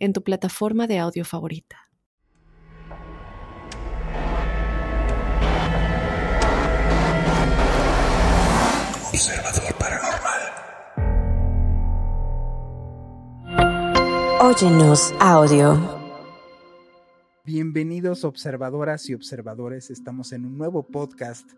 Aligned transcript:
en 0.00 0.12
tu 0.12 0.24
plataforma 0.24 0.86
de 0.86 0.98
audio 0.98 1.24
favorita. 1.24 1.76
Observador 9.12 9.74
Paranormal. 9.78 10.40
Óyenos 14.40 15.14
audio. 15.20 16.00
Bienvenidos 17.44 18.24
observadoras 18.24 19.08
y 19.10 19.14
observadores, 19.14 19.90
estamos 19.90 20.32
en 20.32 20.46
un 20.46 20.56
nuevo 20.56 20.86
podcast. 20.86 21.50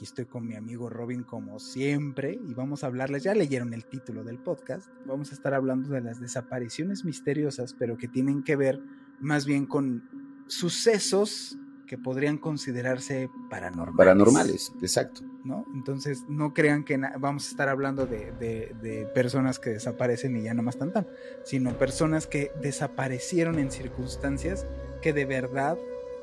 Aquí 0.00 0.06
estoy 0.06 0.24
con 0.24 0.46
mi 0.46 0.56
amigo 0.56 0.88
Robin 0.88 1.24
como 1.24 1.58
siempre 1.58 2.40
y 2.48 2.54
vamos 2.54 2.82
a 2.82 2.86
hablarles, 2.86 3.22
ya 3.22 3.34
leyeron 3.34 3.74
el 3.74 3.84
título 3.84 4.24
del 4.24 4.38
podcast, 4.38 4.88
vamos 5.04 5.30
a 5.30 5.34
estar 5.34 5.52
hablando 5.52 5.90
de 5.90 6.00
las 6.00 6.18
desapariciones 6.18 7.04
misteriosas, 7.04 7.74
pero 7.78 7.98
que 7.98 8.08
tienen 8.08 8.42
que 8.42 8.56
ver 8.56 8.80
más 9.20 9.44
bien 9.44 9.66
con 9.66 10.08
sucesos 10.46 11.58
que 11.86 11.98
podrían 11.98 12.38
considerarse 12.38 13.28
paranormales. 13.50 13.98
Paranormales, 13.98 14.72
exacto. 14.80 15.20
¿no? 15.44 15.66
Entonces 15.74 16.24
no 16.30 16.54
crean 16.54 16.82
que 16.82 16.96
vamos 17.18 17.48
a 17.48 17.50
estar 17.50 17.68
hablando 17.68 18.06
de, 18.06 18.32
de, 18.32 19.06
personas 19.14 19.58
que 19.58 19.68
desaparecen 19.68 20.34
y 20.34 20.44
ya 20.44 20.54
no 20.54 20.62
más 20.62 20.78
tan 20.78 20.94
tan, 20.94 21.06
sino 21.44 21.76
personas 21.76 22.26
que 22.26 22.52
desaparecieron 22.62 23.58
en 23.58 23.70
circunstancias 23.70 24.66
que 25.02 25.12
de 25.12 25.26
verdad 25.26 25.76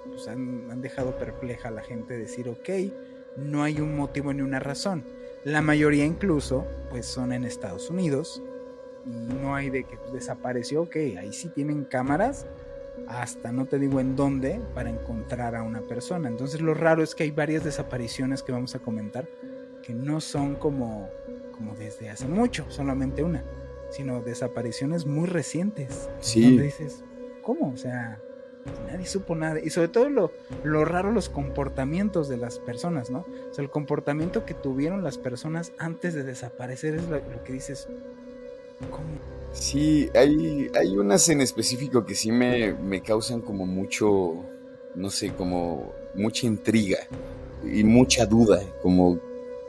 pues, 0.08 0.28
han, 0.28 0.72
han, 0.72 0.82
dejado 0.82 1.16
perpleja 1.16 1.68
a 1.68 1.72
la 1.72 1.84
gente 1.84 2.18
decir, 2.18 2.50
ok, 2.50 2.70
no 3.38 3.64
hay 3.64 3.80
un 3.80 3.96
motivo 3.96 4.34
ni 4.34 4.42
una 4.42 4.60
razón. 4.60 5.06
La 5.44 5.62
mayoría 5.62 6.06
incluso 6.06 6.66
pues 6.90 7.06
son 7.06 7.32
en 7.32 7.44
Estados 7.44 7.90
Unidos 7.90 8.42
y 9.06 9.10
no 9.10 9.56
hay 9.56 9.70
de 9.70 9.86
que 9.86 9.98
pues, 9.98 10.12
desapareció, 10.12 10.82
ok, 10.84 10.96
ahí 11.18 11.32
sí 11.32 11.50
tienen 11.50 11.86
cámaras 11.86 12.46
hasta 13.08 13.52
no 13.52 13.66
te 13.66 13.78
digo 13.78 14.00
en 14.00 14.16
dónde 14.16 14.60
para 14.74 14.90
encontrar 14.90 15.56
a 15.56 15.64
una 15.64 15.82
persona. 15.82 16.28
Entonces 16.28 16.62
lo 16.62 16.74
raro 16.74 17.04
es 17.04 17.16
que 17.16 17.24
hay 17.24 17.32
varias 17.32 17.64
desapariciones 17.64 18.44
que 18.44 18.52
vamos 18.52 18.76
a 18.76 18.80
comentar 18.80 19.30
que 19.84 19.94
no 19.94 20.20
son 20.20 20.56
como, 20.56 21.10
como 21.54 21.76
desde 21.76 22.10
hace 22.10 22.28
mucho, 22.28 22.66
solamente 22.70 23.24
una, 23.24 23.44
sino 23.90 24.22
desapariciones 24.22 25.06
muy 25.06 25.28
recientes. 25.28 26.10
Sí. 26.20 26.44
Donde 26.44 26.64
dices, 26.64 27.04
¿cómo? 27.42 27.72
O 27.72 27.78
sea, 27.78 28.20
nadie 28.88 29.06
supo 29.06 29.36
nada. 29.36 29.60
Y 29.60 29.70
sobre 29.70 29.88
todo 29.88 30.10
lo, 30.10 30.32
lo 30.64 30.86
raro, 30.86 31.12
los 31.12 31.30
comportamientos 31.30 32.30
de 32.30 32.38
las 32.38 32.60
personas, 32.60 33.10
¿no? 33.10 33.26
O 33.50 33.54
sea, 33.54 33.64
el 33.64 33.70
comportamiento 33.70 34.46
que 34.46 34.54
tuvieron 34.54 35.04
las 35.04 35.18
personas 35.18 35.72
antes 35.78 36.14
de 36.14 36.24
desaparecer 36.24 36.96
es 36.96 37.04
lo, 37.08 37.18
lo 37.18 37.44
que 37.44 37.54
dices, 37.54 37.88
¿cómo? 38.90 39.38
Sí, 39.54 40.10
hay, 40.14 40.70
hay 40.76 40.98
unas 40.98 41.28
en 41.30 41.42
específico 41.42 42.06
que 42.06 42.16
sí 42.16 42.32
me, 42.32 42.74
me 42.74 43.02
causan 43.02 43.42
como 43.42 43.66
mucho, 43.66 44.36
no 44.96 45.10
sé, 45.10 45.34
como 45.34 45.94
mucha 46.14 46.46
intriga 46.46 47.00
y 47.64 47.84
mucha 47.84 48.26
duda, 48.26 48.62
como, 48.82 49.20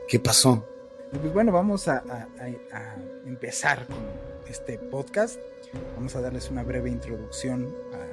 ¿qué 0.07 0.19
pasó? 0.19 0.65
Pues 1.11 1.33
bueno, 1.33 1.51
vamos 1.51 1.87
a, 1.87 2.03
a, 2.07 2.27
a, 2.71 2.95
empezar 3.25 3.87
con 3.87 3.97
este 4.47 4.77
podcast. 4.77 5.39
Vamos 5.95 6.15
a 6.15 6.21
darles 6.21 6.51
una 6.51 6.63
breve 6.63 6.89
introducción 6.89 7.75
a, 7.93 8.08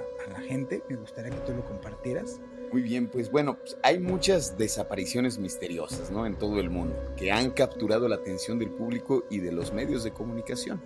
gente. 0.47 0.83
Me 0.89 0.97
gustaría 0.97 1.31
que 1.31 1.41
tú 1.41 1.53
lo 1.53 1.65
compartieras. 1.65 2.41
Muy 2.73 2.83
bien, 2.83 3.09
pues 3.09 3.31
bueno, 3.31 3.59
hay 3.83 3.99
muchas 3.99 4.59
desapariciones 4.59 5.39
misteriosas, 5.39 6.11
¿no? 6.11 6.27
En 6.27 6.37
todo 6.37 6.59
el 6.59 6.71
mundo, 6.71 6.97
que 7.17 7.31
han 7.31 7.51
capturado 7.51 8.09
la 8.09 8.17
atención 8.17 8.59
del 8.59 8.71
público 8.71 9.25
y 9.31 9.39
de 9.39 9.53
los 9.53 9.73
medios 9.73 10.03
de 10.03 10.11
comunicación. 10.13 10.83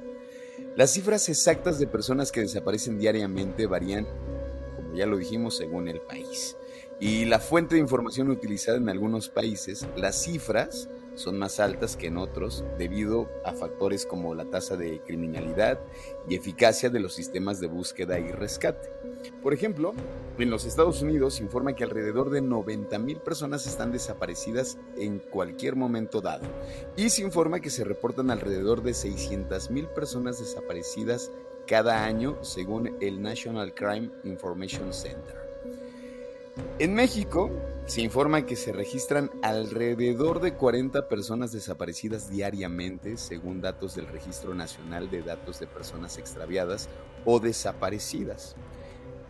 Las 0.77 0.93
cifras 0.93 1.29
exactas 1.29 1.79
de 1.79 1.87
personas 1.87 2.33
que 2.33 2.43
desaparecen 2.43 2.99
diariamente 2.99 3.67
varían, 3.67 4.07
como 4.77 4.95
ya 4.95 5.07
lo 5.07 5.17
dijimos, 5.17 5.57
según 5.57 5.89
el 5.89 6.01
país. 6.01 6.57
Y 7.01 7.25
la 7.25 7.41
fuente 7.41 7.77
de 7.77 7.81
información 7.81 8.29
utilizada 8.29 8.77
en 8.77 8.89
algunos 8.89 9.31
países, 9.31 9.87
las 9.97 10.23
cifras 10.23 10.89
son 11.21 11.39
más 11.39 11.61
altas 11.61 11.97
que 11.97 12.07
en 12.07 12.17
otros 12.17 12.65
debido 12.79 13.29
a 13.45 13.53
factores 13.53 14.07
como 14.07 14.35
la 14.35 14.47
tasa 14.47 14.77
de 14.77 15.01
criminalidad 15.01 15.79
y 16.29 16.35
eficacia 16.35 16.91
de 16.91 17.01
los 17.01 17.15
sistemas 17.15 17.61
de 17.61 17.67
búsqueda 17.67 18.19
y 18.19 18.33
rescate. 18.33 18.91
Por 19.43 19.53
ejemplo, 19.53 19.93
en 20.39 20.51
los 20.51 20.65
Estados 20.65 21.03
Unidos 21.03 21.35
se 21.35 21.43
informa 21.43 21.75
que 21.75 21.85
alrededor 21.85 22.31
de 22.31 22.43
90.000 22.43 23.21
personas 23.21 23.67
están 23.67 23.93
desaparecidas 23.93 24.79
en 24.97 25.19
cualquier 25.19 25.77
momento 25.77 26.21
dado 26.21 26.47
y 26.97 27.11
se 27.11 27.23
informa 27.23 27.61
que 27.61 27.71
se 27.71 27.85
reportan 27.85 28.31
alrededor 28.31 28.83
de 28.83 28.93
600.000 28.93 29.89
personas 29.89 30.39
desaparecidas 30.39 31.31
cada 31.67 32.05
año 32.05 32.39
según 32.43 32.97
el 33.01 33.21
National 33.21 33.75
Crime 33.75 34.11
Information 34.25 34.93
Center. 34.93 35.40
En 36.79 36.95
México 36.95 37.51
se 37.87 38.03
informa 38.03 38.47
que 38.47 38.57
se 38.57 38.73
registran 38.73 39.31
alrededor 39.43 40.41
de 40.41 40.55
40 40.55 41.09
personas 41.09 41.53
desaparecidas 41.53 42.31
diariamente, 42.31 43.17
según 43.17 43.61
datos 43.61 43.97
del 43.97 44.07
Registro 44.07 44.55
Nacional 44.55 45.11
de 45.11 45.23
Datos 45.23 45.59
de 45.59 45.67
Personas 45.67 46.17
Extraviadas 46.19 46.89
o 47.25 47.41
Desaparecidas. 47.41 48.57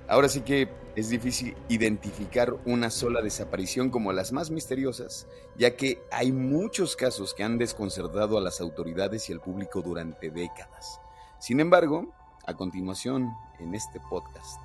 Ahora 0.08 0.28
sí 0.28 0.42
que 0.42 0.68
es 0.96 1.08
difícil 1.08 1.56
identificar 1.68 2.52
una 2.66 2.90
sola 2.90 3.22
desaparición 3.22 3.90
como 3.90 4.12
las 4.12 4.32
más 4.32 4.50
misteriosas, 4.50 5.26
ya 5.56 5.76
que 5.76 6.02
hay 6.10 6.32
muchos 6.32 6.96
casos 6.96 7.32
que 7.32 7.44
han 7.44 7.58
desconcertado 7.58 8.36
a 8.36 8.40
las 8.40 8.60
autoridades 8.60 9.30
y 9.30 9.32
al 9.32 9.40
público 9.40 9.82
durante 9.82 10.30
décadas. 10.30 11.00
Sin 11.38 11.60
embargo, 11.60 12.12
a 12.44 12.54
continuación, 12.54 13.30
en 13.60 13.74
este 13.74 14.00
podcast, 14.00 14.60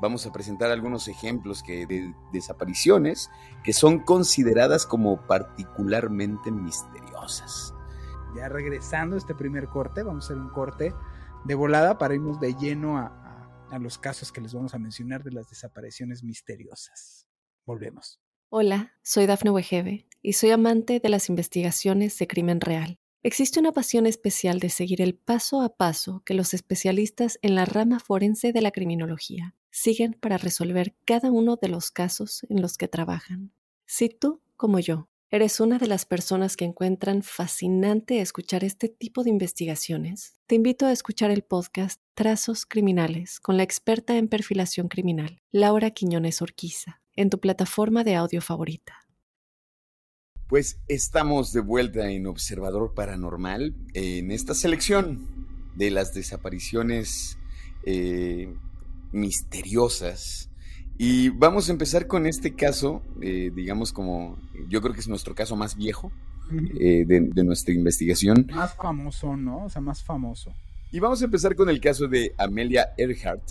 vamos 0.00 0.26
a 0.26 0.32
presentar 0.32 0.70
algunos 0.70 1.08
ejemplos 1.08 1.62
que, 1.62 1.86
de 1.86 2.14
desapariciones 2.32 3.30
que 3.64 3.72
son 3.72 4.00
consideradas 4.00 4.86
como 4.86 5.26
particularmente 5.26 6.50
misteriosas. 6.50 7.74
Ya 8.36 8.48
regresando 8.48 9.16
a 9.16 9.18
este 9.18 9.34
primer 9.34 9.68
corte, 9.68 10.02
vamos 10.02 10.24
a 10.24 10.26
hacer 10.26 10.36
un 10.36 10.50
corte 10.50 10.94
de 11.44 11.54
volada 11.54 11.98
para 11.98 12.14
irnos 12.14 12.40
de 12.40 12.54
lleno 12.54 12.98
a, 12.98 13.06
a, 13.06 13.74
a 13.74 13.78
los 13.78 13.98
casos 13.98 14.32
que 14.32 14.40
les 14.40 14.52
vamos 14.52 14.74
a 14.74 14.78
mencionar 14.78 15.22
de 15.22 15.32
las 15.32 15.48
desapariciones 15.48 16.22
misteriosas. 16.22 17.26
Volvemos. 17.64 18.20
Hola, 18.48 18.92
soy 19.02 19.26
Dafne 19.26 19.50
Wegebe 19.50 20.06
y 20.22 20.34
soy 20.34 20.50
amante 20.50 21.00
de 21.00 21.08
las 21.08 21.28
investigaciones 21.28 22.18
de 22.18 22.26
crimen 22.26 22.60
real. 22.60 22.98
Existe 23.22 23.58
una 23.58 23.72
pasión 23.72 24.06
especial 24.06 24.60
de 24.60 24.70
seguir 24.70 25.02
el 25.02 25.16
paso 25.16 25.62
a 25.62 25.76
paso 25.76 26.22
que 26.24 26.34
los 26.34 26.54
especialistas 26.54 27.40
en 27.42 27.56
la 27.56 27.64
rama 27.64 27.98
forense 27.98 28.52
de 28.52 28.60
la 28.60 28.70
criminología 28.70 29.56
siguen 29.76 30.14
para 30.14 30.38
resolver 30.38 30.96
cada 31.04 31.30
uno 31.30 31.56
de 31.60 31.68
los 31.68 31.90
casos 31.90 32.46
en 32.48 32.62
los 32.62 32.78
que 32.78 32.88
trabajan. 32.88 33.52
Si 33.84 34.08
tú, 34.08 34.40
como 34.56 34.78
yo, 34.78 35.10
eres 35.30 35.60
una 35.60 35.76
de 35.78 35.86
las 35.86 36.06
personas 36.06 36.56
que 36.56 36.64
encuentran 36.64 37.22
fascinante 37.22 38.22
escuchar 38.22 38.64
este 38.64 38.88
tipo 38.88 39.22
de 39.22 39.28
investigaciones, 39.28 40.40
te 40.46 40.54
invito 40.54 40.86
a 40.86 40.92
escuchar 40.92 41.30
el 41.30 41.42
podcast 41.42 42.00
Trazos 42.14 42.64
Criminales 42.64 43.38
con 43.38 43.58
la 43.58 43.64
experta 43.64 44.16
en 44.16 44.28
perfilación 44.28 44.88
criminal, 44.88 45.42
Laura 45.52 45.90
Quiñones 45.90 46.40
Orquiza, 46.40 47.02
en 47.14 47.28
tu 47.28 47.38
plataforma 47.38 48.02
de 48.02 48.14
audio 48.14 48.40
favorita. 48.40 49.06
Pues 50.48 50.78
estamos 50.88 51.52
de 51.52 51.60
vuelta 51.60 52.10
en 52.10 52.26
Observador 52.26 52.94
Paranormal 52.94 53.74
en 53.92 54.30
esta 54.30 54.54
selección 54.54 55.28
de 55.74 55.90
las 55.90 56.14
desapariciones 56.14 57.36
eh, 57.84 58.54
misteriosas. 59.12 60.50
Y 60.98 61.28
vamos 61.28 61.68
a 61.68 61.72
empezar 61.72 62.06
con 62.06 62.26
este 62.26 62.54
caso, 62.54 63.02
eh, 63.20 63.50
digamos 63.54 63.92
como, 63.92 64.38
yo 64.68 64.80
creo 64.80 64.94
que 64.94 65.00
es 65.00 65.08
nuestro 65.08 65.34
caso 65.34 65.54
más 65.54 65.76
viejo 65.76 66.10
eh, 66.80 67.04
de, 67.06 67.20
de, 67.20 67.44
nuestra 67.44 67.74
investigación. 67.74 68.46
Más 68.54 68.74
famoso, 68.74 69.36
¿no? 69.36 69.64
O 69.64 69.68
sea, 69.68 69.82
más 69.82 70.02
famoso. 70.02 70.54
Y 70.90 71.00
vamos 71.00 71.20
a 71.20 71.26
empezar 71.26 71.54
con 71.54 71.68
el 71.68 71.80
caso 71.80 72.08
de 72.08 72.32
Amelia 72.38 72.94
Earhart, 72.96 73.42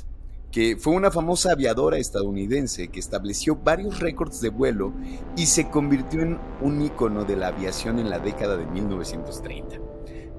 que 0.51 0.77
fue 0.77 0.93
una 0.93 1.11
famosa 1.11 1.51
aviadora 1.51 1.97
estadounidense 1.97 2.87
que 2.87 2.99
estableció 2.99 3.57
varios 3.57 3.99
récords 3.99 4.41
de 4.41 4.49
vuelo 4.49 4.93
y 5.35 5.45
se 5.45 5.69
convirtió 5.69 6.21
en 6.21 6.39
un 6.61 6.81
ícono 6.81 7.25
de 7.25 7.35
la 7.35 7.49
aviación 7.49 7.99
en 7.99 8.09
la 8.09 8.19
década 8.19 8.57
de 8.57 8.65
1930. 8.65 9.77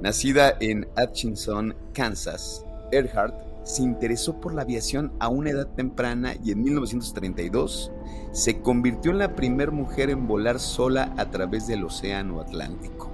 Nacida 0.01 0.57
en 0.59 0.89
Atchison, 0.97 1.77
Kansas, 1.93 2.65
Earhart 2.91 3.46
se 3.67 3.83
interesó 3.83 4.41
por 4.41 4.55
la 4.55 4.63
aviación 4.63 5.13
a 5.19 5.29
una 5.29 5.51
edad 5.51 5.67
temprana 5.67 6.35
y 6.43 6.53
en 6.53 6.63
1932 6.63 7.91
se 8.31 8.61
convirtió 8.61 9.11
en 9.11 9.19
la 9.19 9.35
primera 9.35 9.73
mujer 9.73 10.09
en 10.09 10.29
volar 10.29 10.61
sola 10.61 11.13
a 11.17 11.31
través 11.33 11.67
del 11.67 11.85
Océano 11.85 12.41
Atlántico. 12.41 13.11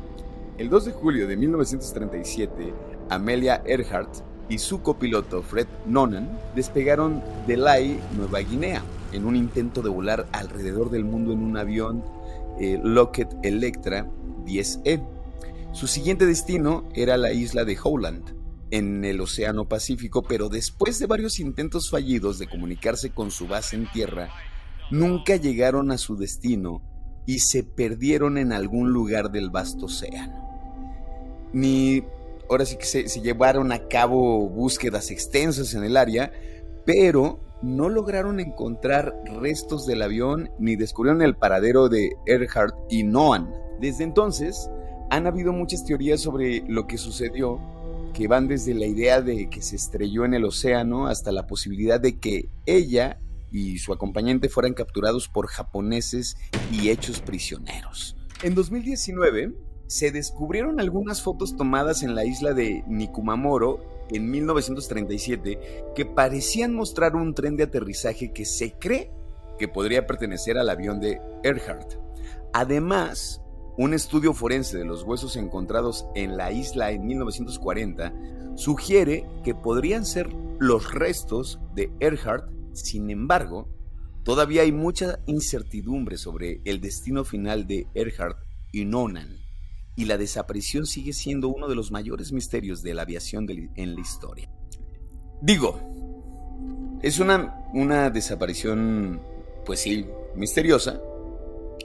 El 0.58 0.68
2 0.68 0.84
de 0.84 0.92
julio 0.92 1.26
de 1.26 1.38
1937, 1.38 2.74
Amelia 3.08 3.62
Earhart 3.64 4.14
y 4.50 4.58
su 4.58 4.82
copiloto 4.82 5.42
Fred 5.42 5.66
Nonan 5.86 6.38
despegaron 6.54 7.22
de 7.46 7.56
Lae, 7.56 7.98
Nueva 8.14 8.40
Guinea, 8.40 8.82
en 9.12 9.24
un 9.24 9.36
intento 9.36 9.80
de 9.80 9.88
volar 9.88 10.26
alrededor 10.32 10.90
del 10.90 11.06
mundo 11.06 11.32
en 11.32 11.42
un 11.42 11.56
avión 11.56 12.04
eh, 12.60 12.78
Lockheed 12.84 13.28
Electra 13.42 14.06
10E. 14.44 15.02
Su 15.72 15.86
siguiente 15.86 16.26
destino 16.26 16.84
era 16.94 17.16
la 17.16 17.32
isla 17.32 17.64
de 17.64 17.78
Howland, 17.82 18.41
en 18.72 19.04
el 19.04 19.20
Océano 19.20 19.68
Pacífico, 19.68 20.22
pero 20.22 20.48
después 20.48 20.98
de 20.98 21.06
varios 21.06 21.38
intentos 21.38 21.90
fallidos 21.90 22.38
de 22.38 22.48
comunicarse 22.48 23.10
con 23.10 23.30
su 23.30 23.46
base 23.46 23.76
en 23.76 23.86
tierra, 23.92 24.30
nunca 24.90 25.36
llegaron 25.36 25.92
a 25.92 25.98
su 25.98 26.16
destino 26.16 26.82
y 27.26 27.40
se 27.40 27.64
perdieron 27.64 28.38
en 28.38 28.50
algún 28.50 28.90
lugar 28.90 29.30
del 29.30 29.50
vasto 29.50 29.84
océano. 29.86 30.48
Ni 31.52 32.02
ahora 32.48 32.64
sí 32.64 32.76
que 32.76 32.86
se, 32.86 33.04
llevaron 33.20 33.72
a 33.72 33.88
cabo 33.88 34.48
búsquedas 34.48 35.10
extensas 35.10 35.74
en 35.74 35.84
el 35.84 35.98
área, 35.98 36.32
pero 36.86 37.40
no 37.60 37.90
lograron 37.90 38.40
encontrar 38.40 39.14
restos 39.38 39.86
del 39.86 40.00
avión 40.00 40.50
ni 40.58 40.76
descubrieron 40.76 41.20
el 41.20 41.36
paradero 41.36 41.90
de 41.90 42.16
Earhart 42.26 42.74
y 42.88 43.02
Noan. 43.02 43.52
Desde 43.80 44.04
entonces, 44.04 44.70
han 45.10 45.26
habido 45.26 45.52
muchas 45.52 45.84
teorías 45.84 46.22
sobre 46.22 46.64
lo 46.66 46.86
que 46.86 46.96
sucedió 46.96 47.60
que 48.12 48.28
van 48.28 48.48
desde 48.48 48.74
la 48.74 48.86
idea 48.86 49.20
de 49.20 49.48
que 49.48 49.62
se 49.62 49.76
estrelló 49.76 50.24
en 50.24 50.34
el 50.34 50.44
océano 50.44 51.06
hasta 51.06 51.32
la 51.32 51.46
posibilidad 51.46 52.00
de 52.00 52.18
que 52.18 52.48
ella 52.66 53.18
y 53.50 53.78
su 53.78 53.92
acompañante 53.92 54.48
fueran 54.48 54.74
capturados 54.74 55.28
por 55.28 55.46
japoneses 55.46 56.36
y 56.72 56.88
hechos 56.88 57.20
prisioneros. 57.20 58.16
En 58.42 58.54
2019 58.54 59.54
se 59.86 60.10
descubrieron 60.10 60.80
algunas 60.80 61.22
fotos 61.22 61.54
tomadas 61.56 62.02
en 62.02 62.14
la 62.14 62.24
isla 62.24 62.54
de 62.54 62.82
Nikumamoro 62.88 64.06
en 64.10 64.30
1937 64.30 65.58
que 65.94 66.06
parecían 66.06 66.74
mostrar 66.74 67.14
un 67.14 67.34
tren 67.34 67.56
de 67.56 67.64
aterrizaje 67.64 68.32
que 68.32 68.46
se 68.46 68.72
cree 68.72 69.10
que 69.58 69.68
podría 69.68 70.06
pertenecer 70.06 70.56
al 70.56 70.70
avión 70.70 70.98
de 70.98 71.20
Earhart. 71.44 71.94
Además, 72.54 73.41
un 73.76 73.94
estudio 73.94 74.34
forense 74.34 74.78
de 74.78 74.84
los 74.84 75.02
huesos 75.02 75.36
encontrados 75.36 76.06
en 76.14 76.36
la 76.36 76.52
isla 76.52 76.90
en 76.90 77.06
1940 77.06 78.12
sugiere 78.54 79.26
que 79.44 79.54
podrían 79.54 80.04
ser 80.04 80.32
los 80.58 80.92
restos 80.92 81.58
de 81.74 81.90
Earhart, 82.00 82.48
sin 82.72 83.10
embargo, 83.10 83.68
todavía 84.24 84.62
hay 84.62 84.72
mucha 84.72 85.20
incertidumbre 85.26 86.18
sobre 86.18 86.60
el 86.64 86.80
destino 86.80 87.24
final 87.24 87.66
de 87.66 87.88
Earhart 87.94 88.38
y 88.72 88.84
Nonan, 88.84 89.38
y 89.96 90.04
la 90.04 90.18
desaparición 90.18 90.86
sigue 90.86 91.12
siendo 91.12 91.48
uno 91.48 91.68
de 91.68 91.74
los 91.74 91.90
mayores 91.90 92.32
misterios 92.32 92.82
de 92.82 92.94
la 92.94 93.02
aviación 93.02 93.46
en 93.50 93.94
la 93.94 94.00
historia. 94.00 94.50
Digo, 95.40 95.80
es 97.02 97.18
una, 97.18 97.64
una 97.74 98.10
desaparición, 98.10 99.20
pues 99.66 99.80
sí, 99.80 100.06
misteriosa, 100.36 101.00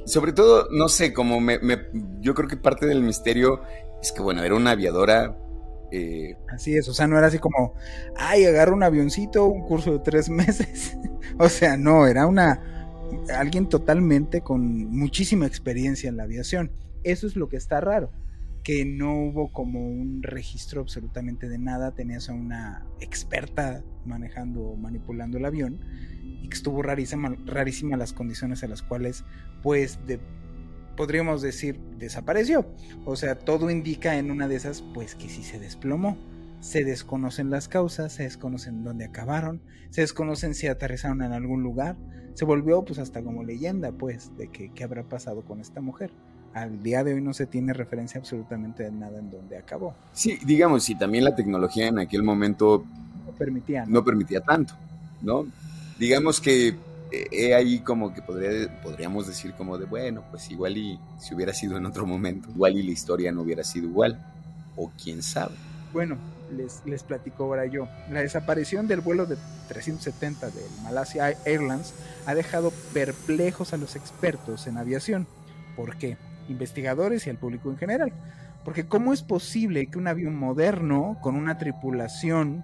sobre 0.08 0.32
todo, 0.32 0.70
no 0.72 0.88
sé, 0.88 1.14
como 1.14 1.40
me, 1.42 1.60
yo 2.22 2.34
creo 2.34 2.48
que 2.48 2.56
parte 2.58 2.86
del 2.86 3.04
misterio 3.04 3.62
es 4.02 4.12
que, 4.12 4.22
bueno, 4.22 4.44
era 4.44 4.56
una 4.56 4.72
aviadora. 4.72 5.38
Eh, 5.92 6.36
así 6.50 6.76
es, 6.76 6.88
o 6.88 6.94
sea, 6.94 7.08
no 7.08 7.18
era 7.18 7.28
así 7.28 7.40
como, 7.40 7.74
ay, 8.16 8.46
agarro 8.46 8.74
un 8.74 8.84
avioncito, 8.84 9.46
un 9.46 9.66
curso 9.68 9.92
de 9.92 10.00
tres 10.00 10.30
meses. 10.30 10.98
o 11.38 11.50
sea, 11.50 11.76
no, 11.76 12.08
era 12.08 12.26
una, 12.26 12.62
alguien 13.36 13.68
totalmente 13.68 14.42
con 14.42 14.86
muchísima 14.86 15.46
experiencia 15.46 16.10
en 16.10 16.18
la 16.18 16.24
aviación. 16.24 16.72
Eso 17.04 17.28
es 17.28 17.36
lo 17.36 17.50
que 17.50 17.58
está 17.58 17.82
raro, 17.82 18.10
que 18.68 18.84
no 18.84 19.18
hubo 19.18 19.54
como 19.54 19.80
un 19.80 20.22
registro 20.24 20.82
absolutamente 20.82 21.48
de 21.48 21.58
nada, 21.58 21.94
tenías 21.94 22.28
a 22.28 22.34
una 22.34 22.86
experta 23.00 23.82
manejando, 24.04 24.76
manipulando 24.76 25.38
el 25.38 25.46
avión 25.46 25.80
y 26.22 26.50
que 26.50 26.54
estuvo 26.58 26.82
rarísima, 26.82 27.30
las 27.96 28.12
condiciones 28.12 28.64
en 28.64 28.72
las 28.72 28.82
cuales, 28.82 29.24
pues, 29.64 30.00
podríamos 30.98 31.42
decir, 31.42 31.80
desapareció. 31.98 32.70
O 33.06 33.16
sea, 33.16 33.40
todo 33.40 33.70
indica 33.70 34.18
en 34.18 34.32
una 34.32 34.50
de 34.50 34.58
esas, 34.58 34.82
pues, 34.94 35.16
que 35.16 35.30
sí 35.30 35.44
se 35.44 35.60
desplomó. 35.60 36.18
Se 36.60 36.84
desconocen 36.84 37.50
las 37.50 37.70
causas, 37.70 38.12
se 38.12 38.24
desconocen 38.24 38.84
dónde 38.84 39.06
acabaron, 39.06 39.62
se 39.92 40.02
desconocen 40.02 40.54
si 40.54 40.68
aterrizaron 40.68 41.22
en 41.22 41.32
algún 41.32 41.64
lugar. 41.64 41.96
Se 42.34 42.44
volvió, 42.44 42.84
pues, 42.84 43.00
hasta 43.00 43.24
como 43.24 43.46
leyenda, 43.46 43.94
pues, 43.94 44.36
de 44.36 44.50
que, 44.50 44.74
qué 44.74 44.84
habrá 44.84 45.08
pasado 45.08 45.46
con 45.46 45.62
esta 45.62 45.80
mujer 45.80 46.12
al 46.54 46.82
día 46.84 47.04
de 47.04 47.14
hoy 47.14 47.22
no 47.22 47.34
se 47.34 47.46
tiene 47.46 47.74
referencia 47.74 48.20
absolutamente 48.20 48.84
de 48.84 48.92
nada 48.92 49.20
en 49.20 49.30
dónde 49.30 49.58
acabó. 49.58 49.94
Sí, 50.14 50.40
digamos, 50.46 50.84
si 50.84 50.96
también 50.96 51.24
la 51.24 51.36
tecnología 51.36 51.88
en 51.88 52.00
aquel 52.00 52.24
momento 52.24 52.84
no 53.26 53.32
permitía, 53.34 53.86
no 53.86 54.04
permitía 54.04 54.42
tanto, 54.42 54.74
¿no? 55.22 55.46
digamos 56.00 56.40
que 56.40 56.76
eh, 57.12 57.28
he 57.32 57.56
ahí 57.56 57.80
como 57.80 58.14
que 58.14 58.22
podría, 58.22 58.82
podríamos 58.82 59.28
decir 59.28 59.54
como 59.54 59.78
de, 59.78 59.86
bueno, 59.86 60.24
pues 60.30 60.50
igual 60.52 60.78
y 60.78 61.00
si 61.20 61.34
hubiera 61.34 61.54
sido 61.54 61.78
en 61.78 61.86
otro 61.86 62.06
momento, 62.06 62.50
igual 62.50 62.78
y 62.78 62.84
la 62.84 62.92
historia 62.92 63.32
no 63.32 63.42
hubiera 63.42 63.64
sido 63.64 63.88
igual, 63.88 64.20
o 64.76 64.92
quién 65.02 65.24
sabe. 65.24 65.56
Bueno, 65.94 66.18
les, 66.56 66.82
les 66.86 67.04
platico 67.04 67.46
ahora 67.46 67.66
yo. 67.66 67.88
La 68.12 68.22
desaparición 68.22 68.88
del 68.88 69.02
vuelo 69.02 69.26
de 69.26 69.38
370 69.70 70.50
del 70.50 70.66
Malaysia 70.84 71.36
Airlines 71.46 71.94
ha 72.26 72.36
dejado 72.36 72.72
perplejos 72.94 73.74
a 73.74 73.78
los 73.78 73.96
expertos 73.96 74.68
en 74.68 74.78
aviación. 74.78 75.28
¿Por 75.76 75.98
qué? 75.98 76.18
Investigadores 76.50 77.28
y 77.28 77.30
al 77.30 77.38
público 77.38 77.70
en 77.70 77.78
general. 77.78 78.12
Porque 78.64 78.88
¿cómo 78.88 79.14
es 79.14 79.22
posible 79.22 79.88
que 79.88 79.98
un 79.98 80.08
avión 80.08 80.36
moderno 80.36 81.18
con 81.22 81.36
una 81.36 81.58
tripulación 81.58 82.64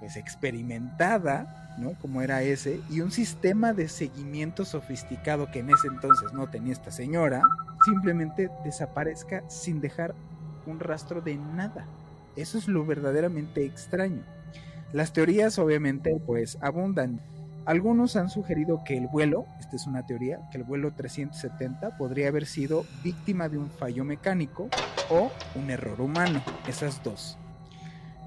pues 0.00 0.16
experimentada 0.16 1.68
como 2.00 2.22
era 2.22 2.42
ese, 2.42 2.80
y 2.90 3.00
un 3.00 3.10
sistema 3.10 3.72
de 3.72 3.88
seguimiento 3.88 4.64
sofisticado 4.64 5.50
que 5.50 5.60
en 5.60 5.70
ese 5.70 5.86
entonces 5.86 6.32
no 6.32 6.48
tenía 6.48 6.72
esta 6.72 6.90
señora, 6.90 7.42
simplemente 7.84 8.50
desaparezca 8.64 9.48
sin 9.48 9.80
dejar 9.80 10.14
un 10.66 10.80
rastro 10.80 11.20
de 11.20 11.36
nada. 11.36 11.86
Eso 12.36 12.58
es 12.58 12.68
lo 12.68 12.84
verdaderamente 12.84 13.64
extraño. 13.64 14.22
Las 14.92 15.12
teorías 15.12 15.58
obviamente 15.58 16.20
pues 16.26 16.58
abundan. 16.60 17.20
Algunos 17.68 18.16
han 18.16 18.30
sugerido 18.30 18.82
que 18.82 18.96
el 18.96 19.06
vuelo, 19.06 19.46
esta 19.60 19.76
es 19.76 19.86
una 19.86 20.04
teoría, 20.04 20.40
que 20.50 20.58
el 20.58 20.64
vuelo 20.64 20.92
370 20.94 21.96
podría 21.96 22.28
haber 22.28 22.46
sido 22.46 22.84
víctima 23.04 23.48
de 23.48 23.58
un 23.58 23.70
fallo 23.70 24.04
mecánico 24.04 24.68
o 25.10 25.30
un 25.54 25.70
error 25.70 26.00
humano, 26.00 26.42
esas 26.66 27.02
dos 27.04 27.38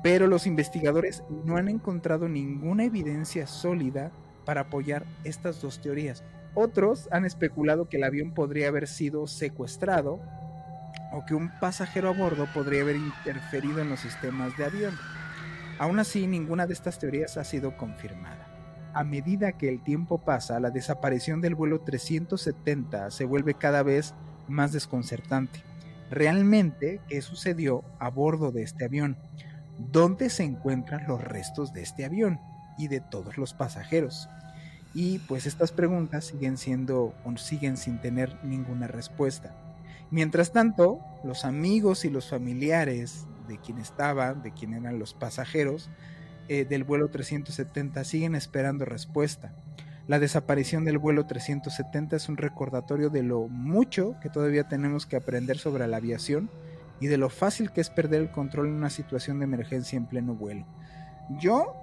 pero 0.02 0.28
los 0.28 0.48
investigadores 0.48 1.24
no 1.46 1.58
han 1.58 1.68
encontrado 1.68 2.28
ninguna 2.28 2.86
evidencia 2.86 3.48
sólida 3.48 4.12
para 4.46 4.62
apoyar 4.62 5.06
estas 5.24 5.62
dos 5.62 5.80
teorías. 5.80 6.24
Otros 6.54 7.08
han 7.12 7.26
especulado 7.26 7.88
que 7.88 7.98
el 7.98 8.04
avión 8.04 8.34
podría 8.34 8.68
haber 8.68 8.88
sido 8.88 9.28
secuestrado 9.28 10.20
o 11.14 11.26
que 11.26 11.36
un 11.36 11.52
pasajero 11.60 12.10
a 12.10 12.14
bordo 12.14 12.48
podría 12.54 12.82
haber 12.82 12.96
interferido 12.96 13.80
en 13.80 13.90
los 13.90 14.00
sistemas 14.00 14.58
de 14.58 14.66
avión. 14.66 14.98
Aún 15.78 16.00
así, 16.00 16.28
ninguna 16.28 16.68
de 16.68 16.74
estas 16.74 17.00
teorías 17.00 17.38
ha 17.38 17.44
sido 17.44 17.78
confirmada. 17.78 18.51
A 18.94 19.04
medida 19.04 19.54
que 19.54 19.70
el 19.70 19.84
tiempo 19.84 20.18
pasa, 20.20 20.60
la 20.60 20.70
desaparición 20.70 21.42
del 21.42 21.56
vuelo 21.56 21.82
370 21.82 23.12
se 23.12 23.26
vuelve 23.26 23.54
cada 23.54 23.84
vez 23.84 24.14
más 24.48 24.72
desconcertante. 24.72 25.64
Realmente, 26.10 27.00
¿qué 27.08 27.22
sucedió 27.22 27.84
a 28.00 28.10
bordo 28.10 28.52
de 28.52 28.64
este 28.64 28.86
avión? 28.86 29.18
dónde 29.92 30.30
se 30.30 30.44
encuentran 30.44 31.08
los 31.08 31.24
restos 31.24 31.74
de 31.74 31.82
este 31.82 32.06
avión 32.06 32.40
y 32.78 32.88
de 32.88 33.00
todos 33.00 33.38
los 33.38 33.54
pasajeros. 33.54 34.30
Y 34.94 35.20
pues 35.20 35.46
estas 35.46 35.72
preguntas 35.72 36.26
siguen 36.26 36.58
siendo 36.58 37.16
o 37.24 37.38
siguen 37.38 37.78
sin 37.78 38.00
tener 38.02 38.38
ninguna 38.44 38.88
respuesta. 38.88 39.56
Mientras 40.10 40.52
tanto, 40.52 41.00
los 41.24 41.46
amigos 41.46 42.04
y 42.04 42.10
los 42.10 42.30
familiares 42.30 43.26
de 43.48 43.58
quien 43.58 43.78
estaba, 43.80 44.34
de 44.34 44.52
quien 44.52 44.74
eran 44.74 45.00
los 45.00 45.14
pasajeros 45.14 45.90
eh, 46.54 46.66
del 46.66 46.84
vuelo 46.84 47.08
370 47.08 48.04
siguen 48.04 48.36
esperando 48.36 48.84
respuesta. 48.84 49.54
La 50.06 50.20
desaparición 50.20 50.84
del 50.84 50.98
vuelo 50.98 51.26
370 51.26 52.18
es 52.18 52.28
un 52.28 52.36
recordatorio 52.36 53.10
de 53.10 53.24
lo 53.24 53.48
mucho 53.48 54.18
que 54.22 54.30
todavía 54.30 54.68
tenemos 54.68 55.06
que 55.06 55.16
aprender 55.16 55.58
sobre 55.58 55.88
la 55.88 55.96
aviación 55.96 56.50
y 57.00 57.08
de 57.08 57.16
lo 57.16 57.30
fácil 57.30 57.72
que 57.72 57.80
es 57.80 57.90
perder 57.90 58.24
el 58.24 58.32
control 58.32 58.68
en 58.68 58.74
una 58.74 58.90
situación 58.90 59.40
de 59.40 59.46
emergencia 59.46 59.96
en 59.96 60.08
pleno 60.08 60.36
vuelo. 60.36 60.66
Yo, 61.40 61.74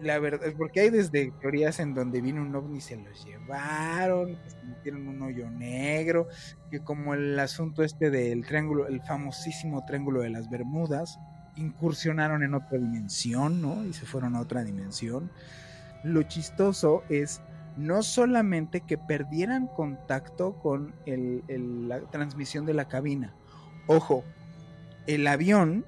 la 0.00 0.20
verdad, 0.20 0.46
es 0.46 0.54
porque 0.54 0.82
hay 0.82 0.90
desde 0.90 1.32
teorías 1.40 1.80
en 1.80 1.92
donde 1.92 2.20
vino 2.20 2.42
un 2.42 2.54
ovni 2.54 2.78
y 2.78 2.80
se 2.80 2.94
los 2.94 3.24
llevaron, 3.24 4.38
metieron 4.64 5.08
un 5.08 5.20
hoyo 5.20 5.50
negro, 5.50 6.28
que 6.70 6.78
como 6.78 7.14
el 7.14 7.36
asunto 7.40 7.82
este 7.82 8.08
del 8.08 8.46
triángulo, 8.46 8.86
el 8.86 9.02
famosísimo 9.02 9.84
triángulo 9.84 10.20
de 10.20 10.30
las 10.30 10.48
Bermudas, 10.48 11.18
incursionaron 11.56 12.42
en 12.42 12.54
otra 12.54 12.78
dimensión, 12.78 13.60
¿no? 13.60 13.84
Y 13.84 13.92
se 13.92 14.06
fueron 14.06 14.36
a 14.36 14.40
otra 14.40 14.64
dimensión. 14.64 15.30
Lo 16.04 16.22
chistoso 16.22 17.02
es 17.08 17.40
no 17.76 18.02
solamente 18.02 18.80
que 18.80 18.98
perdieran 18.98 19.66
contacto 19.66 20.54
con 20.54 20.94
la 21.06 22.00
transmisión 22.10 22.66
de 22.66 22.74
la 22.74 22.88
cabina. 22.88 23.34
Ojo, 23.86 24.24
el 25.06 25.26
avión 25.26 25.84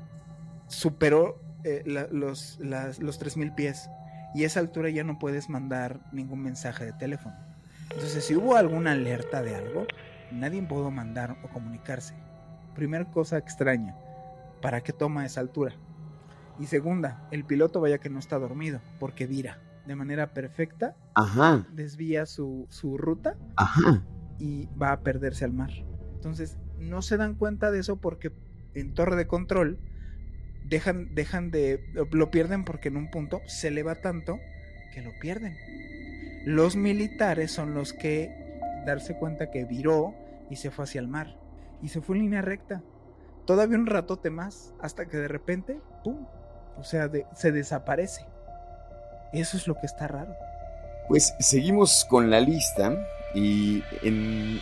superó 0.67 1.41
eh, 1.63 1.83
los, 1.85 2.59
los 2.61 3.21
3.000 3.21 3.55
pies 3.55 3.89
y 4.35 4.45
esa 4.45 4.61
altura 4.61 4.91
ya 4.91 5.05
no 5.05 5.19
puedes 5.19 5.49
mandar 5.49 6.01
ningún 6.13 6.43
mensaje 6.43 6.87
de 6.87 6.93
teléfono. 6.93 7.37
Entonces, 7.91 8.25
si 8.25 8.35
hubo 8.35 8.57
alguna 8.57 8.93
alerta 8.93 9.43
de 9.43 9.55
algo, 9.55 9.87
nadie 10.33 10.63
pudo 10.63 10.91
mandar 10.91 11.37
o 11.45 11.49
comunicarse. 11.49 12.15
Primera 12.75 13.05
cosa 13.05 13.39
extraña, 13.39 13.95
¿para 14.65 14.81
qué 14.81 14.95
toma 14.95 15.27
esa 15.27 15.41
altura? 15.41 15.75
Y 16.59 16.67
segunda, 16.67 17.29
el 17.31 17.45
piloto 17.45 17.83
vaya 17.83 17.99
que 17.99 18.09
no 18.09 18.19
está 18.19 18.39
dormido, 18.39 18.81
porque 18.99 19.27
vira 19.27 19.61
de 19.87 19.95
manera 19.95 20.33
perfecta, 20.33 20.97
Ajá. 21.15 21.67
desvía 21.75 22.25
su, 22.25 22.67
su 22.71 22.97
ruta 22.97 23.37
Ajá. 23.57 24.03
y 24.39 24.71
va 24.81 24.93
a 24.93 25.01
perderse 25.01 25.45
al 25.45 25.53
mar. 25.53 25.69
Entonces, 26.15 26.57
no 26.79 27.03
se 27.03 27.19
dan 27.19 27.35
cuenta 27.35 27.71
de 27.71 27.81
eso 27.81 27.97
porque 27.97 28.33
en 28.73 28.95
torre 28.95 29.17
de 29.17 29.27
control 29.27 29.79
dejan, 30.65 31.15
dejan 31.15 31.51
de, 31.51 31.85
lo 32.11 32.31
pierden 32.31 32.65
porque 32.65 32.89
en 32.89 32.97
un 32.97 33.11
punto 33.11 33.43
se 33.47 33.69
eleva 33.69 33.97
tanto 33.97 34.39
que 34.95 35.03
lo 35.03 35.11
pierden. 35.21 35.55
Los 36.47 36.75
militares 36.75 37.51
son 37.51 37.75
los 37.75 37.93
que 37.93 38.31
darse 38.87 39.15
cuenta 39.19 39.51
que 39.51 39.67
viró 39.67 40.15
y 40.49 40.57
se 40.57 40.71
fue 40.71 40.85
hacia 40.85 41.03
el 41.03 41.09
mar. 41.09 41.39
Y 41.83 41.89
se 41.89 42.01
fue 42.01 42.17
en 42.17 42.23
línea 42.23 42.41
recta. 42.41 42.83
Todavía 43.47 43.79
un 43.79 43.87
ratote 43.87 44.31
más, 44.31 44.73
hasta 44.81 45.07
que 45.07 45.17
de 45.17 45.29
repente, 45.29 45.81
¡pum! 46.03 46.27
O 46.79 46.85
sea, 46.85 47.11
se 47.35 47.53
desaparece. 47.53 48.27
Eso 49.33 49.57
es 49.57 49.67
lo 49.67 49.75
que 49.75 49.87
está 49.87 50.09
raro. 50.09 50.35
Pues 51.09 51.35
seguimos 51.41 52.07
con 52.09 52.31
la 52.31 52.41
lista 52.41 52.97
y 53.35 53.83
en, 54.03 54.61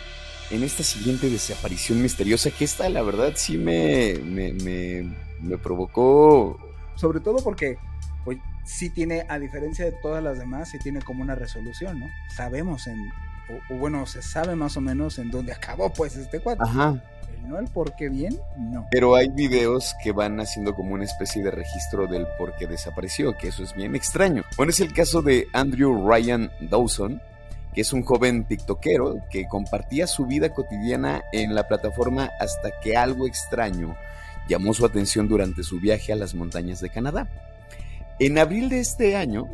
esta 0.51 0.83
siguiente 0.83 1.29
desaparición 1.29 2.01
misteriosa, 2.01 2.51
que 2.51 2.65
esta 2.65 2.89
la 2.89 3.01
verdad 3.01 3.33
sí 3.35 3.57
me, 3.57 4.15
me, 4.23 5.57
provocó... 5.57 6.57
Sobre 6.95 7.21
todo 7.21 7.37
porque 7.43 7.77
pues, 8.25 8.37
sí 8.65 8.89
tiene, 8.89 9.25
a 9.29 9.39
diferencia 9.39 9.85
de 9.85 9.93
todas 10.01 10.23
las 10.23 10.37
demás, 10.37 10.69
sí 10.69 10.79
tiene 10.79 11.01
como 11.01 11.23
una 11.23 11.35
resolución, 11.35 11.99
¿no? 11.99 12.07
Sabemos 12.35 12.87
en, 12.87 12.97
o, 13.69 13.75
bueno, 13.75 14.05
se 14.05 14.21
sabe 14.21 14.55
más 14.55 14.77
o 14.77 14.81
menos 14.81 15.19
en 15.19 15.31
dónde 15.31 15.51
acabó 15.51 15.91
pues 15.91 16.15
este 16.15 16.39
cuadro. 16.39 16.63
Ajá. 16.63 17.01
¿no? 17.47 17.59
El 17.59 17.67
por 17.67 17.95
qué 17.95 18.09
bien, 18.09 18.39
no. 18.57 18.87
Pero 18.91 19.15
hay 19.15 19.29
videos 19.29 19.95
que 20.01 20.11
van 20.11 20.39
haciendo 20.39 20.73
como 20.75 20.93
una 20.93 21.03
especie 21.03 21.43
de 21.43 21.51
registro 21.51 22.07
del 22.07 22.25
por 22.37 22.55
qué 22.55 22.67
desapareció, 22.67 23.35
que 23.37 23.49
eso 23.49 23.63
es 23.63 23.73
bien 23.73 23.95
extraño. 23.95 24.43
Bueno, 24.55 24.69
es 24.69 24.79
el 24.79 24.93
caso 24.93 25.21
de 25.21 25.47
Andrew 25.53 26.07
Ryan 26.07 26.51
Dawson, 26.61 27.21
que 27.73 27.81
es 27.81 27.91
un 27.91 28.03
joven 28.03 28.45
tiktokero 28.45 29.17
que 29.29 29.47
compartía 29.47 30.07
su 30.07 30.25
vida 30.25 30.53
cotidiana 30.53 31.23
en 31.31 31.55
la 31.55 31.67
plataforma 31.67 32.29
hasta 32.39 32.71
que 32.81 32.95
algo 32.95 33.27
extraño 33.27 33.95
llamó 34.47 34.73
su 34.73 34.85
atención 34.85 35.27
durante 35.27 35.63
su 35.63 35.79
viaje 35.79 36.13
a 36.13 36.15
las 36.15 36.35
montañas 36.35 36.79
de 36.81 36.89
Canadá. 36.89 37.27
En 38.19 38.37
abril 38.37 38.69
de 38.69 38.79
este 38.79 39.15
año, 39.15 39.47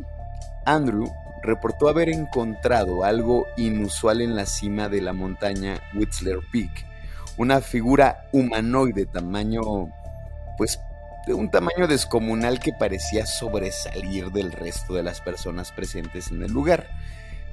Andrew 0.64 1.12
reportó 1.42 1.88
haber 1.88 2.08
encontrado 2.10 3.04
algo 3.04 3.46
inusual 3.56 4.20
en 4.20 4.36
la 4.36 4.46
cima 4.46 4.88
de 4.88 5.00
la 5.00 5.12
montaña 5.12 5.80
Whistler 5.94 6.38
Peak, 6.52 6.86
una 7.36 7.60
figura 7.60 8.28
humanoide 8.32 9.06
tamaño, 9.06 9.62
pues 10.58 10.80
de 11.26 11.34
un 11.34 11.50
tamaño 11.50 11.86
descomunal 11.86 12.60
que 12.60 12.72
parecía 12.72 13.26
sobresalir 13.26 14.30
del 14.30 14.52
resto 14.52 14.94
de 14.94 15.02
las 15.02 15.20
personas 15.20 15.72
presentes 15.72 16.30
en 16.30 16.42
el 16.42 16.52
lugar. 16.52 16.88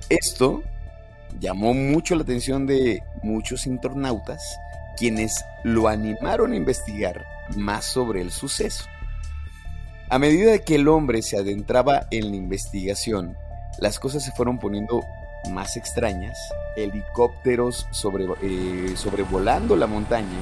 Esto 0.10 0.64
llamó 1.40 1.74
mucho 1.74 2.16
la 2.16 2.24
atención 2.24 2.66
de 2.66 3.04
muchos 3.24 3.68
internautas, 3.68 4.42
quienes 4.98 5.44
lo 5.64 5.88
animaron 5.88 6.54
a 6.54 6.56
investigar 6.56 7.26
más 7.56 7.86
sobre 7.86 8.22
el 8.22 8.32
suceso. 8.32 8.86
A 10.10 10.20
medida 10.20 10.60
que 10.60 10.76
el 10.76 10.88
hombre 10.88 11.22
se 11.22 11.38
adentraba 11.38 12.08
en 12.12 12.30
la 12.30 12.38
investigación, 12.38 13.36
las 13.78 14.00
cosas 14.00 14.24
se 14.24 14.32
fueron 14.32 14.58
poniendo 14.58 15.04
más 15.52 15.76
extrañas, 15.76 16.38
helicópteros 16.78 17.88
eh, 18.42 18.94
sobrevolando 18.96 19.76
la 19.76 19.86
montaña, 19.86 20.40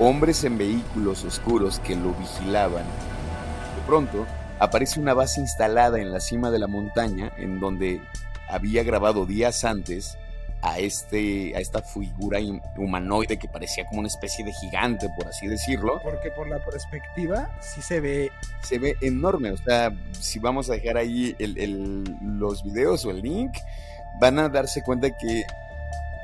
hombres 0.00 0.42
en 0.42 0.58
vehículos 0.58 1.24
oscuros 1.24 1.78
que 1.78 1.94
lo 1.94 2.14
vigilaban. 2.14 2.82
De 2.82 3.86
pronto, 3.86 4.26
aparece 4.58 4.98
una 4.98 5.14
base 5.14 5.40
instalada 5.40 6.00
en 6.00 6.10
la 6.10 6.18
cima 6.18 6.50
de 6.50 6.58
la 6.58 6.66
montaña 6.66 7.30
en 7.38 7.60
donde 7.60 8.00
había 8.48 8.82
grabado 8.82 9.24
días 9.24 9.64
antes 9.64 10.18
a, 10.66 10.78
este, 10.78 11.54
a 11.54 11.60
esta 11.60 11.80
figura 11.80 12.40
humanoide 12.76 13.38
que 13.38 13.46
parecía 13.46 13.86
como 13.86 14.00
una 14.00 14.08
especie 14.08 14.44
de 14.44 14.52
gigante, 14.52 15.08
por 15.16 15.28
así 15.28 15.46
decirlo. 15.46 16.00
Porque 16.02 16.30
por 16.32 16.48
la 16.48 16.58
perspectiva 16.58 17.56
sí 17.60 17.80
se 17.80 18.00
ve... 18.00 18.30
Se 18.62 18.80
ve 18.80 18.96
enorme, 19.00 19.52
o 19.52 19.56
sea, 19.56 19.92
si 20.18 20.40
vamos 20.40 20.68
a 20.68 20.74
dejar 20.74 20.96
ahí 20.96 21.36
los 22.20 22.64
videos 22.64 23.04
o 23.04 23.12
el 23.12 23.22
link, 23.22 23.52
van 24.20 24.40
a 24.40 24.48
darse 24.48 24.82
cuenta 24.82 25.16
que 25.16 25.44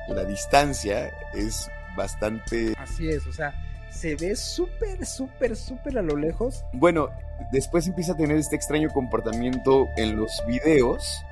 la 0.09 0.25
distancia 0.25 1.13
es 1.35 1.71
bastante... 1.97 2.75
Así 2.79 3.09
es, 3.09 3.25
o 3.29 3.33
sea, 3.33 3.55
se 3.91 4.17
ve 4.17 4.35
súper, 4.35 5.07
súper, 5.07 5.55
súper 5.55 5.99
a 5.99 6.03
lo 6.03 6.17
lejos. 6.17 6.65
Bueno, 6.73 7.11
después 7.53 7.87
empieza 7.87 8.13
a 8.13 8.17
tener 8.17 8.39
este 8.39 8.57
extraño 8.57 8.89
comportamiento 8.89 9.89
en 9.97 10.17
los 10.17 10.43
videos, 10.49 11.25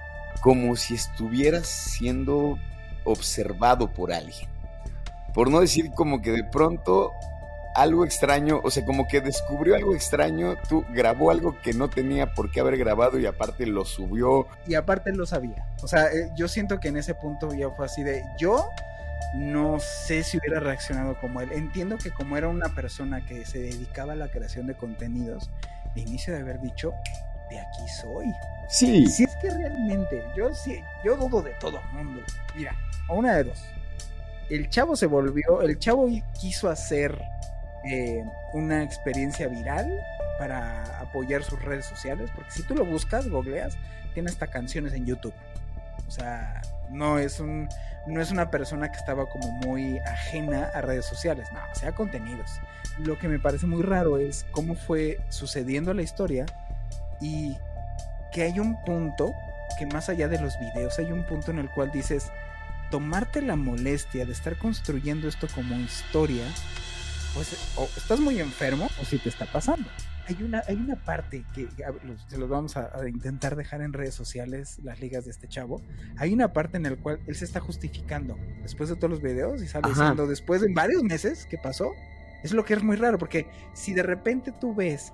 como 0.42 0.76
si 0.76 0.94
estuviera 0.94 1.64
siendo 1.64 2.56
observado 3.04 3.88
por 3.92 4.12
alguien. 4.12 4.48
Por 5.34 5.50
no 5.50 5.60
decir 5.60 5.90
como 5.92 6.20
que 6.20 6.32
de 6.32 6.44
pronto 6.44 7.12
algo 7.74 8.04
extraño, 8.04 8.60
o 8.64 8.70
sea, 8.70 8.84
como 8.84 9.06
que 9.06 9.20
descubrió 9.20 9.76
algo 9.76 9.94
extraño, 9.94 10.56
tú 10.68 10.84
grabó 10.90 11.30
algo 11.30 11.56
que 11.62 11.72
no 11.72 11.88
tenía 11.88 12.34
por 12.34 12.50
qué 12.50 12.60
haber 12.60 12.76
grabado 12.76 13.18
y 13.18 13.26
aparte 13.26 13.66
lo 13.66 13.84
subió. 13.84 14.46
Y 14.66 14.74
aparte 14.74 15.12
lo 15.12 15.26
sabía. 15.26 15.66
O 15.82 15.88
sea, 15.88 16.06
eh, 16.06 16.30
yo 16.36 16.48
siento 16.48 16.80
que 16.80 16.88
en 16.88 16.96
ese 16.96 17.14
punto 17.14 17.54
ya 17.54 17.70
fue 17.70 17.86
así 17.86 18.02
de, 18.02 18.22
yo 18.38 18.68
no 19.34 19.78
sé 19.78 20.24
si 20.24 20.38
hubiera 20.38 20.60
reaccionado 20.60 21.16
como 21.20 21.40
él. 21.40 21.52
Entiendo 21.52 21.96
que 21.98 22.10
como 22.10 22.36
era 22.36 22.48
una 22.48 22.68
persona 22.74 23.24
que 23.24 23.46
se 23.46 23.60
dedicaba 23.60 24.14
a 24.14 24.16
la 24.16 24.28
creación 24.28 24.66
de 24.66 24.74
contenidos, 24.74 25.50
de 25.94 26.00
inicio 26.02 26.34
de 26.34 26.40
haber 26.40 26.60
dicho, 26.60 26.92
de 27.50 27.60
aquí 27.60 27.88
soy. 27.88 28.32
Sí. 28.68 29.06
Si 29.06 29.24
es 29.24 29.36
que 29.36 29.50
realmente, 29.50 30.24
yo 30.36 30.54
sí, 30.54 30.80
yo 31.04 31.16
dudo 31.16 31.42
de 31.42 31.52
todo 31.54 31.80
el 31.80 32.04
mundo. 32.04 32.22
Mira, 32.54 32.74
a 33.08 33.12
una 33.12 33.34
de 33.34 33.44
dos. 33.44 33.64
El 34.48 34.68
chavo 34.68 34.96
se 34.96 35.06
volvió, 35.06 35.62
el 35.62 35.78
chavo 35.78 36.08
quiso 36.40 36.68
hacer 36.68 37.20
eh, 37.84 38.24
una 38.52 38.82
experiencia 38.82 39.48
viral 39.48 39.92
para 40.38 41.00
apoyar 41.00 41.42
sus 41.42 41.60
redes 41.62 41.86
sociales, 41.86 42.30
porque 42.34 42.50
si 42.50 42.62
tú 42.62 42.74
lo 42.74 42.84
buscas, 42.84 43.28
googleas, 43.28 43.76
tiene 44.14 44.30
hasta 44.30 44.46
canciones 44.46 44.92
en 44.92 45.06
YouTube. 45.06 45.34
O 46.06 46.10
sea, 46.10 46.60
no 46.90 47.18
es 47.18 47.40
un 47.40 47.68
no 48.06 48.20
es 48.20 48.30
una 48.30 48.50
persona 48.50 48.90
que 48.90 48.96
estaba 48.96 49.28
como 49.28 49.50
muy 49.52 49.98
ajena 49.98 50.70
a 50.74 50.80
redes 50.80 51.04
sociales, 51.04 51.48
no, 51.52 51.60
o 51.70 51.74
sea, 51.74 51.92
contenidos. 51.92 52.50
Lo 52.98 53.18
que 53.18 53.28
me 53.28 53.38
parece 53.38 53.66
muy 53.66 53.82
raro 53.82 54.18
es 54.18 54.46
cómo 54.50 54.74
fue 54.74 55.20
sucediendo 55.28 55.92
la 55.94 56.02
historia 56.02 56.46
y 57.20 57.56
que 58.32 58.42
hay 58.42 58.58
un 58.60 58.82
punto 58.84 59.34
que 59.78 59.86
más 59.86 60.08
allá 60.08 60.28
de 60.28 60.40
los 60.40 60.58
videos 60.58 60.98
hay 60.98 61.12
un 61.12 61.24
punto 61.24 61.50
en 61.50 61.58
el 61.58 61.70
cual 61.70 61.90
dices 61.90 62.30
tomarte 62.90 63.40
la 63.42 63.56
molestia 63.56 64.26
de 64.26 64.32
estar 64.32 64.56
construyendo 64.56 65.28
esto 65.28 65.46
como 65.54 65.76
historia 65.76 66.44
pues 67.34 67.72
o 67.76 67.88
estás 67.96 68.20
muy 68.20 68.40
enfermo 68.40 68.88
o 69.00 69.04
si 69.04 69.18
te 69.18 69.28
está 69.28 69.46
pasando. 69.46 69.88
Hay 70.26 70.42
una, 70.42 70.62
hay 70.68 70.76
una 70.76 70.96
parte 70.96 71.44
que, 71.54 71.68
se 72.28 72.38
los 72.38 72.48
vamos 72.48 72.76
a, 72.76 72.90
intentar 73.08 73.56
dejar 73.56 73.80
en 73.80 73.92
redes 73.92 74.14
sociales, 74.14 74.78
las 74.82 75.00
ligas 75.00 75.24
de 75.24 75.32
este 75.32 75.48
chavo. 75.48 75.82
Hay 76.16 76.32
una 76.32 76.52
parte 76.52 76.76
en 76.76 76.84
la 76.84 76.96
cual 76.96 77.20
él 77.26 77.34
se 77.34 77.44
está 77.44 77.60
justificando 77.60 78.36
después 78.62 78.88
de 78.88 78.96
todos 78.96 79.10
los 79.10 79.22
videos 79.22 79.62
y 79.62 79.66
sale 79.66 79.88
diciendo 79.88 80.26
después 80.26 80.60
de 80.60 80.72
varios 80.72 81.02
meses 81.02 81.46
que 81.46 81.58
pasó. 81.58 81.92
Es 82.42 82.52
lo 82.52 82.64
que 82.64 82.74
es 82.74 82.82
muy 82.82 82.96
raro, 82.96 83.18
porque 83.18 83.46
si 83.74 83.92
de 83.92 84.02
repente 84.02 84.52
tú 84.52 84.74
ves 84.74 85.12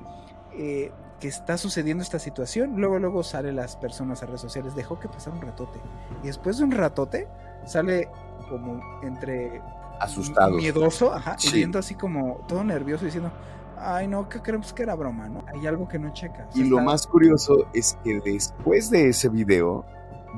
eh, 0.57 0.93
que 1.21 1.29
está 1.29 1.57
sucediendo 1.57 2.03
esta 2.03 2.19
situación, 2.19 2.75
luego 2.77 2.99
luego 2.99 3.23
sale 3.23 3.53
las 3.53 3.77
personas 3.77 4.23
a 4.23 4.27
redes 4.27 4.41
sociales, 4.41 4.75
dejó 4.75 4.99
que 4.99 5.09
pasara 5.09 5.37
un 5.37 5.43
ratote. 5.43 5.81
Y 6.23 6.27
después 6.27 6.59
de 6.59 6.65
un 6.65 6.73
ratote, 6.73 7.29
sale 7.65 8.09
como 8.49 8.81
entre 9.03 9.63
asustado. 10.01 10.57
Miedoso, 10.57 11.13
ajá, 11.13 11.37
y 11.43 11.53
viendo 11.53 11.79
así 11.79 11.95
como 11.95 12.45
todo 12.47 12.63
nervioso 12.65 13.05
diciendo, 13.05 13.31
ay 13.79 14.09
no, 14.09 14.29
que 14.29 14.41
creemos 14.41 14.73
que 14.73 14.83
era 14.83 14.95
broma, 14.95 15.29
¿no? 15.29 15.45
Hay 15.47 15.67
algo 15.67 15.89
que 15.89 15.99
no 15.99 16.13
checa. 16.13 16.49
y 16.55 16.65
lo 16.65 16.81
más 16.81 17.07
curioso 17.07 17.67
es 17.73 17.99
que 18.05 18.21
después 18.21 18.91
de 18.91 19.09
ese 19.09 19.29
video, 19.29 19.85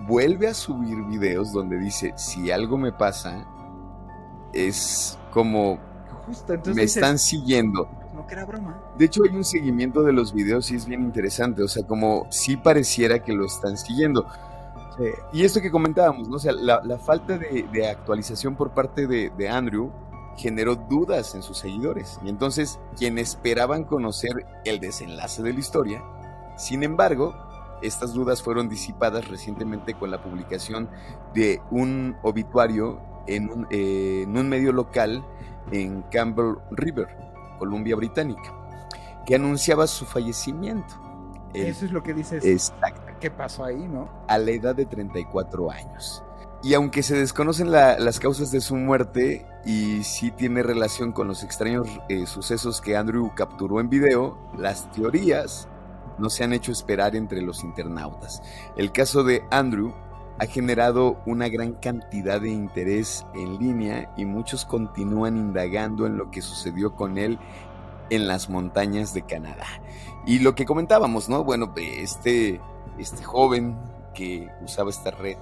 vuelve 0.06 0.49
a 0.49 0.54
subir 0.54 1.02
videos 1.04 1.52
donde 1.52 1.78
dice, 1.78 2.12
si 2.16 2.50
algo 2.50 2.78
me 2.78 2.92
pasa, 2.92 3.47
es 4.52 5.18
como... 5.32 5.78
Justo, 6.26 6.54
me 6.75 6.82
están 6.82 7.18
siguiendo. 7.18 7.88
Que 8.28 8.35
era 8.35 8.44
broma. 8.44 8.80
De 8.97 9.06
hecho, 9.06 9.23
hay 9.25 9.35
un 9.35 9.44
seguimiento 9.44 10.02
de 10.02 10.12
los 10.12 10.32
videos 10.32 10.70
y 10.70 10.76
es 10.76 10.87
bien 10.87 11.02
interesante. 11.02 11.62
O 11.62 11.68
sea, 11.68 11.85
como 11.85 12.26
si 12.30 12.56
pareciera 12.56 13.23
que 13.23 13.32
lo 13.32 13.47
están 13.47 13.76
siguiendo. 13.76 14.26
Y 15.32 15.44
esto 15.44 15.61
que 15.61 15.70
comentábamos, 15.70 16.28
¿no? 16.28 16.37
O 16.37 16.38
sea, 16.40 16.52
la, 16.52 16.99
falta 16.99 17.38
de, 17.38 17.88
actualización 17.88 18.56
por 18.56 18.70
parte 18.70 19.06
de, 19.06 19.30
de, 19.30 19.49
Andrew 19.49 19.92
generó 20.37 20.75
dudas 20.75 21.35
en 21.35 21.42
sus 21.42 21.58
seguidores. 21.58 22.18
Y 22.25 22.28
entonces, 22.28 22.80
quienes 22.97 23.30
esperaban 23.30 23.85
conocer 23.85 24.32
el 24.64 24.80
desenlace 24.80 25.42
de 25.42 25.52
la 25.52 25.58
historia, 25.61 26.02
sin 26.56 26.82
embargo, 26.82 27.35
estas 27.80 28.12
dudas 28.12 28.42
fueron 28.42 28.68
disipadas 28.68 29.28
recientemente 29.28 29.94
con 29.94 30.11
la 30.11 30.20
publicación 30.23 30.88
de 31.32 31.62
un 31.70 32.16
obituario 32.23 33.00
en 33.28 33.50
un, 33.50 33.66
eh, 33.70 34.23
en 34.25 34.37
un 34.37 34.49
medio 34.49 34.73
local 34.73 35.25
en 35.70 36.02
Campbell 36.11 36.56
River, 36.70 37.08
Columbia 37.58 37.96
Británica, 37.96 38.54
que 39.26 39.34
anunciaba 39.34 39.86
su 39.86 40.06
fallecimiento. 40.06 40.94
Eso 41.54 41.84
es 41.84 41.92
lo 41.92 42.02
que 42.02 42.14
dices. 42.14 42.44
Exacto. 42.44 43.02
¿Qué 43.20 43.30
pasó 43.30 43.64
ahí, 43.64 43.88
no? 43.88 44.08
A 44.28 44.38
la 44.38 44.50
edad 44.52 44.74
de 44.74 44.86
34 44.86 45.70
años. 45.70 46.22
Y 46.62 46.74
aunque 46.74 47.02
se 47.02 47.16
desconocen 47.16 47.70
las 47.70 48.18
causas 48.18 48.50
de 48.50 48.60
su 48.60 48.74
muerte 48.74 49.46
y 49.64 50.02
sí 50.02 50.30
tiene 50.32 50.62
relación 50.62 51.12
con 51.12 51.28
los 51.28 51.44
extraños 51.44 51.88
eh, 52.08 52.26
sucesos 52.26 52.80
que 52.80 52.96
Andrew 52.96 53.32
capturó 53.34 53.80
en 53.80 53.88
video, 53.88 54.36
las 54.56 54.90
teorías 54.90 55.68
no 56.18 56.30
se 56.30 56.42
han 56.42 56.52
hecho 56.52 56.72
esperar 56.72 57.14
entre 57.14 57.42
los 57.42 57.62
internautas. 57.62 58.42
El 58.76 58.90
caso 58.90 59.22
de 59.22 59.44
Andrew 59.50 59.94
ha 60.38 60.47
generado 60.47 61.21
una 61.26 61.49
gran 61.49 61.73
cantidad 61.75 62.40
de 62.40 62.50
interés 62.50 63.26
en 63.35 63.59
línea 63.59 64.12
y 64.16 64.25
muchos 64.25 64.64
continúan 64.64 65.37
indagando 65.37 66.07
en 66.07 66.16
lo 66.16 66.30
que 66.30 66.42
sucedió 66.42 66.95
con 66.95 67.18
él 67.18 67.38
en 68.11 68.28
las 68.28 68.49
montañas 68.49 69.12
de 69.14 69.23
Canadá. 69.23 69.66
Y 70.26 70.38
lo 70.38 70.54
que 70.54 70.64
comentábamos, 70.64 71.28
¿no? 71.28 71.42
Bueno, 71.42 71.73
este, 71.76 72.61
este 72.99 73.25
joven 73.25 73.76
que 74.14 74.49
usaba 74.62 74.90
esta 74.90 75.11
red 75.11 75.37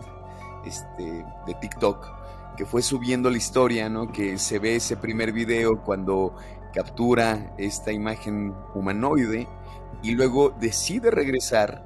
este, 0.64 1.24
de 1.46 1.54
TikTok, 1.60 2.56
que 2.56 2.64
fue 2.64 2.82
subiendo 2.82 3.30
la 3.30 3.36
historia, 3.36 3.88
¿no? 3.88 4.10
Que 4.10 4.38
se 4.38 4.58
ve 4.58 4.76
ese 4.76 4.96
primer 4.96 5.32
video 5.32 5.82
cuando 5.82 6.34
captura 6.72 7.54
esta 7.58 7.92
imagen 7.92 8.54
humanoide 8.74 9.48
y 10.02 10.12
luego 10.12 10.50
decide 10.50 11.10
regresar 11.10 11.84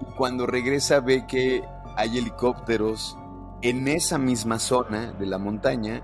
y 0.00 0.04
cuando 0.16 0.46
regresa 0.46 1.00
ve 1.00 1.26
que 1.26 1.64
hay 1.96 2.18
helicópteros 2.18 3.18
en 3.62 3.88
esa 3.88 4.18
misma 4.18 4.58
zona 4.58 5.12
de 5.12 5.26
la 5.26 5.38
montaña 5.38 6.02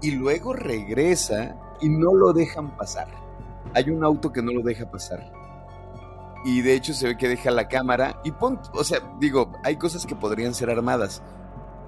y 0.00 0.12
luego 0.12 0.52
regresa 0.52 1.56
y 1.80 1.88
no 1.88 2.14
lo 2.14 2.32
dejan 2.32 2.76
pasar. 2.76 3.08
Hay 3.74 3.90
un 3.90 4.04
auto 4.04 4.32
que 4.32 4.42
no 4.42 4.52
lo 4.52 4.62
deja 4.62 4.90
pasar. 4.90 5.32
Y 6.44 6.60
de 6.60 6.74
hecho 6.74 6.92
se 6.92 7.08
ve 7.08 7.16
que 7.16 7.28
deja 7.28 7.50
la 7.50 7.68
cámara 7.68 8.20
y 8.22 8.32
pon, 8.32 8.60
o 8.74 8.84
sea, 8.84 9.00
digo, 9.18 9.52
hay 9.64 9.76
cosas 9.76 10.06
que 10.06 10.14
podrían 10.14 10.54
ser 10.54 10.70
armadas, 10.70 11.22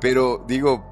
pero 0.00 0.42
digo, 0.46 0.82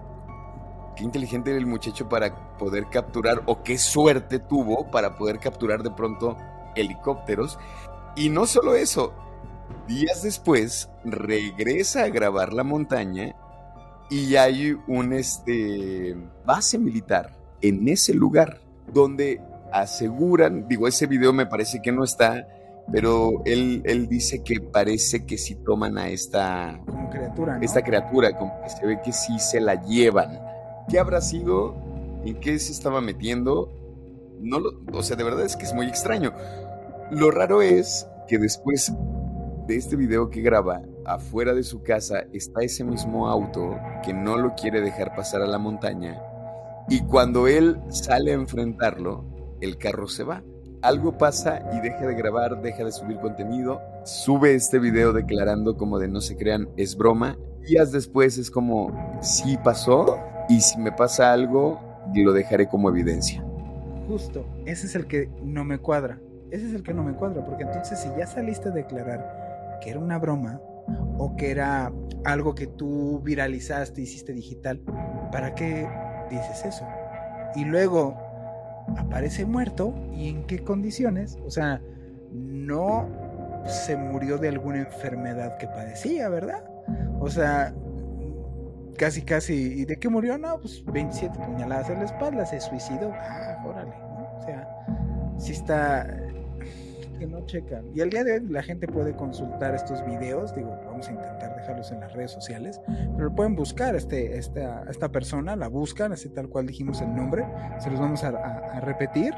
qué 0.94 1.04
inteligente 1.04 1.50
era 1.50 1.58
el 1.58 1.66
muchacho 1.66 2.08
para 2.08 2.56
poder 2.58 2.88
capturar 2.90 3.42
o 3.46 3.62
qué 3.62 3.78
suerte 3.78 4.38
tuvo 4.38 4.90
para 4.90 5.16
poder 5.16 5.38
capturar 5.38 5.82
de 5.82 5.90
pronto 5.90 6.36
helicópteros. 6.76 7.58
Y 8.16 8.28
no 8.28 8.46
solo 8.46 8.74
eso, 8.74 9.12
Días 9.88 10.22
después 10.22 10.88
regresa 11.04 12.04
a 12.04 12.08
grabar 12.08 12.54
la 12.54 12.64
montaña 12.64 13.36
y 14.08 14.36
hay 14.36 14.76
un 14.88 15.12
este, 15.12 16.16
base 16.46 16.78
militar 16.78 17.36
en 17.60 17.86
ese 17.88 18.14
lugar 18.14 18.60
donde 18.92 19.42
aseguran, 19.72 20.66
digo, 20.68 20.88
ese 20.88 21.06
video 21.06 21.34
me 21.34 21.44
parece 21.44 21.82
que 21.82 21.92
no 21.92 22.02
está, 22.02 22.48
pero 22.90 23.42
él, 23.44 23.82
él 23.84 24.08
dice 24.08 24.42
que 24.42 24.60
parece 24.60 25.26
que 25.26 25.36
si 25.36 25.54
toman 25.54 25.98
a 25.98 26.08
esta 26.08 26.80
criatura, 27.10 27.58
esta 27.60 27.82
criatura, 27.82 28.38
como 28.38 28.62
que 28.62 28.70
se 28.70 28.86
ve 28.86 29.00
que 29.04 29.12
sí 29.12 29.38
se 29.38 29.60
la 29.60 29.84
llevan. 29.84 30.38
¿Qué 30.88 30.98
habrá 30.98 31.20
sido? 31.20 31.74
¿En 32.24 32.40
qué 32.40 32.58
se 32.58 32.72
estaba 32.72 33.02
metiendo? 33.02 33.70
No 34.40 34.60
lo, 34.60 34.70
o 34.92 35.02
sea, 35.02 35.16
de 35.16 35.24
verdad 35.24 35.44
es 35.44 35.56
que 35.56 35.64
es 35.64 35.74
muy 35.74 35.86
extraño. 35.86 36.32
Lo 37.10 37.30
raro 37.30 37.60
es 37.60 38.06
que 38.28 38.38
después 38.38 38.92
de 39.66 39.76
este 39.76 39.96
video 39.96 40.30
que 40.30 40.42
graba, 40.42 40.82
afuera 41.04 41.54
de 41.54 41.62
su 41.62 41.82
casa 41.82 42.24
está 42.32 42.62
ese 42.62 42.84
mismo 42.84 43.28
auto 43.28 43.78
que 44.04 44.12
no 44.12 44.36
lo 44.36 44.54
quiere 44.54 44.80
dejar 44.80 45.14
pasar 45.14 45.42
a 45.42 45.46
la 45.46 45.58
montaña 45.58 46.20
y 46.88 47.00
cuando 47.00 47.48
él 47.48 47.80
sale 47.88 48.32
a 48.32 48.34
enfrentarlo, 48.34 49.24
el 49.60 49.78
carro 49.78 50.06
se 50.06 50.22
va. 50.22 50.42
Algo 50.82 51.16
pasa 51.16 51.62
y 51.72 51.80
deja 51.80 52.06
de 52.06 52.14
grabar, 52.14 52.60
deja 52.60 52.84
de 52.84 52.92
subir 52.92 53.18
contenido, 53.18 53.80
sube 54.04 54.54
este 54.54 54.78
video 54.78 55.14
declarando 55.14 55.78
como 55.78 55.98
de 55.98 56.08
no 56.08 56.20
se 56.20 56.36
crean, 56.36 56.68
es 56.76 56.94
broma. 56.94 57.38
Días 57.66 57.90
después 57.90 58.36
es 58.36 58.50
como, 58.50 59.18
sí 59.22 59.56
pasó 59.64 60.18
y 60.50 60.60
si 60.60 60.78
me 60.78 60.92
pasa 60.92 61.32
algo, 61.32 61.80
lo 62.14 62.32
dejaré 62.34 62.68
como 62.68 62.90
evidencia. 62.90 63.42
Justo, 64.06 64.44
ese 64.66 64.86
es 64.86 64.94
el 64.94 65.06
que 65.06 65.30
no 65.42 65.64
me 65.64 65.78
cuadra. 65.78 66.20
Ese 66.50 66.66
es 66.66 66.74
el 66.74 66.82
que 66.82 66.92
no 66.92 67.02
me 67.02 67.14
cuadra, 67.14 67.42
porque 67.46 67.64
entonces 67.64 67.98
si 67.98 68.10
ya 68.18 68.26
saliste 68.26 68.68
a 68.68 68.72
declarar 68.72 69.43
que 69.84 69.90
era 69.90 70.00
una 70.00 70.18
broma 70.18 70.60
o 71.18 71.36
que 71.36 71.50
era 71.50 71.92
algo 72.24 72.54
que 72.54 72.66
tú 72.66 73.20
viralizaste, 73.22 74.00
hiciste 74.00 74.32
digital, 74.32 74.80
¿para 75.30 75.54
qué 75.54 75.86
dices 76.30 76.64
eso? 76.64 76.86
Y 77.54 77.66
luego 77.66 78.16
aparece 78.96 79.44
muerto 79.44 79.94
y 80.12 80.30
en 80.30 80.46
qué 80.46 80.64
condiciones, 80.64 81.38
o 81.44 81.50
sea, 81.50 81.82
no 82.32 83.08
se 83.66 83.96
murió 83.96 84.38
de 84.38 84.48
alguna 84.48 84.78
enfermedad 84.78 85.56
que 85.58 85.66
padecía, 85.66 86.28
¿verdad? 86.28 86.64
O 87.20 87.28
sea, 87.28 87.74
casi, 88.96 89.22
casi, 89.22 89.80
¿y 89.80 89.84
de 89.84 89.98
qué 89.98 90.08
murió? 90.08 90.38
No, 90.38 90.60
pues 90.60 90.82
27 90.84 91.38
puñaladas 91.38 91.90
en 91.90 91.98
la 91.98 92.04
espalda, 92.04 92.46
se 92.46 92.60
suicidó. 92.60 93.12
Ah, 93.14 93.62
órale. 93.66 93.92
O 94.38 94.42
sea, 94.44 94.68
si 95.38 95.52
está, 95.52 96.06
no 97.26 97.44
checan. 97.46 97.84
Y 97.94 98.00
al 98.00 98.10
día 98.10 98.24
de 98.24 98.32
hoy 98.34 98.46
la 98.48 98.62
gente 98.62 98.86
puede 98.86 99.14
consultar 99.14 99.74
estos 99.74 100.04
videos, 100.04 100.54
digo, 100.54 100.78
vamos 100.84 101.08
a 101.08 101.12
intentar 101.12 101.56
dejarlos 101.56 101.90
en 101.92 102.00
las 102.00 102.12
redes 102.12 102.30
sociales, 102.30 102.80
pero 103.16 103.34
pueden 103.34 103.54
buscar 103.54 103.94
este, 103.94 104.36
esta, 104.36 104.84
esta 104.88 105.10
persona, 105.10 105.56
la 105.56 105.68
buscan, 105.68 106.12
así 106.12 106.28
tal 106.28 106.48
cual 106.48 106.66
dijimos 106.66 107.00
el 107.00 107.14
nombre, 107.14 107.44
se 107.78 107.90
los 107.90 108.00
vamos 108.00 108.24
a, 108.24 108.80
repetir. 108.80 109.32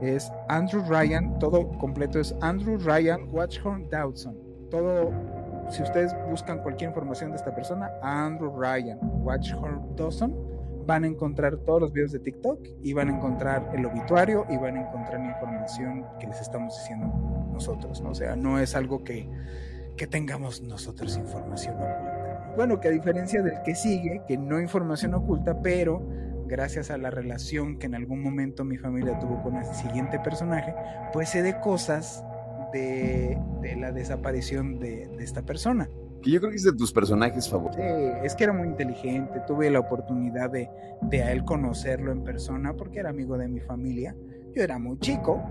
Es 0.00 0.30
Andrew 0.48 0.82
Ryan, 0.88 1.38
todo 1.38 1.68
completo 1.78 2.20
es 2.20 2.34
Andrew 2.40 2.78
Ryan 2.78 3.28
Watchhorn 3.30 3.88
Dawson. 3.90 4.36
Todo, 4.70 5.10
si 5.70 5.82
ustedes 5.82 6.14
buscan 6.30 6.62
cualquier 6.62 6.90
información 6.90 7.30
de 7.30 7.36
esta 7.36 7.54
persona, 7.54 7.90
Andrew 8.02 8.52
Ryan 8.56 8.98
Watchhorn 9.02 9.96
Dawson 9.96 10.57
van 10.88 11.04
a 11.04 11.06
encontrar 11.06 11.58
todos 11.58 11.82
los 11.82 11.92
videos 11.92 12.12
de 12.12 12.18
TikTok 12.18 12.66
y 12.82 12.94
van 12.94 13.10
a 13.10 13.16
encontrar 13.16 13.72
el 13.74 13.84
obituario 13.84 14.46
y 14.48 14.56
van 14.56 14.78
a 14.78 14.88
encontrar 14.88 15.20
la 15.20 15.32
información 15.32 16.06
que 16.18 16.26
les 16.26 16.40
estamos 16.40 16.74
diciendo 16.78 17.06
nosotros, 17.52 18.00
¿no? 18.00 18.08
O 18.08 18.14
sea, 18.14 18.36
no 18.36 18.58
es 18.58 18.74
algo 18.74 19.04
que, 19.04 19.28
que 19.98 20.06
tengamos 20.06 20.62
nosotros 20.62 21.18
información 21.18 21.74
oculta. 21.74 22.54
Bueno, 22.56 22.80
que 22.80 22.88
a 22.88 22.90
diferencia 22.90 23.42
del 23.42 23.60
que 23.66 23.74
sigue, 23.74 24.22
que 24.26 24.38
no 24.38 24.58
información 24.62 25.12
oculta, 25.12 25.60
pero 25.60 26.02
gracias 26.46 26.90
a 26.90 26.96
la 26.96 27.10
relación 27.10 27.78
que 27.78 27.84
en 27.84 27.94
algún 27.94 28.22
momento 28.22 28.64
mi 28.64 28.78
familia 28.78 29.18
tuvo 29.18 29.42
con 29.42 29.56
el 29.56 29.66
siguiente 29.66 30.18
personaje, 30.18 30.74
pues 31.12 31.28
sé 31.28 31.42
de 31.42 31.60
cosas 31.60 32.24
de, 32.72 33.38
de 33.60 33.76
la 33.76 33.92
desaparición 33.92 34.78
de, 34.78 35.06
de 35.08 35.22
esta 35.22 35.42
persona 35.42 35.90
que 36.22 36.30
yo 36.30 36.40
creo 36.40 36.50
que 36.50 36.56
es 36.56 36.64
de 36.64 36.72
tus 36.72 36.92
personajes 36.92 37.48
favoritos. 37.48 37.76
Sí, 37.76 38.12
es 38.24 38.34
que 38.34 38.44
era 38.44 38.52
muy 38.52 38.68
inteligente, 38.68 39.40
tuve 39.46 39.70
la 39.70 39.80
oportunidad 39.80 40.50
de, 40.50 40.68
de 41.02 41.22
a 41.22 41.32
él 41.32 41.44
conocerlo 41.44 42.12
en 42.12 42.24
persona 42.24 42.74
porque 42.74 43.00
era 43.00 43.10
amigo 43.10 43.38
de 43.38 43.48
mi 43.48 43.60
familia. 43.60 44.14
Yo 44.54 44.62
era 44.62 44.78
muy 44.78 44.98
chico, 44.98 45.42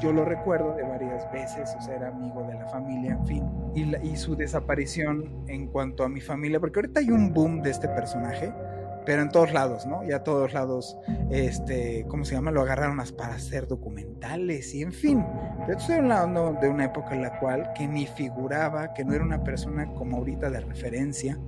yo 0.00 0.12
lo 0.12 0.24
recuerdo 0.24 0.74
de 0.74 0.84
varias 0.84 1.30
veces, 1.32 1.74
o 1.76 1.82
sea, 1.82 1.96
era 1.96 2.08
amigo 2.08 2.44
de 2.44 2.54
la 2.54 2.66
familia, 2.68 3.12
en 3.12 3.26
fin. 3.26 3.44
Y, 3.74 3.94
y 4.06 4.16
su 4.16 4.36
desaparición 4.36 5.44
en 5.48 5.66
cuanto 5.66 6.04
a 6.04 6.08
mi 6.08 6.20
familia, 6.20 6.60
porque 6.60 6.78
ahorita 6.78 7.00
hay 7.00 7.10
un 7.10 7.34
boom 7.34 7.62
de 7.62 7.70
este 7.70 7.88
personaje 7.88 8.52
pero 9.04 9.22
en 9.22 9.28
todos 9.28 9.52
lados, 9.52 9.86
¿no? 9.86 10.02
Ya 10.04 10.24
todos 10.24 10.52
lados, 10.52 10.96
este, 11.30 12.06
¿cómo 12.08 12.24
se 12.24 12.34
llama? 12.34 12.50
Lo 12.50 12.62
agarraron 12.62 12.96
para 13.16 13.34
hacer 13.34 13.66
documentales 13.66 14.74
y 14.74 14.82
en 14.82 14.92
fin. 14.92 15.24
Pero 15.66 15.78
estoy 15.78 15.96
hablando 15.96 16.56
de 16.60 16.68
una 16.68 16.86
época 16.86 17.14
en 17.14 17.22
la 17.22 17.38
cual 17.38 17.72
que 17.74 17.86
ni 17.86 18.06
figuraba, 18.06 18.94
que 18.94 19.04
no 19.04 19.14
era 19.14 19.24
una 19.24 19.42
persona 19.42 19.92
como 19.94 20.18
ahorita 20.18 20.50
de 20.50 20.60
referencia, 20.60 21.38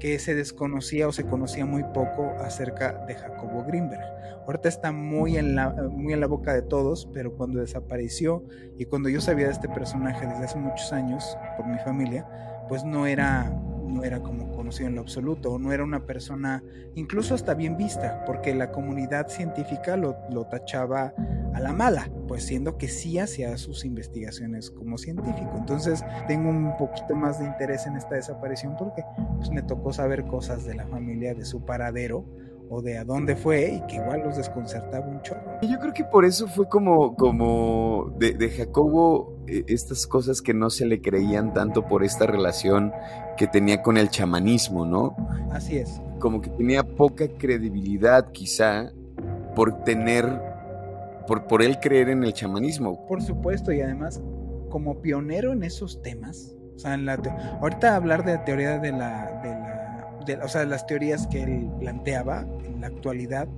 que 0.00 0.18
se 0.18 0.34
desconocía 0.34 1.08
o 1.08 1.12
se 1.12 1.24
conocía 1.24 1.66
muy 1.66 1.84
poco 1.84 2.32
acerca 2.40 3.04
de 3.06 3.14
Jacobo 3.14 3.64
Greenberg. 3.64 4.02
Ahorita 4.46 4.68
está 4.68 4.92
muy 4.92 5.38
en 5.38 5.54
la, 5.54 5.70
muy 5.70 6.12
en 6.12 6.20
la 6.20 6.26
boca 6.26 6.52
de 6.52 6.62
todos, 6.62 7.08
pero 7.14 7.34
cuando 7.34 7.60
desapareció 7.60 8.44
y 8.76 8.84
cuando 8.84 9.08
yo 9.08 9.20
sabía 9.20 9.46
de 9.46 9.52
este 9.52 9.68
personaje 9.68 10.26
desde 10.26 10.44
hace 10.44 10.58
muchos 10.58 10.92
años 10.92 11.38
por 11.56 11.66
mi 11.66 11.78
familia, 11.78 12.26
pues 12.68 12.84
no 12.84 13.06
era 13.06 13.50
no 13.94 14.04
era 14.04 14.20
como 14.20 14.50
conocido 14.52 14.88
en 14.88 14.96
lo 14.96 15.00
absoluto, 15.00 15.58
no 15.58 15.72
era 15.72 15.84
una 15.84 16.04
persona 16.04 16.62
incluso 16.94 17.34
hasta 17.34 17.54
bien 17.54 17.76
vista, 17.76 18.24
porque 18.26 18.54
la 18.54 18.72
comunidad 18.72 19.28
científica 19.28 19.96
lo, 19.96 20.16
lo 20.30 20.46
tachaba 20.46 21.14
a 21.54 21.60
la 21.60 21.72
mala, 21.72 22.10
pues 22.26 22.44
siendo 22.44 22.76
que 22.76 22.88
sí 22.88 23.18
hacía 23.18 23.56
sus 23.56 23.84
investigaciones 23.84 24.70
como 24.70 24.98
científico. 24.98 25.52
Entonces 25.56 26.04
tengo 26.26 26.50
un 26.50 26.76
poquito 26.76 27.14
más 27.14 27.38
de 27.38 27.46
interés 27.46 27.86
en 27.86 27.96
esta 27.96 28.16
desaparición 28.16 28.76
porque 28.76 29.04
pues, 29.36 29.50
me 29.50 29.62
tocó 29.62 29.92
saber 29.92 30.24
cosas 30.24 30.64
de 30.64 30.74
la 30.74 30.86
familia, 30.86 31.34
de 31.34 31.44
su 31.44 31.64
paradero, 31.64 32.24
o 32.68 32.82
de 32.82 32.98
a 32.98 33.04
dónde 33.04 33.36
fue 33.36 33.74
y 33.74 33.86
que 33.86 33.96
igual 33.96 34.22
los 34.24 34.36
desconcertaba 34.36 35.06
un 35.06 35.20
chorro. 35.22 35.58
Yo 35.62 35.78
creo 35.78 35.92
que 35.92 36.04
por 36.04 36.24
eso 36.24 36.46
fue 36.48 36.68
como, 36.68 37.14
como 37.16 38.14
de, 38.18 38.50
Jacobo 38.50 39.36
eh, 39.46 39.64
estas 39.68 40.06
cosas 40.06 40.40
que 40.40 40.54
no 40.54 40.70
se 40.70 40.86
le 40.86 41.00
creían 41.00 41.52
tanto 41.52 41.86
por 41.86 42.04
esta 42.04 42.26
relación 42.26 42.92
que 43.36 43.46
tenía 43.46 43.82
con 43.82 43.96
el 43.96 44.08
chamanismo, 44.08 44.86
¿no? 44.86 45.16
Así 45.50 45.76
es. 45.76 46.00
Como 46.18 46.40
que 46.40 46.50
tenía 46.50 46.82
poca 46.82 47.28
credibilidad 47.28 48.30
quizá 48.32 48.92
por 49.54 49.84
tener, 49.84 50.26
por, 51.26 51.46
por 51.46 51.62
él 51.62 51.78
creer 51.80 52.08
en 52.08 52.24
el 52.24 52.32
chamanismo. 52.32 53.06
Por 53.06 53.22
supuesto, 53.22 53.72
y 53.72 53.80
además 53.80 54.20
como 54.70 55.00
pionero 55.00 55.52
en 55.52 55.62
esos 55.62 56.02
temas, 56.02 56.56
o 56.74 56.78
sea, 56.80 56.94
en 56.94 57.06
la 57.06 57.14
ahorita 57.60 57.94
hablar 57.94 58.24
de 58.24 58.32
la 58.34 58.44
teoría 58.44 58.78
de 58.78 58.90
la, 58.90 59.40
de 59.42 59.50
la 59.50 59.73
o 60.42 60.48
sea, 60.48 60.64
las 60.64 60.86
teorías 60.86 61.26
que 61.26 61.42
él 61.42 61.70
planteaba 61.78 62.46
en 62.64 62.80
la 62.80 62.88
actualidad, 62.88 63.48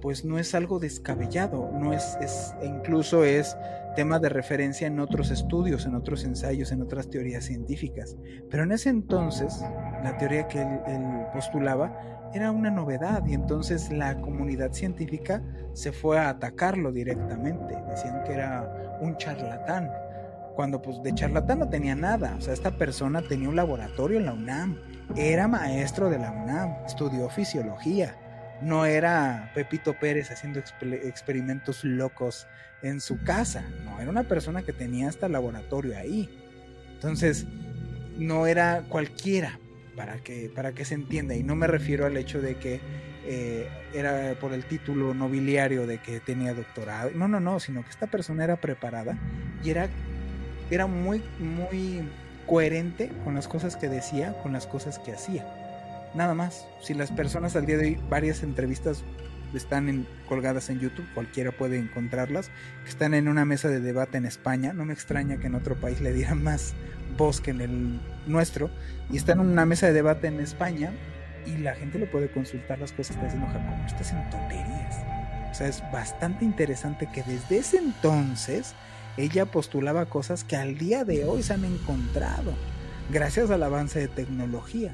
pues 0.00 0.24
no 0.24 0.38
es 0.38 0.54
algo 0.54 0.78
descabellado, 0.78 1.70
no 1.72 1.92
es, 1.92 2.16
es 2.20 2.54
incluso 2.62 3.24
es 3.24 3.56
tema 3.96 4.18
de 4.18 4.28
referencia 4.28 4.86
en 4.86 5.00
otros 5.00 5.30
estudios, 5.30 5.86
en 5.86 5.94
otros 5.94 6.24
ensayos, 6.24 6.70
en 6.70 6.82
otras 6.82 7.08
teorías 7.08 7.44
científicas. 7.44 8.16
Pero 8.50 8.62
en 8.62 8.72
ese 8.72 8.90
entonces, 8.90 9.64
la 10.04 10.16
teoría 10.18 10.46
que 10.48 10.60
él, 10.60 10.80
él 10.86 11.02
postulaba 11.32 12.16
era 12.34 12.50
una 12.50 12.70
novedad 12.70 13.24
y 13.26 13.32
entonces 13.32 13.90
la 13.90 14.20
comunidad 14.20 14.72
científica 14.72 15.42
se 15.72 15.92
fue 15.92 16.18
a 16.18 16.28
atacarlo 16.28 16.92
directamente. 16.92 17.76
Decían 17.88 18.22
que 18.24 18.34
era 18.34 18.98
un 19.00 19.16
charlatán, 19.16 19.90
cuando 20.54 20.82
pues 20.82 21.02
de 21.02 21.14
charlatán 21.14 21.60
no 21.60 21.68
tenía 21.68 21.94
nada. 21.94 22.34
O 22.36 22.40
sea, 22.40 22.54
esta 22.54 22.72
persona 22.72 23.22
tenía 23.22 23.48
un 23.48 23.56
laboratorio 23.56 24.18
en 24.18 24.26
la 24.26 24.32
UNAM, 24.32 24.78
era 25.14 25.46
maestro 25.48 26.10
de 26.10 26.18
la 26.18 26.32
UNAM, 26.32 26.74
estudió 26.86 27.28
fisiología, 27.28 28.16
no 28.60 28.84
era 28.84 29.50
Pepito 29.54 29.94
Pérez 29.94 30.30
haciendo 30.30 30.60
experimentos 30.60 31.84
locos 31.84 32.46
en 32.82 33.00
su 33.00 33.22
casa, 33.22 33.64
no, 33.84 34.00
era 34.00 34.10
una 34.10 34.24
persona 34.24 34.62
que 34.62 34.72
tenía 34.72 35.08
hasta 35.08 35.28
laboratorio 35.28 35.96
ahí. 35.96 36.28
Entonces, 36.94 37.46
no 38.18 38.46
era 38.46 38.82
cualquiera, 38.88 39.58
para 39.94 40.18
que, 40.18 40.50
para 40.54 40.72
que 40.72 40.84
se 40.84 40.94
entienda, 40.94 41.34
y 41.34 41.42
no 41.42 41.56
me 41.56 41.66
refiero 41.66 42.06
al 42.06 42.16
hecho 42.16 42.40
de 42.40 42.56
que 42.56 42.80
eh, 43.24 43.68
era 43.94 44.34
por 44.38 44.52
el 44.52 44.64
título 44.64 45.14
nobiliario 45.14 45.86
de 45.86 45.98
que 45.98 46.20
tenía 46.20 46.54
doctorado, 46.54 47.10
no, 47.14 47.28
no, 47.28 47.40
no, 47.40 47.60
sino 47.60 47.82
que 47.82 47.90
esta 47.90 48.06
persona 48.06 48.44
era 48.44 48.56
preparada 48.56 49.18
y 49.64 49.70
era, 49.70 49.88
era 50.70 50.86
muy, 50.86 51.22
muy 51.38 52.08
coherente 52.46 53.10
con 53.24 53.34
las 53.34 53.48
cosas 53.48 53.76
que 53.76 53.88
decía, 53.88 54.34
con 54.42 54.52
las 54.52 54.66
cosas 54.66 54.98
que 54.98 55.12
hacía. 55.12 55.46
Nada 56.14 56.34
más. 56.34 56.66
Si 56.80 56.94
las 56.94 57.10
personas 57.10 57.56
al 57.56 57.66
día 57.66 57.76
de 57.76 57.86
hoy, 57.86 58.00
varias 58.08 58.42
entrevistas 58.42 59.04
están 59.54 60.06
colgadas 60.28 60.70
en 60.70 60.80
YouTube, 60.80 61.06
cualquiera 61.14 61.52
puede 61.52 61.78
encontrarlas, 61.78 62.50
que 62.84 62.90
están 62.90 63.14
en 63.14 63.28
una 63.28 63.44
mesa 63.44 63.68
de 63.68 63.80
debate 63.80 64.18
en 64.18 64.26
España, 64.26 64.72
no 64.72 64.84
me 64.84 64.92
extraña 64.92 65.38
que 65.38 65.46
en 65.46 65.54
otro 65.54 65.76
país 65.76 66.00
le 66.00 66.12
dieran 66.12 66.42
más 66.42 66.74
voz 67.16 67.40
que 67.40 67.52
en 67.52 67.60
el 67.60 68.00
nuestro, 68.26 68.70
y 69.10 69.16
están 69.16 69.40
en 69.40 69.46
una 69.46 69.64
mesa 69.64 69.86
de 69.86 69.92
debate 69.92 70.26
en 70.26 70.40
España 70.40 70.92
y 71.46 71.58
la 71.58 71.74
gente 71.74 71.98
lo 71.98 72.10
puede 72.10 72.28
consultar 72.28 72.78
las 72.78 72.92
cosas 72.92 73.16
que 73.16 73.26
está 73.26 73.36
diciendo 73.36 73.46
Jacobo, 73.52 73.86
estás 73.86 74.12
en 74.12 74.30
tonterías. 74.30 74.96
O 75.50 75.54
sea, 75.54 75.68
es 75.68 75.82
bastante 75.92 76.44
interesante 76.44 77.08
que 77.12 77.22
desde 77.22 77.58
ese 77.58 77.78
entonces 77.78 78.74
ella 79.16 79.46
postulaba 79.46 80.06
cosas 80.06 80.44
que 80.44 80.56
al 80.56 80.76
día 80.76 81.04
de 81.04 81.24
hoy 81.24 81.42
se 81.42 81.54
han 81.54 81.64
encontrado 81.64 82.52
gracias 83.10 83.50
al 83.50 83.62
avance 83.62 83.98
de 83.98 84.08
tecnología. 84.08 84.92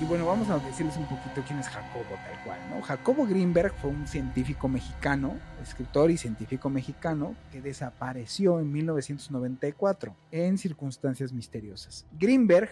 Y 0.00 0.04
bueno, 0.04 0.24
vamos 0.24 0.48
a 0.48 0.58
decirles 0.58 0.96
un 0.96 1.06
poquito 1.06 1.42
quién 1.46 1.58
es 1.58 1.68
Jacobo 1.68 2.04
tal 2.24 2.44
cual, 2.44 2.58
¿no? 2.70 2.80
Jacobo 2.80 3.26
Greenberg 3.26 3.74
fue 3.74 3.90
un 3.90 4.06
científico 4.06 4.66
mexicano, 4.66 5.36
escritor 5.62 6.10
y 6.10 6.16
científico 6.16 6.70
mexicano 6.70 7.34
que 7.52 7.60
desapareció 7.60 8.60
en 8.60 8.72
1994 8.72 10.16
en 10.30 10.56
circunstancias 10.56 11.32
misteriosas. 11.34 12.06
Greenberg 12.18 12.70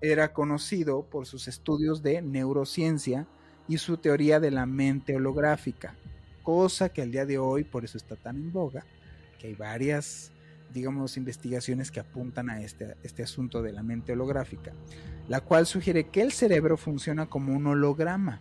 era 0.00 0.32
conocido 0.32 1.02
por 1.02 1.26
sus 1.26 1.48
estudios 1.48 2.02
de 2.02 2.22
neurociencia 2.22 3.26
y 3.66 3.78
su 3.78 3.96
teoría 3.96 4.38
de 4.38 4.52
la 4.52 4.66
mente 4.66 5.16
holográfica, 5.16 5.94
cosa 6.44 6.90
que 6.90 7.02
al 7.02 7.10
día 7.10 7.26
de 7.26 7.38
hoy 7.38 7.64
por 7.64 7.84
eso 7.84 7.96
está 7.96 8.14
tan 8.14 8.36
en 8.36 8.52
boga 8.52 8.84
hay 9.48 9.54
varias, 9.54 10.32
digamos, 10.72 11.16
investigaciones 11.16 11.90
que 11.90 12.00
apuntan 12.00 12.50
a 12.50 12.60
este, 12.62 12.96
este 13.02 13.22
asunto 13.22 13.62
de 13.62 13.72
la 13.72 13.82
mente 13.82 14.12
holográfica, 14.12 14.72
la 15.28 15.40
cual 15.40 15.66
sugiere 15.66 16.08
que 16.08 16.22
el 16.22 16.32
cerebro 16.32 16.76
funciona 16.76 17.26
como 17.26 17.54
un 17.54 17.66
holograma, 17.66 18.40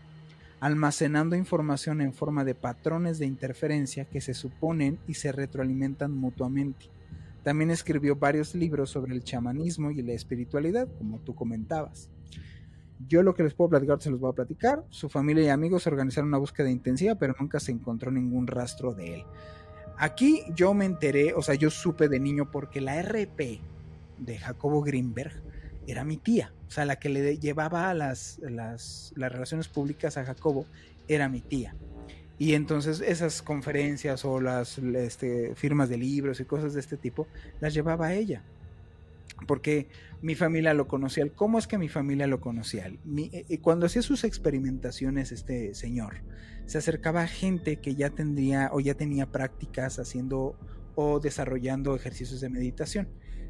almacenando 0.60 1.36
información 1.36 2.02
en 2.02 2.14
forma 2.14 2.44
de 2.44 2.56
patrones 2.56 3.18
de 3.20 3.26
interferencia 3.26 4.06
que 4.06 4.22
se 4.22 4.34
suponen 4.34 5.00
y 5.08 5.16
se 5.16 5.32
retroalimentan 5.32 6.12
mutuamente. 6.16 6.90
También 7.44 7.72
escribió 7.72 8.16
varios 8.16 8.54
libros 8.54 8.92
sobre 8.92 9.16
el 9.16 9.24
chamanismo 9.24 9.90
y 9.90 10.02
la 10.04 10.14
espiritualidad, 10.14 10.88
como 10.98 11.20
tú 11.20 11.34
comentabas. 11.34 12.10
Yo 13.08 13.24
lo 13.24 13.34
que 13.34 13.42
les 13.44 13.56
puedo 13.56 13.72
platicar 13.72 14.00
se 14.02 14.12
los 14.12 14.20
voy 14.20 14.30
a 14.30 14.36
platicar. 14.36 14.86
Su 14.90 15.10
familia 15.10 15.44
y 15.44 15.50
amigos 15.50 15.88
organizaron 15.88 16.28
una 16.28 16.38
búsqueda 16.38 16.70
intensiva, 16.70 17.16
pero 17.16 17.36
nunca 17.40 17.60
se 17.60 17.72
encontró 17.72 18.12
ningún 18.12 18.46
rastro 18.46 18.94
de 18.94 19.16
él. 19.16 19.24
Aquí 20.02 20.42
yo 20.56 20.74
me 20.74 20.86
enteré, 20.86 21.36
o 21.36 21.44
sea, 21.44 21.54
yo 21.54 21.70
supe 21.70 22.10
de 22.10 22.20
niño 22.20 22.50
porque 22.50 22.82
la 22.82 23.00
RP 23.04 23.62
de 24.18 24.38
Jacobo 24.40 24.82
Greenberg 24.82 25.32
era 25.86 26.04
mi 26.04 26.18
tía, 26.18 26.52
o 26.68 26.72
sea, 26.72 26.86
la 26.86 26.96
que 26.96 27.10
le 27.10 27.38
llevaba 27.38 27.94
las, 27.94 28.40
las, 28.40 29.14
las 29.16 29.32
relaciones 29.32 29.68
públicas 29.68 30.18
a 30.18 30.26
Jacobo 30.26 30.66
era 31.08 31.30
mi 31.30 31.40
tía. 31.40 31.76
Y 32.40 32.56
entonces 32.56 33.00
esas 33.00 33.44
conferencias 33.44 34.26
o 34.26 34.42
las 34.42 34.80
este, 34.80 35.54
firmas 35.54 35.88
de 35.88 35.98
libros 35.98 36.40
y 36.40 36.46
cosas 36.46 36.74
de 36.74 36.80
este 36.80 36.98
tipo 36.98 37.28
las 37.60 37.76
llevaba 37.76 38.08
a 38.08 38.16
ella 38.16 38.42
porque 39.48 39.88
mi 40.22 40.36
familia 40.36 40.74
lo 40.74 40.88
conocía. 40.88 41.28
¿Cómo 41.34 41.58
es 41.58 41.68
que 41.68 41.78
mi 41.78 41.90
familia 41.90 42.28
lo 42.28 42.40
conocía? 42.40 42.88
Eh, 42.88 43.46
eh, 43.50 43.60
cuando 43.60 43.86
hacía 43.86 44.02
sus 44.02 44.24
experimentaciones, 44.24 45.32
este 45.32 45.74
señor 45.74 46.24
se 46.66 46.78
acercaba 46.78 47.24
a 47.24 47.28
gente 47.28 47.78
que 47.78 47.96
ya 47.96 48.10
tendría 48.10 48.70
o 48.72 48.80
ya 48.80 48.94
tenía 48.94 49.26
prácticas 49.26 50.00
haciendo 50.00 50.56
o 50.96 51.20
desarrollando 51.20 51.96
ejercicios 51.96 52.42
de 52.42 52.50
meditación. 52.50 53.08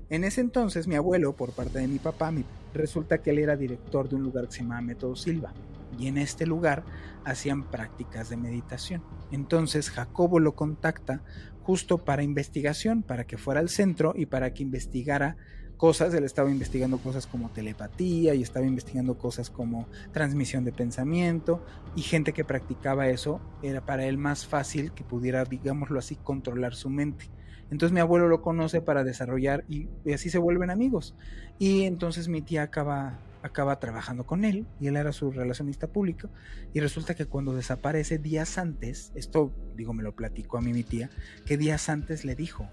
En 0.09 0.23
ese 0.23 0.41
entonces, 0.41 0.87
mi 0.87 0.95
abuelo, 0.95 1.35
por 1.35 1.51
parte 1.51 1.79
de 1.79 1.87
mi 1.87 1.99
papá, 1.99 2.33
resulta 2.73 3.19
que 3.19 3.29
él 3.29 3.39
era 3.39 3.55
director 3.55 4.09
de 4.09 4.15
un 4.15 4.23
lugar 4.23 4.47
que 4.47 4.53
se 4.53 4.61
llamaba 4.61 4.81
Método 4.81 5.15
Silva. 5.15 5.53
Y 5.97 6.07
en 6.07 6.17
este 6.17 6.45
lugar 6.45 6.83
hacían 7.25 7.69
prácticas 7.69 8.29
de 8.29 8.37
meditación. 8.37 9.03
Entonces 9.31 9.89
Jacobo 9.89 10.39
lo 10.39 10.55
contacta 10.55 11.23
justo 11.61 11.99
para 11.99 12.23
investigación, 12.23 13.03
para 13.03 13.25
que 13.25 13.37
fuera 13.37 13.59
al 13.59 13.69
centro 13.69 14.13
y 14.15 14.25
para 14.25 14.53
que 14.53 14.63
investigara 14.63 15.37
cosas, 15.81 16.13
él 16.13 16.23
estaba 16.25 16.51
investigando 16.51 16.99
cosas 16.99 17.25
como 17.25 17.49
telepatía 17.49 18.35
y 18.35 18.43
estaba 18.43 18.67
investigando 18.67 19.17
cosas 19.17 19.49
como 19.49 19.87
transmisión 20.11 20.63
de 20.63 20.71
pensamiento 20.71 21.65
y 21.95 22.03
gente 22.03 22.33
que 22.33 22.45
practicaba 22.45 23.07
eso 23.07 23.41
era 23.63 23.83
para 23.83 24.05
él 24.05 24.19
más 24.19 24.45
fácil 24.45 24.91
que 24.91 25.03
pudiera, 25.03 25.43
digámoslo 25.43 25.97
así, 25.97 26.17
controlar 26.17 26.75
su 26.75 26.91
mente. 26.91 27.31
Entonces 27.71 27.93
mi 27.93 27.99
abuelo 27.99 28.27
lo 28.27 28.43
conoce 28.43 28.79
para 28.79 29.03
desarrollar 29.03 29.65
y, 29.67 29.89
así 30.13 30.29
se 30.29 30.37
vuelven 30.37 30.69
amigos. 30.69 31.15
Y 31.57 31.85
entonces 31.85 32.27
mi 32.27 32.43
tía 32.43 32.61
acaba, 32.61 33.19
acaba 33.41 33.79
trabajando 33.79 34.23
con 34.23 34.45
él 34.45 34.67
y 34.79 34.85
él 34.85 34.97
era 34.97 35.11
su 35.11 35.31
relacionista 35.31 35.87
público 35.87 36.29
y 36.75 36.79
resulta 36.79 37.15
que 37.15 37.25
cuando 37.25 37.55
desaparece 37.55 38.19
días 38.19 38.59
antes, 38.59 39.11
esto 39.15 39.51
digo 39.75 39.93
me 39.93 40.03
lo 40.03 40.15
platicó 40.15 40.59
a 40.59 40.61
mí 40.61 40.73
mi 40.73 40.83
tía, 40.83 41.09
que 41.47 41.57
días 41.57 41.89
antes 41.89 42.23
le 42.23 42.35
dijo, 42.35 42.69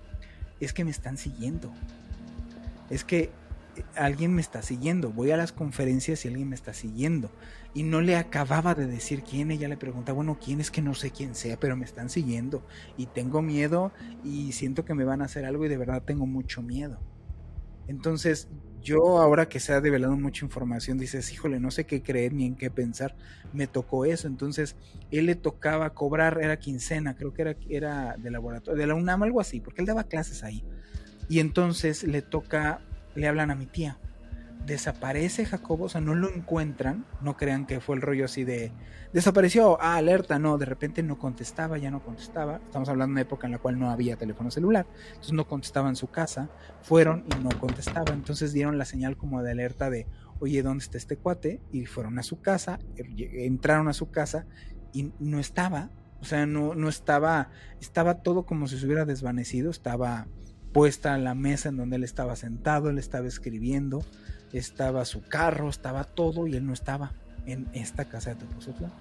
es 0.61 0.75
que 0.75 0.85
me 0.85 0.91
están 0.91 1.17
siguiendo 1.17 1.73
es 2.91 3.05
que 3.05 3.31
eh, 3.77 3.85
alguien 3.95 4.35
me 4.35 4.41
está 4.41 4.63
siguiendo, 4.63 5.11
voy 5.11 5.31
a 5.31 5.37
las 5.37 5.53
conferencias 5.53 6.25
y 6.25 6.29
alguien 6.29 6.49
me 6.49 6.55
está 6.55 6.73
siguiendo. 6.75 7.31
Y 7.75 7.83
no 7.83 8.01
le 8.01 8.17
acababa 8.17 8.75
de 8.75 8.87
decir 8.87 9.23
quién, 9.23 9.51
ella 9.51 9.69
le 9.69 9.77
pregunta, 9.77 10.13
bueno, 10.13 10.39
quién 10.43 10.61
es 10.61 10.71
que 10.71 10.83
no 10.83 10.95
sé 10.95 11.11
quién 11.11 11.35
sea, 11.35 11.59
pero 11.61 11.77
me 11.77 11.85
están 11.85 12.09
siguiendo 12.09 12.67
y 12.97 13.07
tengo 13.07 13.43
miedo 13.43 13.93
y 14.25 14.53
siento 14.53 14.85
que 14.85 14.95
me 14.95 15.05
van 15.05 15.23
a 15.23 15.27
hacer 15.27 15.45
algo 15.45 15.65
y 15.65 15.69
de 15.69 15.77
verdad 15.77 16.03
tengo 16.03 16.27
mucho 16.27 16.63
miedo. 16.63 16.99
Entonces, 17.87 18.49
yo 18.83 19.19
ahora 19.19 19.49
que 19.49 19.61
se 19.61 19.73
ha 19.73 19.81
develado 19.81 20.17
mucha 20.17 20.45
información, 20.45 20.99
dices, 20.99 21.33
híjole, 21.33 21.59
no 21.59 21.71
sé 21.71 21.85
qué 21.85 22.03
creer 22.03 22.33
ni 22.33 22.47
en 22.47 22.55
qué 22.55 22.71
pensar, 22.71 23.17
me 23.53 23.67
tocó 23.67 24.05
eso. 24.05 24.29
Entonces, 24.29 24.77
él 25.11 25.27
le 25.27 25.35
tocaba 25.35 25.95
cobrar, 25.95 26.39
era 26.41 26.59
quincena, 26.59 27.17
creo 27.17 27.33
que 27.33 27.43
era, 27.43 27.57
era 27.69 28.17
de 28.19 28.31
laboratorio, 28.31 28.79
de 28.79 28.87
la 28.87 28.95
UNAM, 28.95 29.23
algo 29.23 29.41
así, 29.41 29.61
porque 29.61 29.81
él 29.81 29.87
daba 29.87 30.05
clases 30.05 30.43
ahí 30.45 30.65
y 31.29 31.41
entonces 31.41 32.05
le 32.05 32.23
toca, 32.23 32.81
le 33.15 33.29
hablan 33.29 33.51
a 33.51 33.55
mi 33.55 33.67
tía. 33.67 33.99
desaparece 34.67 35.47
Jacobo, 35.47 35.85
o 35.85 35.89
sea, 35.89 36.01
no 36.01 36.15
lo 36.15 36.29
encuentran, 36.29 37.07
no 37.23 37.37
crean 37.37 37.65
que 37.67 37.81
fue 37.81 37.97
el 37.97 38.03
rollo 38.03 38.27
así 38.27 38.45
de 38.45 38.73
desapareció, 39.13 39.81
ah, 39.81 39.97
alerta, 39.97 40.39
no, 40.39 40.59
de 40.59 40.67
repente 40.67 41.03
no 41.03 41.19
contestaba, 41.19 41.79
ya 41.79 41.91
no 41.91 42.03
contestaba, 42.03 42.61
estamos 42.67 42.89
hablando 42.89 43.11
de 43.11 43.13
una 43.13 43.21
época 43.23 43.47
en 43.47 43.53
la 43.53 43.59
cual 43.59 43.79
no 43.79 43.91
había 43.91 44.17
teléfono 44.17 44.51
celular, 44.51 44.87
entonces 45.09 45.33
no 45.33 45.47
contestaba 45.47 45.89
en 45.89 45.97
su 45.97 46.09
casa, 46.09 46.51
fueron 46.83 47.25
y 47.35 47.43
no 47.43 47.49
contestaba, 47.59 48.13
entonces 48.13 48.53
dieron 48.53 48.77
la 48.77 48.85
señal 48.85 49.17
como 49.17 49.43
de 49.43 49.53
alerta 49.53 49.89
de, 49.89 50.07
oye, 50.41 50.63
¿dónde 50.63 50.85
está 50.85 50.99
este 50.99 51.17
cuate? 51.17 51.61
Y 51.73 51.87
fueron 51.87 52.19
a 52.19 52.23
su 52.23 52.41
casa, 52.41 52.79
entraron 52.97 53.89
a 53.89 53.95
su 53.95 54.11
casa 54.11 54.47
y 54.93 55.13
no 55.19 55.39
estaba, 55.39 55.91
o 56.21 56.25
sea, 56.25 56.47
no, 56.47 56.75
no 56.75 56.89
estaba, 56.89 57.51
estaba 57.81 58.23
todo 58.23 58.45
como 58.45 58.67
si 58.67 58.79
se 58.79 58.85
hubiera 58.85 59.05
desvanecido, 59.05 59.71
estaba 59.71 60.27
puesta 60.73 61.17
la 61.19 61.35
mesa 61.35 61.69
en 61.69 61.77
donde 61.77 61.97
él 61.97 62.05
estaba 62.05 62.37
sentado, 62.37 62.91
él 62.91 62.99
estaba 62.99 63.27
escribiendo, 63.27 64.05
estaba 64.53 65.05
su 65.05 65.23
carro, 65.23 65.69
estaba 65.69 66.05
todo 66.05 66.47
y 66.47 66.57
él 66.57 66.67
no 66.67 66.73
estaba 66.73 67.13
en 67.47 67.69
esta 67.73 68.07
casa 68.07 68.31
de 68.31 68.37
Tepoztlán. 68.37 68.93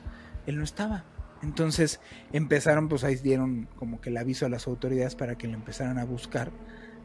Él 0.45 0.57
no 0.57 0.63
estaba. 0.63 1.05
Entonces 1.43 1.99
empezaron, 2.31 2.89
pues 2.89 3.03
ahí 3.03 3.15
dieron 3.15 3.67
como 3.75 4.01
que 4.01 4.09
el 4.09 4.17
aviso 4.17 4.45
a 4.45 4.49
las 4.49 4.67
autoridades 4.67 5.15
para 5.15 5.37
que 5.37 5.47
le 5.47 5.53
empezaran 5.53 5.99
a 5.99 6.05
buscar 6.05 6.51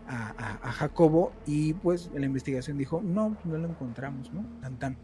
a, 0.08 0.72
Jacobo 0.72 1.32
y 1.46 1.74
pues 1.74 2.10
la 2.14 2.26
investigación 2.26 2.76
dijo, 2.76 3.00
no, 3.02 3.36
no 3.44 3.56
lo 3.56 3.68
encontramos, 3.68 4.32
¿no? 4.32 4.44
Tan 4.60 4.78
tan. 4.78 4.96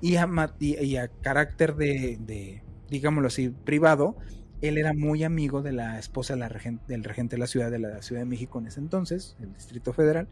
Y 0.00 0.16
a, 0.16 0.28
y, 0.58 0.96
a 0.96 1.08
carácter 1.08 1.76
de, 1.76 2.18
de, 2.20 2.62
digámoslo 2.90 3.28
así, 3.28 3.48
privado, 3.48 4.16
él 4.68 4.78
era 4.78 4.94
muy 4.94 5.24
amigo 5.24 5.62
de 5.62 5.72
la 5.72 5.98
esposa 5.98 6.36
del 6.36 7.04
regente 7.04 7.36
de 7.36 7.38
la 7.38 7.46
ciudad 7.46 7.70
de 7.70 7.78
la 7.78 8.02
Ciudad 8.02 8.22
de 8.22 8.26
México 8.26 8.58
en 8.58 8.66
ese 8.66 8.80
entonces, 8.80 9.36
el 9.40 9.52
Distrito 9.52 9.92
Federal, 9.92 10.28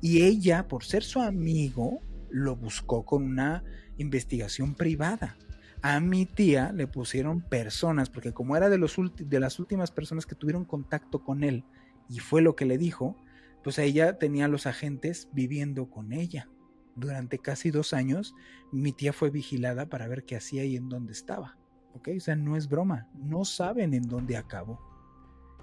y 0.00 0.22
ella, 0.22 0.68
por 0.68 0.84
ser 0.84 1.02
su 1.02 1.20
amigo, 1.20 2.00
lo 2.30 2.56
buscó 2.56 3.04
con 3.04 3.22
una 3.22 3.64
investigación 3.96 4.74
privada. 4.74 5.38
A 5.82 6.00
mi 6.00 6.26
tía 6.26 6.72
le 6.72 6.86
pusieron 6.86 7.42
personas, 7.42 8.10
porque 8.10 8.32
como 8.32 8.56
era 8.56 8.68
de, 8.68 8.78
de 8.78 9.40
las 9.40 9.58
últimas 9.58 9.90
personas 9.90 10.26
que 10.26 10.34
tuvieron 10.34 10.64
contacto 10.64 11.22
con 11.22 11.44
él, 11.44 11.64
y 12.08 12.18
fue 12.18 12.42
lo 12.42 12.56
que 12.56 12.66
le 12.66 12.78
dijo, 12.78 13.16
pues 13.62 13.78
ella 13.78 14.18
tenía 14.18 14.46
a 14.46 14.48
los 14.48 14.66
agentes 14.66 15.28
viviendo 15.32 15.90
con 15.90 16.12
ella. 16.12 16.48
Durante 16.94 17.38
casi 17.38 17.70
dos 17.70 17.92
años, 17.92 18.34
mi 18.72 18.92
tía 18.92 19.12
fue 19.12 19.30
vigilada 19.30 19.88
para 19.88 20.08
ver 20.08 20.24
qué 20.24 20.36
hacía 20.36 20.64
y 20.64 20.76
en 20.76 20.88
dónde 20.88 21.12
estaba. 21.12 21.58
¿Ok? 21.96 22.08
O 22.16 22.20
sea, 22.20 22.36
no 22.36 22.56
es 22.56 22.68
broma, 22.68 23.08
no 23.14 23.44
saben 23.44 23.94
en 23.94 24.02
dónde 24.02 24.36
acabó. 24.36 24.80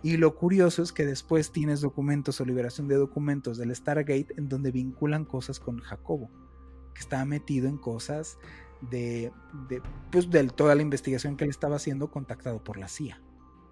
Y 0.02 0.18
lo 0.18 0.36
curioso 0.36 0.84
es 0.84 0.92
que 0.92 1.06
después 1.06 1.52
tienes 1.52 1.80
documentos 1.80 2.42
o 2.42 2.46
liberación 2.46 2.88
de 2.88 2.96
documentos 2.96 3.58
del 3.58 3.74
Stargate 3.74 4.34
en 4.36 4.50
donde 4.50 4.72
vinculan 4.72 5.24
cosas 5.24 5.60
con 5.60 5.80
Jacobo, 5.80 6.30
que 6.94 7.00
estaba 7.00 7.24
metido 7.24 7.70
en 7.70 7.78
cosas 7.78 8.38
de, 8.82 9.32
de 9.70 9.82
pues 10.12 10.30
de 10.30 10.44
toda 10.48 10.76
la 10.76 10.82
investigación 10.82 11.38
que 11.38 11.46
él 11.46 11.50
estaba 11.50 11.78
haciendo 11.78 12.12
contactado 12.12 12.62
por 12.62 12.78
la 12.78 12.90
CIA. 12.90 13.22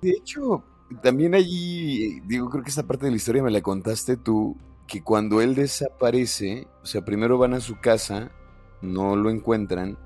De 0.02 0.12
hecho, 0.12 0.64
también 1.04 1.36
allí, 1.36 2.22
digo, 2.22 2.50
creo 2.50 2.64
que 2.64 2.70
esta 2.70 2.88
parte 2.88 3.06
de 3.06 3.12
la 3.12 3.18
historia 3.18 3.44
me 3.44 3.52
la 3.52 3.62
contaste 3.62 4.16
tú, 4.16 4.56
que 4.88 5.04
cuando 5.04 5.42
él 5.42 5.56
desaparece, 5.56 6.68
o 6.82 6.86
sea, 6.86 7.04
primero 7.04 7.38
van 7.38 7.54
a 7.54 7.60
su 7.60 7.80
casa, 7.80 8.32
no 8.82 9.16
lo 9.16 9.30
encuentran, 9.30 9.98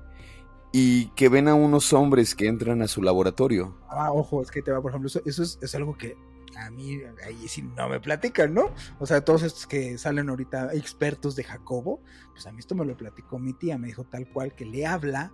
y 0.78 1.06
que 1.14 1.30
ven 1.30 1.48
a 1.48 1.54
unos 1.54 1.94
hombres 1.94 2.34
que 2.34 2.46
entran 2.46 2.82
a 2.82 2.86
su 2.86 3.00
laboratorio. 3.00 3.74
Ah, 3.88 4.12
ojo, 4.12 4.42
es 4.42 4.50
que 4.50 4.60
te 4.60 4.70
va, 4.70 4.82
por 4.82 4.90
ejemplo, 4.90 5.08
eso, 5.24 5.42
es, 5.42 5.74
algo 5.74 5.96
que 5.96 6.18
a 6.54 6.68
mí 6.68 7.00
ahí 7.24 7.48
sí 7.48 7.62
no 7.62 7.88
me 7.88 7.98
platican, 7.98 8.52
¿no? 8.52 8.74
O 8.98 9.06
sea, 9.06 9.24
todos 9.24 9.42
estos 9.42 9.66
que 9.66 9.96
salen 9.96 10.28
ahorita 10.28 10.74
expertos 10.74 11.34
de 11.34 11.44
Jacobo, 11.44 12.02
pues 12.32 12.46
a 12.46 12.52
mí 12.52 12.58
esto 12.58 12.74
me 12.74 12.84
lo 12.84 12.94
platicó 12.94 13.38
mi 13.38 13.54
tía, 13.54 13.78
me 13.78 13.86
dijo 13.86 14.04
tal 14.04 14.28
cual 14.30 14.54
que 14.54 14.66
le 14.66 14.84
habla 14.84 15.32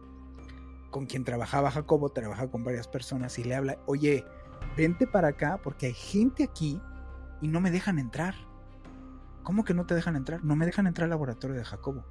con 0.93 1.07
quien 1.07 1.25
trabajaba 1.25 1.73
Jacobo, 1.73 2.11
trabaja 2.11 2.49
con 2.49 2.63
varias 2.63 2.87
personas 2.87 3.37
y 3.41 3.43
le 3.43 3.57
habla, 3.57 3.81
oye, 3.87 4.25
vente 4.77 5.09
para 5.09 5.27
acá 5.27 5.59
porque 5.61 5.87
hay 5.87 5.95
gente 5.95 6.45
aquí 6.45 6.81
y 7.41 7.49
no 7.49 7.61
me 7.61 7.73
dejan 7.73 7.99
entrar. 7.99 8.37
¿Cómo 9.43 9.65
que 9.65 9.75
no 9.75 9.87
te 9.87 9.97
dejan 9.97 10.15
entrar? 10.15 10.45
No 10.45 10.55
me 10.55 10.67
dejan 10.67 10.87
entrar 10.87 11.07
al 11.07 11.11
laboratorio 11.11 11.57
de 11.57 11.65
Jacobo. 11.65 12.05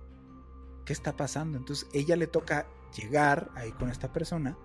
¿Qué 0.84 0.92
está 0.92 1.16
pasando? 1.16 1.58
Entonces 1.58 1.88
ella 1.94 2.18
le 2.18 2.28
toca 2.28 2.68
llegar 2.92 3.52
ahí 3.56 3.72
con 3.72 3.90
esta 3.90 4.12
persona 4.12 4.58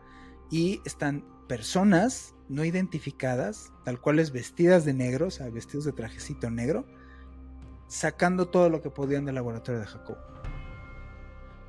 y 0.51 0.81
están 0.85 1.25
personas 1.49 2.35
no 2.49 2.65
identificadas, 2.65 3.73
tal 3.85 4.01
cual 4.01 4.19
es 4.19 4.33
vestidas 4.33 4.85
de 4.85 4.95
negro, 4.95 5.29
o 5.29 5.53
vestidos 5.53 5.85
de 5.85 5.93
trajecito 5.93 6.51
negro, 6.51 6.87
sacando 7.89 8.49
todo 8.49 8.71
lo 8.71 8.83
que 8.83 8.91
podían 8.91 9.25
del 9.25 9.35
laboratorio 9.35 9.81
de 9.81 9.87
Jacob. 9.87 10.17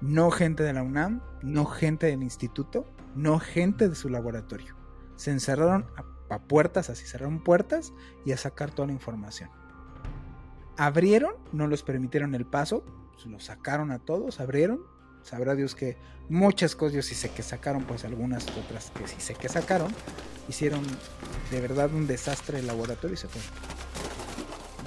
No 0.01 0.29
gente 0.29 0.63
de 0.63 0.73
la 0.73 0.83
UNAM, 0.83 1.21
no 1.41 1.65
gente 1.65 2.07
del 2.07 2.21
instituto, 2.21 2.85
no 3.15 3.39
gente 3.39 3.89
de 3.89 3.95
su 3.95 4.09
laboratorio. 4.09 4.75
Se 5.15 5.31
encerraron 5.31 5.87
a, 5.95 6.35
a 6.35 6.39
puertas, 6.43 6.91
así 6.91 7.05
cerraron 7.05 7.43
puertas 7.43 7.93
y 8.25 8.31
a 8.31 8.37
sacar 8.37 8.71
toda 8.71 8.87
la 8.87 8.93
información. 8.93 9.49
Abrieron, 10.77 11.33
no 11.51 11.65
los 11.65 11.81
permitieron 11.81 12.35
el 12.35 12.45
paso, 12.45 12.83
los 13.25 13.45
sacaron 13.45 13.91
a 13.91 13.97
todos, 13.97 14.39
abrieron 14.39 14.81
sabrá 15.27 15.55
Dios 15.55 15.75
que 15.75 15.97
muchas 16.29 16.75
cosas, 16.75 16.93
yo 16.93 17.01
sí 17.01 17.13
sé 17.13 17.29
que 17.29 17.43
sacaron, 17.43 17.83
pues 17.83 18.05
algunas 18.05 18.47
otras 18.57 18.91
que 18.91 19.07
sí 19.07 19.17
sé 19.19 19.35
que 19.35 19.49
sacaron, 19.49 19.93
hicieron 20.47 20.83
de 21.51 21.61
verdad 21.61 21.93
un 21.93 22.07
desastre 22.07 22.59
el 22.59 22.67
laboratorio 22.67 23.13
y 23.13 23.17
se 23.17 23.27
fue. 23.27 23.41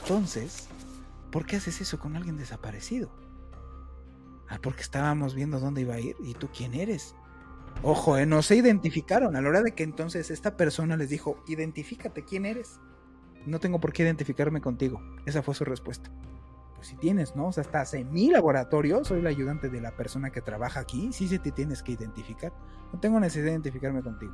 Entonces, 0.01 0.69
¿por 1.31 1.45
qué 1.45 1.57
haces 1.57 1.81
eso 1.81 1.99
con 1.99 2.17
alguien 2.17 2.39
desaparecido? 2.39 3.13
Ah, 4.49 4.59
porque 4.63 4.81
estábamos 4.81 5.35
viendo 5.35 5.61
dónde 5.61 5.83
iba 5.83 5.95
a 5.95 6.01
ir 6.01 6.17
y 6.25 6.35
tú 6.35 6.49
quién 6.49 6.75
eres. 6.75 7.15
Ojo, 7.83 8.17
eh, 8.17 8.27
no 8.27 8.43
se 8.43 8.57
identificaron. 8.57 9.37
A 9.37 9.43
la 9.43 9.49
hora 9.49 9.63
de 9.63 9.73
que 9.73 9.85
entonces 9.85 10.31
esta 10.31 10.57
persona 10.57 10.97
les 10.97 11.11
dijo, 11.11 11.45
identifícate 11.47 12.25
quién 12.25 12.47
eres. 12.47 12.81
No 13.47 13.61
tengo 13.61 13.79
por 13.79 13.93
qué 13.93 14.03
identificarme 14.03 14.61
contigo. 14.61 15.01
Esa 15.27 15.43
fue 15.43 15.55
su 15.55 15.65
respuesta. 15.65 16.11
Pues, 16.81 16.89
si 16.89 16.97
tienes, 16.97 17.37
¿no? 17.37 17.49
O 17.49 17.53
sea, 17.53 17.61
estás 17.61 17.93
en 17.93 18.11
mi 18.11 18.31
laboratorio, 18.31 19.05
soy 19.05 19.21
el 19.21 19.27
ayudante 19.27 19.69
de 19.69 19.83
la 19.83 19.95
persona 19.95 20.31
que 20.31 20.41
trabaja 20.41 20.81
aquí, 20.81 21.13
sí 21.13 21.29
se 21.29 21.39
te 21.39 21.53
tienes 21.53 21.83
que 21.83 21.93
identificar. 21.93 22.55
No 22.91 22.99
tengo 22.99 23.21
necesidad 23.21 23.45
de 23.45 23.51
identificarme 23.51 24.03
contigo. 24.03 24.33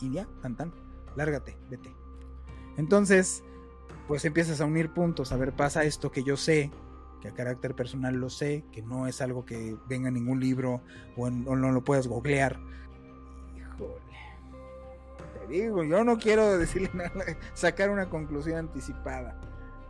Y 0.00 0.10
ya, 0.10 0.26
tan 0.40 0.56
tan, 0.56 0.72
lárgate, 1.16 1.58
vete. 1.68 1.94
Entonces, 2.78 3.44
pues 4.08 4.24
empiezas 4.24 4.62
a 4.62 4.64
unir 4.64 4.94
puntos, 4.94 5.32
a 5.32 5.36
ver, 5.36 5.52
pasa 5.52 5.84
esto 5.84 6.10
que 6.10 6.24
yo 6.24 6.38
sé, 6.38 6.70
que 7.20 7.28
a 7.28 7.34
carácter 7.34 7.74
personal 7.74 8.14
lo 8.14 8.30
sé, 8.30 8.64
que 8.72 8.80
no 8.80 9.06
es 9.06 9.20
algo 9.20 9.44
que 9.44 9.76
venga 9.86 10.08
en 10.08 10.14
ningún 10.14 10.40
libro 10.40 10.80
o, 11.14 11.28
no 11.28 11.72
lo 11.72 11.84
puedas 11.84 12.06
googlear. 12.06 12.58
Híjole. 13.54 14.00
Te 15.40 15.46
digo, 15.52 15.84
yo 15.84 16.04
no 16.04 16.16
quiero 16.16 16.56
decirle 16.56 16.88
nada, 16.94 17.36
sacar 17.52 17.90
una 17.90 18.08
conclusión 18.08 18.56
anticipada. 18.56 19.38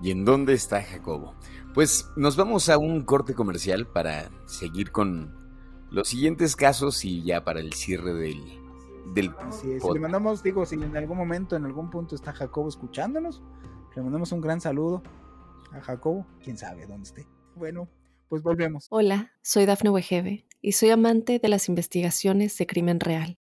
¿Y 0.01 0.11
en 0.11 0.25
dónde 0.25 0.53
está 0.53 0.83
Jacobo? 0.83 1.35
Pues 1.75 2.11
nos 2.17 2.37
vamos 2.37 2.69
a 2.69 2.79
un 2.79 3.05
corte 3.05 3.35
comercial 3.35 3.87
para 3.87 4.31
seguir 4.47 4.93
con 4.93 5.35
los 5.91 6.09
siguientes 6.09 6.57
casos 6.57 7.05
y 7.05 7.23
ya 7.23 7.45
para 7.45 7.61
el 7.61 7.73
cierre 7.73 8.15
del... 8.15 8.43
del 9.15 9.35
si 9.51 9.69
le 9.69 10.01
mandamos, 10.01 10.43
digo, 10.43 10.67
si 10.67 10.75
en 10.75 10.97
algún 10.97 11.17
momento, 11.17 11.57
en 11.57 11.65
algún 11.65 11.91
punto 11.91 12.15
está 12.15 12.33
Jacobo 12.33 12.69
escuchándonos, 12.69 13.43
le 13.95 14.03
mandamos 14.03 14.33
un 14.33 14.41
gran 14.41 14.61
saludo 14.61 15.03
a 15.73 15.81
Jacobo, 15.81 16.27
quién 16.43 16.59
sabe 16.59 16.87
dónde 16.87 17.05
esté. 17.05 17.27
Bueno, 17.55 17.89
pues 18.29 18.43
volvemos. 18.43 18.87
Hola, 18.91 19.33
soy 19.43 19.67
Dafne 19.67 19.91
Wegebe 19.91 20.47
y 20.61 20.73
soy 20.73 20.91
amante 20.91 21.39
de 21.39 21.49
las 21.49 21.69
investigaciones 21.69 22.57
de 22.59 22.67
crimen 22.67 23.01
real. 23.01 23.39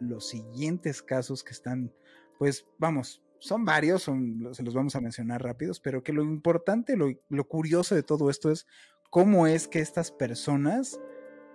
los 0.00 0.28
siguientes 0.28 1.02
casos 1.02 1.44
que 1.44 1.52
están, 1.52 1.92
pues 2.38 2.66
vamos, 2.78 3.22
son 3.38 3.64
varios, 3.64 4.02
son, 4.02 4.48
se 4.52 4.62
los 4.62 4.74
vamos 4.74 4.96
a 4.96 5.00
mencionar 5.00 5.42
rápidos, 5.42 5.80
pero 5.80 6.02
que 6.02 6.12
lo 6.12 6.22
importante, 6.22 6.96
lo, 6.96 7.08
lo 7.28 7.48
curioso 7.48 7.94
de 7.94 8.02
todo 8.02 8.30
esto 8.30 8.50
es 8.50 8.66
cómo 9.10 9.46
es 9.46 9.68
que 9.68 9.80
estas 9.80 10.10
personas 10.10 11.00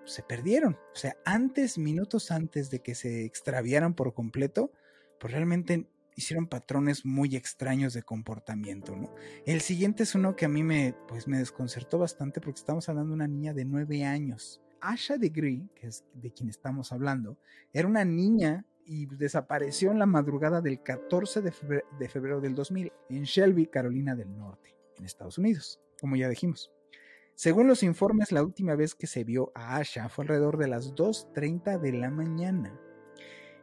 se 0.06 0.24
perdieron. 0.24 0.74
O 0.94 0.96
sea, 0.96 1.16
antes, 1.26 1.78
minutos 1.78 2.32
antes 2.32 2.70
de 2.70 2.82
que 2.82 2.96
se 2.96 3.26
extraviaran 3.26 3.94
por 3.94 4.14
completo, 4.14 4.72
pues 5.20 5.34
realmente 5.34 5.88
hicieron 6.16 6.48
patrones 6.48 7.06
muy 7.06 7.36
extraños 7.36 7.94
de 7.94 8.04
comportamiento, 8.04 8.96
¿no? 8.96 9.14
El 9.46 9.62
siguiente 9.62 10.04
es 10.04 10.16
uno 10.16 10.36
que 10.36 10.46
a 10.46 10.50
mí 10.50 10.64
me, 10.64 10.96
pues 11.08 11.28
me 11.28 11.40
desconcertó 11.40 11.98
bastante 11.98 12.40
porque 12.40 12.60
estamos 12.60 12.88
hablando 12.88 13.10
de 13.10 13.16
una 13.16 13.28
niña 13.28 13.54
de 13.54 13.66
nueve 13.66 14.04
años 14.04 14.62
Asha 14.84 15.18
Degree, 15.18 15.70
que 15.76 15.88
es 15.88 16.04
de 16.14 16.32
quien 16.32 16.50
estamos 16.50 16.92
hablando, 16.92 17.38
era 17.72 17.88
una 17.88 18.04
niña 18.04 18.66
y 18.86 19.06
desapareció 19.06 19.92
en 19.92 20.00
la 20.00 20.06
madrugada 20.06 20.62
del 20.62 20.84
14 20.84 21.42
de 21.42 21.52
febrero, 21.52 21.88
de 21.98 22.10
febrero 22.10 22.42
del 22.42 22.54
2000 22.54 22.92
en 23.10 23.24
Shelby, 23.24 23.68
Carolina 23.68 24.14
del 24.16 24.38
Norte, 24.38 24.76
en 24.98 25.06
Estados 25.06 25.38
Unidos, 25.38 25.80
como 26.02 26.18
ya 26.18 26.28
dijimos. 26.28 26.72
Según 27.36 27.68
los 27.68 27.82
informes, 27.82 28.32
la 28.32 28.44
última 28.44 28.76
vez 28.76 28.94
que 28.94 29.08
se 29.08 29.24
vio 29.24 29.52
a 29.56 29.78
Asha 29.78 30.10
fue 30.10 30.26
alrededor 30.26 30.58
de 30.58 30.68
las 30.68 30.94
2.30 30.94 31.80
de 31.80 31.94
la 31.94 32.12
mañana, 32.12 32.78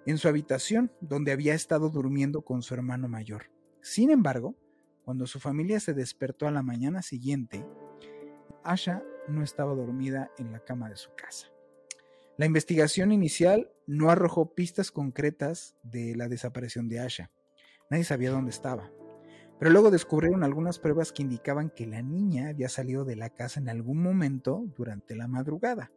en 0.07 0.17
su 0.17 0.27
habitación, 0.27 0.91
donde 1.01 1.33
había 1.33 1.55
estado 1.55 1.91
durmiendo 1.91 2.43
con 2.43 2.63
su 2.63 2.73
hermano 2.75 3.09
mayor. 3.09 3.51
Sin 3.83 4.11
embargo, 4.11 4.57
cuando 5.05 5.27
su 5.27 5.39
familia 5.39 5.81
se 5.81 5.93
despertó 5.93 6.49
a 6.49 6.51
la 6.51 6.63
mañana 6.63 7.03
siguiente, 7.03 7.65
Asha 8.65 9.05
no 9.31 9.43
estaba 9.43 9.75
dormida 9.75 10.31
en 10.38 10.53
la 10.53 10.61
cama 10.61 10.90
de 10.90 10.97
su 10.97 11.11
casa. 11.14 11.49
La 12.37 12.47
investigación 12.47 13.12
inicial 13.12 13.71
no 13.87 14.11
arrojó 14.11 14.55
pistas 14.55 14.90
concretas 14.90 15.77
de 15.83 16.16
la 16.16 16.29
desaparición 16.29 16.88
de 16.88 17.01
Asha. 17.01 17.31
Nadie 17.90 18.05
sabía 18.05 18.31
dónde 18.31 18.51
estaba. 18.51 18.90
Pero 19.59 19.73
luego 19.73 19.90
descubrieron 19.90 20.43
algunas 20.43 20.79
pruebas 20.79 21.12
que 21.12 21.23
indicaban 21.23 21.69
que 21.69 21.87
la 21.87 22.01
niña 22.01 22.49
había 22.49 22.71
salido 22.71 23.05
de 23.05 23.16
la 23.16 23.29
casa 23.29 23.61
en 23.61 23.69
algún 23.69 24.03
momento 24.03 24.64
durante 24.75 25.14
la 25.14 25.29
madrugada. 25.29 25.93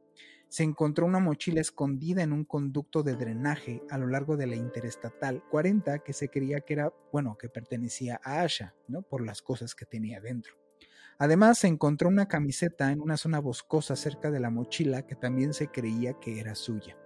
Se 0.50 0.63
encontró 0.63 1.06
una 1.06 1.19
mochila 1.19 1.62
escondida 1.62 2.24
en 2.24 2.34
un 2.34 2.43
conducto 2.43 3.04
de 3.04 3.15
drenaje 3.15 3.82
a 3.89 3.98
lo 3.98 4.08
largo 4.08 4.36
de 4.36 4.48
la 4.48 4.56
interestatal 4.56 5.41
40 5.50 6.00
que 6.00 6.12
se 6.12 6.28
creía 6.28 6.60
que 6.60 6.74
era, 6.74 6.93
bueno, 7.12 7.38
que 7.38 7.48
pertenecía 7.48 8.19
a 8.22 8.41
Asha, 8.41 8.76
¿no? 8.89 9.02
Por 9.02 9.26
las 9.26 9.41
cosas 9.41 9.76
que 9.76 9.86
tenía 9.86 10.19
dentro. 10.19 10.62
Además, 11.17 11.60
se 11.60 11.67
encontró 11.67 12.10
una 12.10 12.28
camiseta 12.28 12.91
en 12.91 13.02
una 13.02 13.17
zona 13.17 13.39
boscosa 13.39 13.95
cerca 13.95 14.32
de 14.32 14.39
la 14.39 14.49
mochila 14.49 15.06
que 15.06 15.15
también 15.15 15.54
se 15.54 15.67
creía 15.67 16.13
que 16.19 16.39
era 16.39 16.56
suya. 16.56 16.97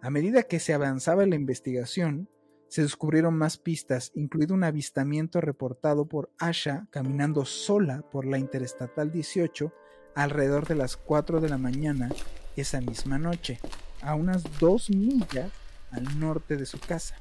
A 0.00 0.10
medida 0.10 0.44
que 0.44 0.60
se 0.60 0.74
avanzaba 0.74 1.24
en 1.24 1.30
la 1.30 1.36
investigación, 1.36 2.28
se 2.68 2.82
descubrieron 2.82 3.34
más 3.34 3.56
pistas, 3.56 4.12
incluido 4.14 4.54
un 4.54 4.62
avistamiento 4.62 5.40
reportado 5.40 6.06
por 6.06 6.30
Asha 6.38 6.86
caminando 6.90 7.44
sola 7.44 8.02
por 8.10 8.26
la 8.26 8.38
Interestatal 8.38 9.10
18 9.10 9.72
alrededor 10.14 10.66
de 10.66 10.74
las 10.74 10.96
4 10.96 11.40
de 11.40 11.48
la 11.48 11.58
mañana 11.58 12.10
esa 12.56 12.80
misma 12.80 13.18
noche, 13.18 13.58
a 14.02 14.14
unas 14.14 14.42
dos 14.58 14.90
millas 14.90 15.50
al 15.90 16.18
norte 16.20 16.56
de 16.56 16.66
su 16.66 16.78
casa. 16.78 17.16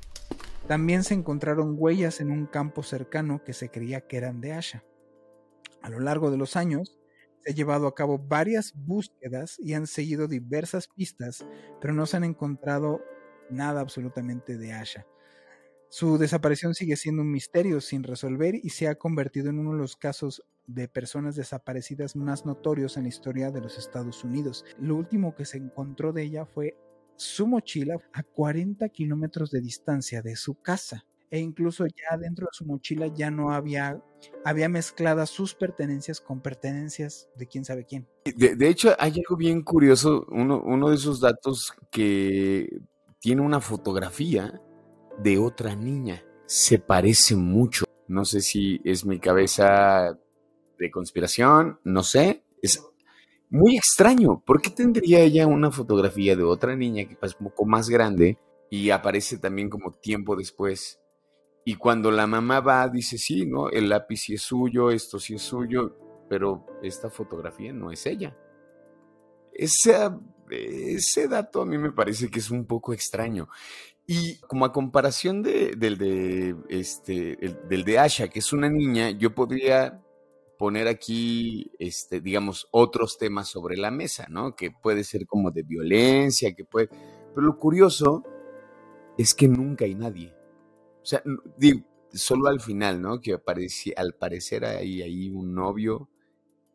También 0.67 1.03
se 1.03 1.13
encontraron 1.13 1.75
huellas 1.77 2.19
en 2.19 2.31
un 2.31 2.45
campo 2.45 2.83
cercano 2.83 3.43
que 3.43 3.53
se 3.53 3.69
creía 3.69 4.01
que 4.01 4.17
eran 4.17 4.41
de 4.41 4.53
Asha. 4.53 4.83
A 5.87 5.89
lo 5.89 6.01
largo 6.01 6.29
de 6.29 6.35
los 6.35 6.57
años, 6.57 6.99
se 7.39 7.51
han 7.51 7.55
llevado 7.55 7.87
a 7.87 7.95
cabo 7.95 8.19
varias 8.19 8.73
búsquedas 8.75 9.57
y 9.57 9.73
han 9.73 9.87
seguido 9.87 10.27
diversas 10.27 10.89
pistas, 10.89 11.47
pero 11.79 11.93
no 11.93 12.05
se 12.05 12.17
han 12.17 12.25
encontrado 12.25 12.99
nada 13.49 13.79
absolutamente 13.79 14.57
de 14.57 14.73
Asha. 14.73 15.07
Su 15.87 16.17
desaparición 16.17 16.75
sigue 16.75 16.97
siendo 16.97 17.21
un 17.21 17.31
misterio 17.31 17.79
sin 17.79 18.03
resolver 18.03 18.55
y 18.55 18.71
se 18.71 18.89
ha 18.89 18.95
convertido 18.95 19.49
en 19.49 19.59
uno 19.59 19.71
de 19.71 19.77
los 19.77 19.95
casos 19.95 20.43
de 20.65 20.89
personas 20.89 21.37
desaparecidas 21.37 22.17
más 22.17 22.45
notorios 22.45 22.97
en 22.97 23.03
la 23.03 23.09
historia 23.09 23.49
de 23.49 23.61
los 23.61 23.77
Estados 23.77 24.25
Unidos. 24.25 24.65
Lo 24.77 24.97
último 24.97 25.35
que 25.35 25.45
se 25.45 25.55
encontró 25.55 26.11
de 26.11 26.23
ella 26.23 26.45
fue 26.45 26.75
su 27.15 27.47
mochila 27.47 27.95
a 28.11 28.23
40 28.23 28.89
kilómetros 28.89 29.51
de 29.51 29.61
distancia 29.61 30.21
de 30.21 30.35
su 30.35 30.55
casa. 30.55 31.05
E 31.29 31.39
incluso 31.39 31.85
ya 31.85 32.17
dentro 32.17 32.45
de 32.45 32.51
su 32.53 32.65
mochila 32.65 33.07
ya 33.07 33.29
no 33.29 33.51
había, 33.51 34.01
había 34.45 34.69
mezcladas 34.69 35.29
sus 35.29 35.53
pertenencias 35.53 36.21
con 36.21 36.41
pertenencias 36.41 37.29
de 37.35 37.47
quién 37.47 37.65
sabe 37.65 37.85
quién. 37.85 38.07
De, 38.35 38.69
hecho, 38.69 38.95
hay 38.97 39.11
algo 39.11 39.35
bien 39.35 39.61
curioso, 39.61 40.25
uno, 40.29 40.61
uno 40.63 40.89
de 40.89 40.95
esos 40.95 41.19
datos 41.19 41.73
que 41.91 42.81
tiene 43.19 43.41
una 43.41 43.59
fotografía 43.59 44.61
de 45.17 45.37
otra 45.37 45.75
niña. 45.75 46.23
Se 46.45 46.79
parece 46.79 47.35
mucho. 47.35 47.85
No 48.07 48.23
sé 48.23 48.39
si 48.39 48.79
es 48.85 49.05
mi 49.05 49.19
cabeza 49.19 50.17
de 50.79 50.91
conspiración, 50.91 51.79
no 51.83 52.03
sé. 52.03 52.43
Es 52.61 52.81
muy 53.49 53.75
extraño. 53.75 54.41
¿Por 54.45 54.61
qué 54.61 54.69
tendría 54.69 55.19
ella 55.19 55.45
una 55.47 55.71
fotografía 55.71 56.37
de 56.37 56.43
otra 56.43 56.75
niña 56.75 57.05
que 57.05 57.17
es 57.21 57.35
un 57.39 57.47
poco 57.47 57.65
más 57.65 57.89
grande 57.89 58.37
y 58.69 58.91
aparece 58.91 59.37
también 59.37 59.69
como 59.69 59.91
tiempo 59.91 60.37
después? 60.37 61.01
Y 61.67 61.75
cuando 61.75 62.11
la 62.11 62.27
mamá 62.27 62.61
va, 62.61 62.87
dice, 62.87 63.17
sí, 63.17 63.45
¿no? 63.45 63.69
El 63.69 63.89
lápiz 63.89 64.21
sí 64.21 64.35
es 64.35 64.41
suyo, 64.41 64.89
esto 64.89 65.19
sí 65.19 65.35
es 65.35 65.41
suyo, 65.41 65.97
pero 66.29 66.65
esta 66.81 67.09
fotografía 67.09 67.73
no 67.73 67.91
es 67.91 68.05
ella. 68.05 68.37
Ese, 69.51 69.93
ese 70.49 71.27
dato 71.27 71.63
a 71.63 71.65
mí 71.65 71.77
me 71.77 71.91
parece 71.91 72.29
que 72.29 72.39
es 72.39 72.51
un 72.51 72.65
poco 72.65 72.93
extraño. 72.93 73.49
Y 74.05 74.39
como 74.47 74.63
a 74.63 74.71
comparación 74.71 75.43
de, 75.43 75.73
del, 75.75 75.97
de, 75.97 76.55
este, 76.69 77.35
del 77.67 77.83
de 77.83 77.99
Asha, 77.99 78.29
que 78.29 78.39
es 78.39 78.53
una 78.53 78.69
niña, 78.69 79.09
yo 79.09 79.35
podría 79.35 80.01
poner 80.57 80.87
aquí, 80.87 81.69
este, 81.79 82.21
digamos, 82.21 82.69
otros 82.71 83.17
temas 83.17 83.49
sobre 83.49 83.75
la 83.75 83.91
mesa, 83.91 84.25
¿no? 84.29 84.55
Que 84.55 84.71
puede 84.71 85.03
ser 85.03 85.25
como 85.25 85.51
de 85.51 85.63
violencia, 85.63 86.55
que 86.55 86.63
puede... 86.63 86.87
Pero 87.35 87.45
lo 87.45 87.57
curioso 87.57 88.23
es 89.17 89.33
que 89.35 89.49
nunca 89.49 89.83
hay 89.83 89.95
nadie. 89.95 90.36
O 91.07 91.09
sea, 91.09 91.23
digo, 91.57 91.85
solo 92.11 92.49
al 92.49 92.59
final, 92.59 93.01
¿no? 93.01 93.21
Que 93.21 93.39
al 93.95 94.13
parecer 94.13 94.65
hay 94.65 95.01
ahí 95.01 95.29
un 95.29 95.55
novio 95.55 96.09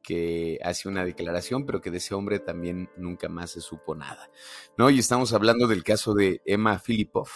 que 0.03 0.59
hace 0.65 0.89
una 0.89 1.05
declaración, 1.05 1.67
pero 1.67 1.83
que 1.83 1.91
de 1.91 1.99
ese 1.99 2.15
hombre 2.15 2.39
también 2.39 2.89
nunca 2.97 3.29
más 3.29 3.51
se 3.51 3.61
supo 3.61 3.95
nada, 3.95 4.31
¿no? 4.79 4.89
Y 4.89 4.99
estamos 4.99 5.35
hablando 5.35 5.67
del 5.67 5.85
caso 5.85 6.15
de 6.15 6.41
Emma 6.47 6.79
Filipov, 6.79 7.29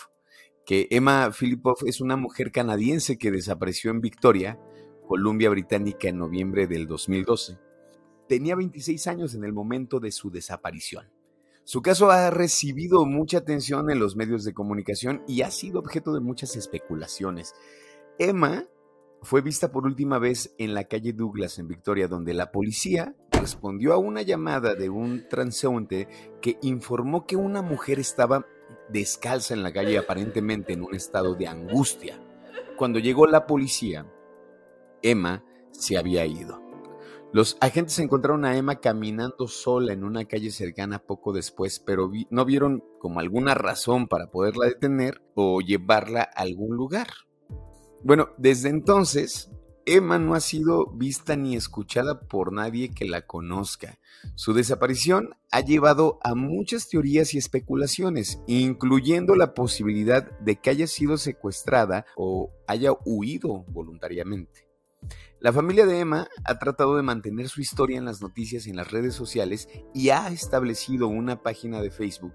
que 0.64 0.88
Emma 0.90 1.30
Filipov 1.32 1.76
es 1.84 2.00
una 2.00 2.16
mujer 2.16 2.50
canadiense 2.50 3.18
que 3.18 3.30
desapareció 3.30 3.90
en 3.90 4.00
Victoria, 4.00 4.58
Columbia 5.06 5.50
Británica, 5.50 6.08
en 6.08 6.16
noviembre 6.16 6.66
del 6.66 6.86
2012. 6.86 7.58
Tenía 8.26 8.56
26 8.56 9.06
años 9.06 9.34
en 9.34 9.44
el 9.44 9.52
momento 9.52 10.00
de 10.00 10.12
su 10.12 10.30
desaparición. 10.30 11.12
Su 11.66 11.82
caso 11.82 12.12
ha 12.12 12.30
recibido 12.30 13.04
mucha 13.06 13.38
atención 13.38 13.90
en 13.90 13.98
los 13.98 14.14
medios 14.14 14.44
de 14.44 14.54
comunicación 14.54 15.24
y 15.26 15.42
ha 15.42 15.50
sido 15.50 15.80
objeto 15.80 16.12
de 16.12 16.20
muchas 16.20 16.54
especulaciones. 16.54 17.56
Emma 18.20 18.68
fue 19.20 19.40
vista 19.40 19.72
por 19.72 19.84
última 19.84 20.20
vez 20.20 20.54
en 20.58 20.74
la 20.74 20.84
calle 20.84 21.12
Douglas 21.12 21.58
en 21.58 21.66
Victoria, 21.66 22.06
donde 22.06 22.34
la 22.34 22.52
policía 22.52 23.16
respondió 23.32 23.94
a 23.94 23.98
una 23.98 24.22
llamada 24.22 24.76
de 24.76 24.90
un 24.90 25.26
transeúnte 25.28 26.06
que 26.40 26.56
informó 26.62 27.26
que 27.26 27.34
una 27.34 27.62
mujer 27.62 27.98
estaba 27.98 28.46
descalza 28.88 29.52
en 29.52 29.64
la 29.64 29.72
calle 29.72 29.98
aparentemente 29.98 30.72
en 30.72 30.82
un 30.82 30.94
estado 30.94 31.34
de 31.34 31.48
angustia. 31.48 32.16
Cuando 32.76 33.00
llegó 33.00 33.26
la 33.26 33.44
policía, 33.44 34.06
Emma 35.02 35.42
se 35.72 35.98
había 35.98 36.24
ido. 36.26 36.65
Los 37.32 37.58
agentes 37.60 37.98
encontraron 37.98 38.44
a 38.44 38.56
Emma 38.56 38.76
caminando 38.80 39.48
sola 39.48 39.92
en 39.92 40.04
una 40.04 40.24
calle 40.24 40.50
cercana 40.50 41.00
poco 41.00 41.32
después, 41.32 41.80
pero 41.80 42.10
no 42.30 42.44
vieron 42.44 42.82
como 42.98 43.20
alguna 43.20 43.54
razón 43.54 44.06
para 44.06 44.30
poderla 44.30 44.66
detener 44.66 45.20
o 45.34 45.60
llevarla 45.60 46.22
a 46.22 46.42
algún 46.42 46.76
lugar. 46.76 47.08
Bueno, 48.02 48.30
desde 48.38 48.68
entonces, 48.68 49.50
Emma 49.84 50.18
no 50.18 50.34
ha 50.34 50.40
sido 50.40 50.86
vista 50.86 51.36
ni 51.36 51.54
escuchada 51.54 52.20
por 52.20 52.52
nadie 52.52 52.90
que 52.90 53.04
la 53.04 53.22
conozca. 53.22 53.98
Su 54.34 54.52
desaparición 54.52 55.30
ha 55.52 55.60
llevado 55.60 56.18
a 56.22 56.34
muchas 56.34 56.88
teorías 56.88 57.34
y 57.34 57.38
especulaciones, 57.38 58.40
incluyendo 58.46 59.36
la 59.36 59.54
posibilidad 59.54 60.30
de 60.40 60.56
que 60.56 60.70
haya 60.70 60.86
sido 60.86 61.18
secuestrada 61.18 62.04
o 62.16 62.50
haya 62.66 62.90
huido 63.04 63.64
voluntariamente. 63.68 64.65
La 65.38 65.52
familia 65.52 65.84
de 65.84 66.00
Emma 66.00 66.28
ha 66.44 66.58
tratado 66.58 66.96
de 66.96 67.02
mantener 67.02 67.48
su 67.48 67.60
historia 67.60 67.98
en 67.98 68.06
las 68.06 68.22
noticias 68.22 68.66
y 68.66 68.70
en 68.70 68.76
las 68.76 68.90
redes 68.90 69.14
sociales 69.14 69.68
y 69.92 70.08
ha 70.08 70.28
establecido 70.28 71.08
una 71.08 71.42
página 71.42 71.82
de 71.82 71.90
Facebook 71.90 72.32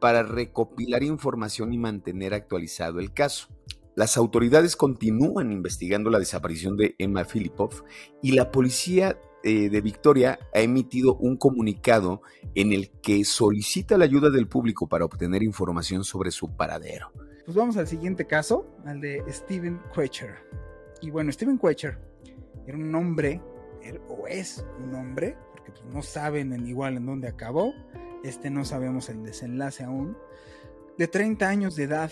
para 0.00 0.22
recopilar 0.22 1.02
información 1.02 1.72
y 1.72 1.78
mantener 1.78 2.32
actualizado 2.32 3.00
el 3.00 3.12
caso. 3.12 3.48
Las 3.96 4.16
autoridades 4.16 4.76
continúan 4.76 5.50
investigando 5.50 6.10
la 6.10 6.20
desaparición 6.20 6.76
de 6.76 6.94
Emma 6.98 7.24
Filipov 7.24 7.84
y 8.22 8.32
la 8.32 8.52
policía 8.52 9.18
eh, 9.42 9.68
de 9.68 9.80
Victoria 9.80 10.38
ha 10.54 10.60
emitido 10.60 11.16
un 11.16 11.36
comunicado 11.36 12.22
en 12.54 12.72
el 12.72 12.90
que 13.02 13.24
solicita 13.24 13.98
la 13.98 14.04
ayuda 14.04 14.30
del 14.30 14.46
público 14.46 14.88
para 14.88 15.04
obtener 15.04 15.42
información 15.42 16.04
sobre 16.04 16.30
su 16.30 16.56
paradero. 16.56 17.10
Pues 17.44 17.56
vamos 17.56 17.76
al 17.76 17.88
siguiente 17.88 18.26
caso, 18.26 18.76
al 18.84 19.00
de 19.00 19.24
Steven 19.28 19.80
Quacher. 19.92 20.36
Y 21.00 21.10
bueno, 21.10 21.30
Steven 21.30 21.58
Quacher 21.58 22.13
era 22.66 22.76
un 22.76 22.94
hombre, 22.94 23.40
o 24.08 24.26
es 24.26 24.64
un 24.78 24.94
hombre, 24.94 25.36
porque 25.52 25.72
pues, 25.72 25.84
no 25.94 26.02
saben 26.02 26.52
en 26.52 26.66
igual 26.66 26.96
en 26.96 27.06
dónde 27.06 27.28
acabó, 27.28 27.72
este 28.22 28.50
no 28.50 28.64
sabemos 28.64 29.08
el 29.08 29.22
desenlace 29.22 29.84
aún, 29.84 30.16
de 30.96 31.08
30 31.08 31.48
años 31.48 31.76
de 31.76 31.84
edad, 31.84 32.10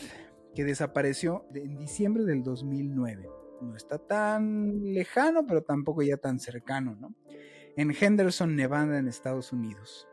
que 0.55 0.65
desapareció 0.65 1.47
en 1.55 1.79
diciembre 1.79 2.25
del 2.25 2.43
2009. 2.43 3.29
No 3.63 3.77
está 3.77 3.99
tan 3.99 4.93
lejano, 4.93 5.47
pero 5.47 5.63
tampoco 5.63 6.03
ya 6.03 6.17
tan 6.17 6.41
cercano, 6.41 6.97
¿no? 7.01 7.15
En 7.77 7.95
Henderson, 7.99 8.55
Nevada, 8.55 8.99
en 8.99 9.09
Estados 9.09 9.53
Unidos. 9.53 10.09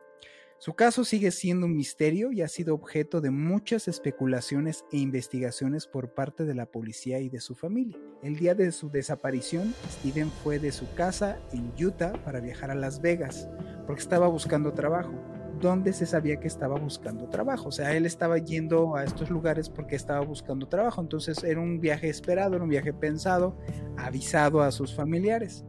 Su 0.60 0.74
caso 0.74 1.06
sigue 1.06 1.32
siendo 1.32 1.68
un 1.68 1.78
misterio 1.78 2.34
y 2.34 2.42
ha 2.42 2.50
sido 2.50 2.76
objeto 2.76 3.22
de 3.22 3.30
muchas 3.30 3.88
especulaciones 3.88 4.84
e 4.92 4.98
investigaciones 4.98 5.88
por 5.88 6.14
parte 6.14 6.44
de 6.44 6.54
la 6.54 6.66
policía 6.66 7.22
y 7.22 7.30
de 7.30 7.40
su 7.40 7.56
familia. 7.56 7.98
El 8.22 8.36
día 8.36 8.56
de 8.56 8.74
su 8.74 8.90
desaparición, 8.90 9.74
Steven 9.90 10.30
fue 10.44 10.60
de 10.60 10.74
su 10.74 10.94
casa 10.96 11.40
en 11.54 11.72
Utah 11.82 12.12
para 12.26 12.42
viajar 12.42 12.72
a 12.72 12.76
Las 12.76 13.00
Vegas, 13.00 13.48
porque 13.88 14.02
estaba 14.02 14.28
buscando 14.28 14.74
trabajo 14.74 15.14
donde 15.62 15.94
se 15.94 16.06
sabía 16.06 16.40
que 16.40 16.48
estaba 16.48 16.78
buscando 16.78 17.30
trabajo. 17.30 17.70
O 17.70 17.72
sea, 17.72 17.96
él 17.96 18.06
estaba 18.06 18.38
yendo 18.38 18.96
a 18.96 19.04
estos 19.04 19.30
lugares 19.30 19.70
porque 19.70 19.96
estaba 19.96 20.22
buscando 20.22 20.68
trabajo. 20.68 21.02
Entonces 21.02 21.44
era 21.44 21.60
un 21.60 21.80
viaje 21.80 22.10
esperado, 22.10 22.56
era 22.56 22.64
un 22.64 22.70
viaje 22.70 22.94
pensado, 22.94 23.58
avisado 23.98 24.62
a 24.62 24.72
sus 24.72 24.94
familiares. 24.94 25.66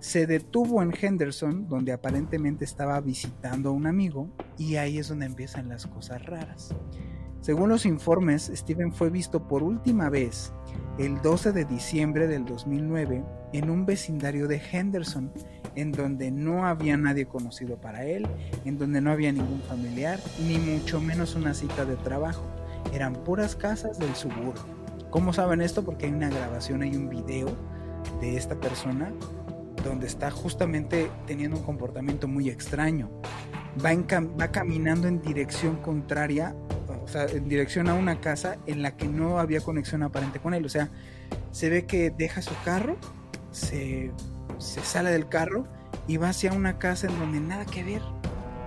Se 0.00 0.28
detuvo 0.28 0.80
en 0.80 0.94
Henderson, 0.98 1.68
donde 1.68 1.92
aparentemente 1.92 2.64
estaba 2.64 3.00
visitando 3.00 3.70
a 3.70 3.72
un 3.72 3.86
amigo, 3.86 4.30
y 4.56 4.76
ahí 4.76 4.98
es 4.98 5.08
donde 5.08 5.26
empiezan 5.26 5.68
las 5.68 5.86
cosas 5.86 6.24
raras. 6.24 6.72
Según 7.40 7.68
los 7.68 7.84
informes, 7.84 8.50
Steven 8.54 8.92
fue 8.92 9.10
visto 9.10 9.48
por 9.48 9.62
última 9.62 10.08
vez 10.08 10.52
el 10.98 11.20
12 11.22 11.52
de 11.52 11.64
diciembre 11.64 12.26
del 12.26 12.44
2009 12.44 13.24
en 13.52 13.70
un 13.70 13.86
vecindario 13.86 14.46
de 14.46 14.60
Henderson, 14.72 15.32
en 15.74 15.92
donde 15.92 16.30
no 16.30 16.66
había 16.66 16.96
nadie 16.96 17.26
conocido 17.26 17.80
para 17.80 18.04
él, 18.04 18.26
en 18.64 18.78
donde 18.78 19.00
no 19.00 19.10
había 19.10 19.32
ningún 19.32 19.62
familiar, 19.62 20.20
ni 20.46 20.58
mucho 20.58 21.00
menos 21.00 21.34
una 21.34 21.54
cita 21.54 21.84
de 21.84 21.96
trabajo. 21.96 22.42
Eran 22.92 23.14
puras 23.14 23.56
casas 23.56 23.98
del 23.98 24.14
suburbio. 24.14 24.54
¿Cómo 25.10 25.32
saben 25.32 25.60
esto? 25.60 25.84
Porque 25.84 26.06
hay 26.06 26.12
una 26.12 26.30
grabación, 26.30 26.82
hay 26.82 26.94
un 26.94 27.08
video 27.08 27.48
de 28.20 28.36
esta 28.36 28.56
persona 28.60 29.12
donde 29.84 30.06
está 30.06 30.30
justamente 30.30 31.10
teniendo 31.26 31.56
un 31.56 31.62
comportamiento 31.62 32.28
muy 32.28 32.48
extraño. 32.48 33.10
Va, 33.84 33.90
va 34.40 34.48
caminando 34.50 35.08
en 35.08 35.20
dirección 35.20 35.76
contraria, 35.76 36.54
o 37.02 37.08
sea, 37.08 37.26
en 37.26 37.48
dirección 37.48 37.88
a 37.88 37.94
una 37.94 38.20
casa 38.20 38.58
en 38.66 38.82
la 38.82 38.96
que 38.96 39.08
no 39.08 39.38
había 39.38 39.60
conexión 39.60 40.02
aparente 40.02 40.40
con 40.40 40.54
él. 40.54 40.64
O 40.64 40.68
sea, 40.68 40.90
se 41.52 41.70
ve 41.70 41.86
que 41.86 42.10
deja 42.10 42.42
su 42.42 42.54
carro, 42.64 42.96
se 43.50 44.12
se 44.58 44.82
sale 44.82 45.10
del 45.10 45.28
carro 45.28 45.66
y 46.06 46.16
va 46.16 46.30
hacia 46.30 46.52
una 46.52 46.78
casa 46.78 47.06
en 47.06 47.18
donde 47.18 47.40
nada 47.40 47.64
que 47.64 47.84
ver, 47.84 48.02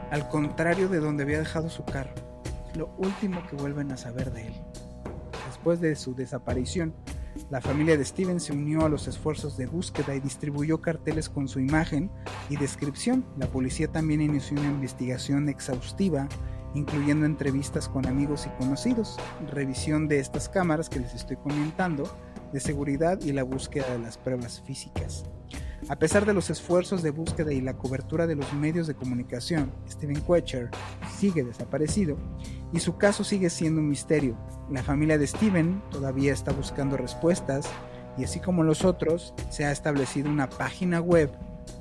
al 0.10 0.28
contrario 0.30 0.90
de 0.90 1.00
donde 1.00 1.24
había 1.24 1.40
dejado 1.40 1.70
su 1.70 1.84
carro. 1.84 2.14
Lo 2.76 2.94
último 2.98 3.46
que 3.48 3.56
vuelven 3.56 3.92
a 3.92 3.98
saber 3.98 4.32
de 4.32 4.48
él. 4.48 4.54
Después 5.48 5.82
de 5.82 5.96
su 5.96 6.16
desaparición, 6.16 6.94
la 7.50 7.62
familia 7.62 7.98
de 7.98 8.06
Steven 8.06 8.40
se 8.40 8.54
unió 8.54 8.86
a 8.86 8.90
los 8.90 9.08
esfuerzos 9.08 9.58
de 9.58 9.66
búsqueda 9.66 10.16
y 10.16 10.20
distribuyó 10.20 10.82
carteles 10.82 11.30
con 11.30 11.48
su 11.48 11.60
imagen 11.60 12.12
y 12.50 12.58
descripción. 12.58 13.26
La 13.38 13.48
policía 13.48 13.88
también 13.88 14.22
inició 14.22 14.60
una 14.60 14.70
investigación 14.70 15.50
exhaustiva, 15.50 16.28
incluyendo 16.74 17.26
entrevistas 17.26 17.90
con 17.90 18.06
amigos 18.06 18.48
y 18.48 18.50
conocidos, 18.62 19.18
revisión 19.50 20.08
de 20.08 20.20
estas 20.20 20.50
cámaras 20.50 20.90
que 20.90 21.00
les 21.00 21.14
estoy 21.14 21.38
comentando, 21.38 22.04
de 22.54 22.60
seguridad 22.60 23.20
y 23.22 23.32
la 23.32 23.44
búsqueda 23.44 23.92
de 23.92 24.00
las 24.00 24.18
pruebas 24.18 24.62
físicas. 24.62 25.26
A 25.90 25.96
pesar 25.96 26.26
de 26.26 26.34
los 26.34 26.50
esfuerzos 26.50 27.02
de 27.02 27.10
búsqueda 27.10 27.52
y 27.52 27.62
la 27.62 27.78
cobertura 27.78 28.28
de 28.28 28.36
los 28.36 28.54
medios 28.54 28.88
de 28.88 28.94
comunicación, 28.94 29.72
Steven 29.90 30.22
Quetcher 30.22 30.70
sigue 31.18 31.44
desaparecido 31.44 32.18
y 32.72 32.80
su 32.80 32.98
caso 32.98 33.24
sigue 33.24 33.50
siendo 33.50 33.82
un 33.82 33.90
misterio. 33.90 34.38
La 34.72 34.84
familia 34.84 35.18
de 35.18 35.28
Steven 35.28 35.82
todavía 35.92 36.34
está 36.34 36.52
buscando 36.52 36.98
respuestas 36.98 37.70
y 38.18 38.24
así 38.24 38.40
como 38.40 38.64
los 38.64 38.86
otros, 38.86 39.34
se 39.50 39.66
ha 39.66 39.72
establecido 39.72 40.30
una 40.30 40.50
página 40.50 41.00
web, 41.00 41.32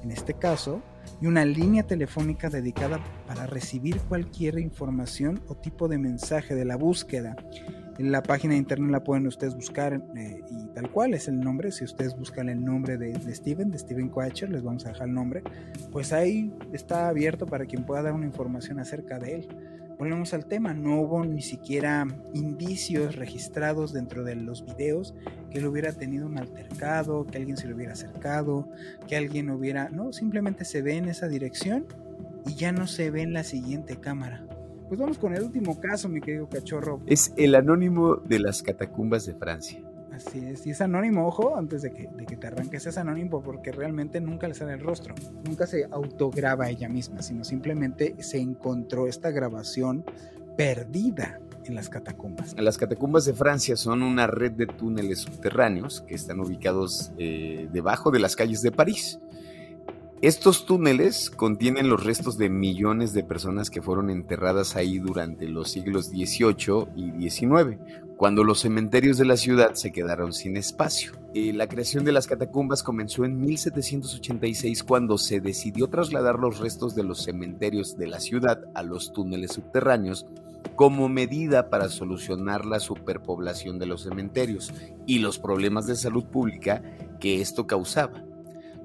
en 0.02 0.10
este 0.10 0.34
caso, 0.34 0.82
y 1.20 1.26
una 1.26 1.44
línea 1.44 1.82
telefónica 1.82 2.50
dedicada 2.50 3.00
para 3.26 3.46
recibir 3.46 3.98
cualquier 4.02 4.58
información 4.58 5.40
o 5.48 5.54
tipo 5.54 5.88
de 5.88 5.98
mensaje 5.98 6.54
de 6.54 6.64
la 6.64 6.76
búsqueda 6.76 7.36
en 8.00 8.12
la 8.12 8.22
página 8.22 8.54
de 8.54 8.60
internet 8.60 8.90
la 8.90 9.04
pueden 9.04 9.26
ustedes 9.26 9.54
buscar 9.54 10.02
eh, 10.16 10.40
y 10.50 10.68
tal 10.68 10.90
cual 10.90 11.12
es 11.12 11.28
el 11.28 11.38
nombre. 11.38 11.70
Si 11.70 11.84
ustedes 11.84 12.16
buscan 12.16 12.48
el 12.48 12.64
nombre 12.64 12.96
de, 12.96 13.14
Steven, 13.34 13.70
de 13.70 13.78
Steven 13.78 14.08
Quacher, 14.08 14.48
les 14.48 14.62
vamos 14.62 14.86
a 14.86 14.88
dejar 14.88 15.08
el 15.08 15.12
nombre. 15.12 15.42
Pues 15.92 16.14
ahí 16.14 16.50
está 16.72 17.08
abierto 17.08 17.44
para 17.44 17.66
quien 17.66 17.84
pueda 17.84 18.02
dar 18.02 18.14
una 18.14 18.24
información 18.24 18.80
acerca 18.80 19.18
de 19.18 19.34
él. 19.34 19.48
Volvemos 20.00 20.32
al 20.32 20.46
tema, 20.46 20.72
no 20.72 20.98
hubo 21.02 21.26
ni 21.26 21.42
siquiera 21.42 22.08
indicios 22.32 23.16
registrados 23.16 23.92
dentro 23.92 24.24
de 24.24 24.34
los 24.34 24.64
videos 24.64 25.14
que 25.50 25.58
él 25.58 25.66
hubiera 25.66 25.92
tenido 25.92 26.26
un 26.26 26.38
altercado, 26.38 27.26
que 27.26 27.36
alguien 27.36 27.58
se 27.58 27.68
le 27.68 27.74
hubiera 27.74 27.92
acercado, 27.92 28.66
que 29.06 29.18
alguien 29.18 29.50
hubiera... 29.50 29.90
No, 29.90 30.14
simplemente 30.14 30.64
se 30.64 30.80
ve 30.80 30.96
en 30.96 31.10
esa 31.10 31.28
dirección 31.28 31.84
y 32.46 32.54
ya 32.54 32.72
no 32.72 32.86
se 32.86 33.10
ve 33.10 33.20
en 33.20 33.34
la 33.34 33.44
siguiente 33.44 33.96
cámara. 33.96 34.42
Pues 34.88 34.98
vamos 34.98 35.18
con 35.18 35.34
el 35.34 35.42
último 35.42 35.78
caso, 35.78 36.08
mi 36.08 36.22
querido 36.22 36.48
cachorro. 36.48 37.02
Es 37.04 37.34
el 37.36 37.54
anónimo 37.54 38.16
de 38.16 38.38
las 38.38 38.62
catacumbas 38.62 39.26
de 39.26 39.34
Francia. 39.34 39.82
Así 40.26 40.70
es, 40.70 40.80
anónimo, 40.82 41.26
ojo, 41.26 41.56
antes 41.56 41.80
de 41.82 41.92
que, 41.92 42.08
de 42.14 42.26
que 42.26 42.36
te 42.36 42.46
arranques, 42.46 42.86
es 42.86 42.98
anónimo 42.98 43.42
porque 43.42 43.72
realmente 43.72 44.20
nunca 44.20 44.48
le 44.48 44.54
sale 44.54 44.74
el 44.74 44.80
rostro, 44.80 45.14
nunca 45.46 45.66
se 45.66 45.86
autograba 45.90 46.68
ella 46.68 46.88
misma, 46.88 47.22
sino 47.22 47.42
simplemente 47.42 48.14
se 48.18 48.38
encontró 48.38 49.06
esta 49.06 49.30
grabación 49.30 50.04
perdida 50.58 51.40
en 51.64 51.74
las 51.74 51.88
catacumbas. 51.88 52.54
Las 52.58 52.76
catacumbas 52.76 53.24
de 53.24 53.32
Francia 53.32 53.76
son 53.76 54.02
una 54.02 54.26
red 54.26 54.52
de 54.52 54.66
túneles 54.66 55.20
subterráneos 55.20 56.02
que 56.02 56.14
están 56.14 56.40
ubicados 56.40 57.12
eh, 57.16 57.68
debajo 57.72 58.10
de 58.10 58.18
las 58.18 58.36
calles 58.36 58.60
de 58.60 58.72
París. 58.72 59.18
Estos 60.22 60.66
túneles 60.66 61.30
contienen 61.30 61.88
los 61.88 62.04
restos 62.04 62.36
de 62.36 62.50
millones 62.50 63.14
de 63.14 63.24
personas 63.24 63.70
que 63.70 63.80
fueron 63.80 64.10
enterradas 64.10 64.76
ahí 64.76 64.98
durante 64.98 65.48
los 65.48 65.70
siglos 65.70 66.08
XVIII 66.08 66.88
y 66.94 67.30
XIX, 67.30 67.78
cuando 68.20 68.44
los 68.44 68.60
cementerios 68.60 69.16
de 69.16 69.24
la 69.24 69.38
ciudad 69.38 69.72
se 69.72 69.92
quedaron 69.92 70.34
sin 70.34 70.58
espacio. 70.58 71.12
Eh, 71.32 71.54
la 71.54 71.68
creación 71.68 72.04
de 72.04 72.12
las 72.12 72.26
catacumbas 72.26 72.82
comenzó 72.82 73.24
en 73.24 73.40
1786 73.40 74.82
cuando 74.82 75.16
se 75.16 75.40
decidió 75.40 75.88
trasladar 75.88 76.38
los 76.38 76.58
restos 76.58 76.94
de 76.94 77.02
los 77.02 77.24
cementerios 77.24 77.96
de 77.96 78.08
la 78.08 78.20
ciudad 78.20 78.60
a 78.74 78.82
los 78.82 79.14
túneles 79.14 79.52
subterráneos 79.52 80.26
como 80.76 81.08
medida 81.08 81.70
para 81.70 81.88
solucionar 81.88 82.66
la 82.66 82.78
superpoblación 82.78 83.78
de 83.78 83.86
los 83.86 84.02
cementerios 84.02 84.70
y 85.06 85.20
los 85.20 85.38
problemas 85.38 85.86
de 85.86 85.96
salud 85.96 86.24
pública 86.24 86.82
que 87.20 87.40
esto 87.40 87.66
causaba. 87.66 88.22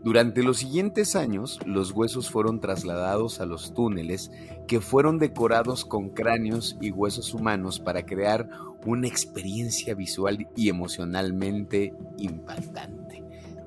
Durante 0.06 0.44
los 0.44 0.60
siguientes 0.60 1.16
años, 1.16 1.58
los 1.66 1.90
huesos 1.90 2.30
fueron 2.30 2.60
trasladados 2.60 3.42
a 3.42 3.48
los 3.48 3.74
túneles 3.74 4.30
que 4.68 4.80
fueron 4.80 5.18
decorados 5.18 5.84
con 5.84 6.10
cráneos 6.10 6.78
y 6.80 6.92
huesos 6.92 7.34
humanos 7.34 7.80
para 7.80 8.06
crear 8.06 8.48
una 8.86 9.08
experiencia 9.08 9.96
visual 9.96 10.48
y 10.56 10.70
emocionalmente 10.70 11.96
impactante. 12.20 13.24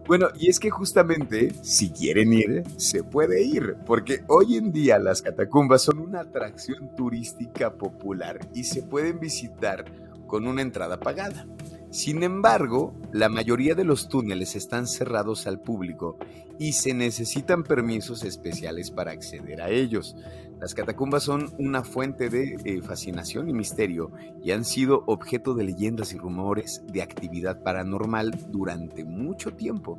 Bueno, 0.07 0.29
y 0.39 0.49
es 0.49 0.61
que 0.61 0.71
justamente, 0.71 1.53
si 1.63 1.91
quieren 1.91 2.33
ir, 2.33 2.63
se 2.77 3.03
puede 3.03 3.43
ir, 3.43 3.75
porque 3.85 4.23
hoy 4.29 4.59
en 4.59 4.71
día 4.71 5.01
las 5.01 5.23
catacumbas 5.23 5.83
son 5.83 5.99
una 5.99 6.21
atracción 6.21 6.95
turística 6.95 7.75
popular 7.75 8.39
y 8.55 8.63
se 8.63 8.85
pueden 8.85 9.19
visitar 9.19 9.87
con 10.29 10.47
una 10.47 10.63
entrada 10.63 11.01
pagada. 11.01 11.49
Sin 11.91 12.23
embargo, 12.23 12.95
la 13.13 13.31
mayoría 13.31 13.75
de 13.75 13.85
los 13.85 14.09
túneles 14.09 14.57
están 14.57 14.87
cerrados 14.87 15.47
al 15.47 15.61
público 15.61 16.19
y 16.59 16.73
se 16.73 16.93
necesitan 16.93 17.65
permisos 17.65 18.25
especiales 18.25 18.91
para 18.91 19.13
acceder 19.13 19.63
a 19.63 19.71
ellos. 19.71 20.15
Las 20.61 20.75
catacumbas 20.75 21.23
son 21.23 21.55
una 21.59 21.85
fuente 21.85 22.29
de 22.29 22.59
eh, 22.65 22.83
fascinación 22.83 23.49
y 23.49 23.53
misterio 23.53 24.11
y 24.43 24.51
han 24.51 24.65
sido 24.65 25.05
objeto 25.07 25.55
de 25.55 25.65
leyendas 25.65 26.13
y 26.13 26.19
rumores 26.19 26.83
de 26.93 27.01
actividad 27.01 27.63
paranormal 27.63 28.33
durante 28.51 29.05
mucho 29.05 29.55
tiempo. 29.55 29.99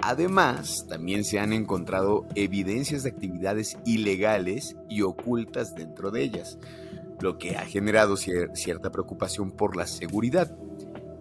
Además, 0.00 0.86
también 0.88 1.24
se 1.24 1.38
han 1.38 1.52
encontrado 1.52 2.26
evidencias 2.34 3.04
de 3.04 3.10
actividades 3.10 3.78
ilegales 3.86 4.76
y 4.88 5.02
ocultas 5.02 5.74
dentro 5.74 6.10
de 6.10 6.22
ellas, 6.22 6.58
lo 7.20 7.38
que 7.38 7.56
ha 7.56 7.64
generado 7.64 8.16
cierta 8.16 8.90
preocupación 8.90 9.52
por 9.52 9.76
la 9.76 9.86
seguridad. 9.86 10.54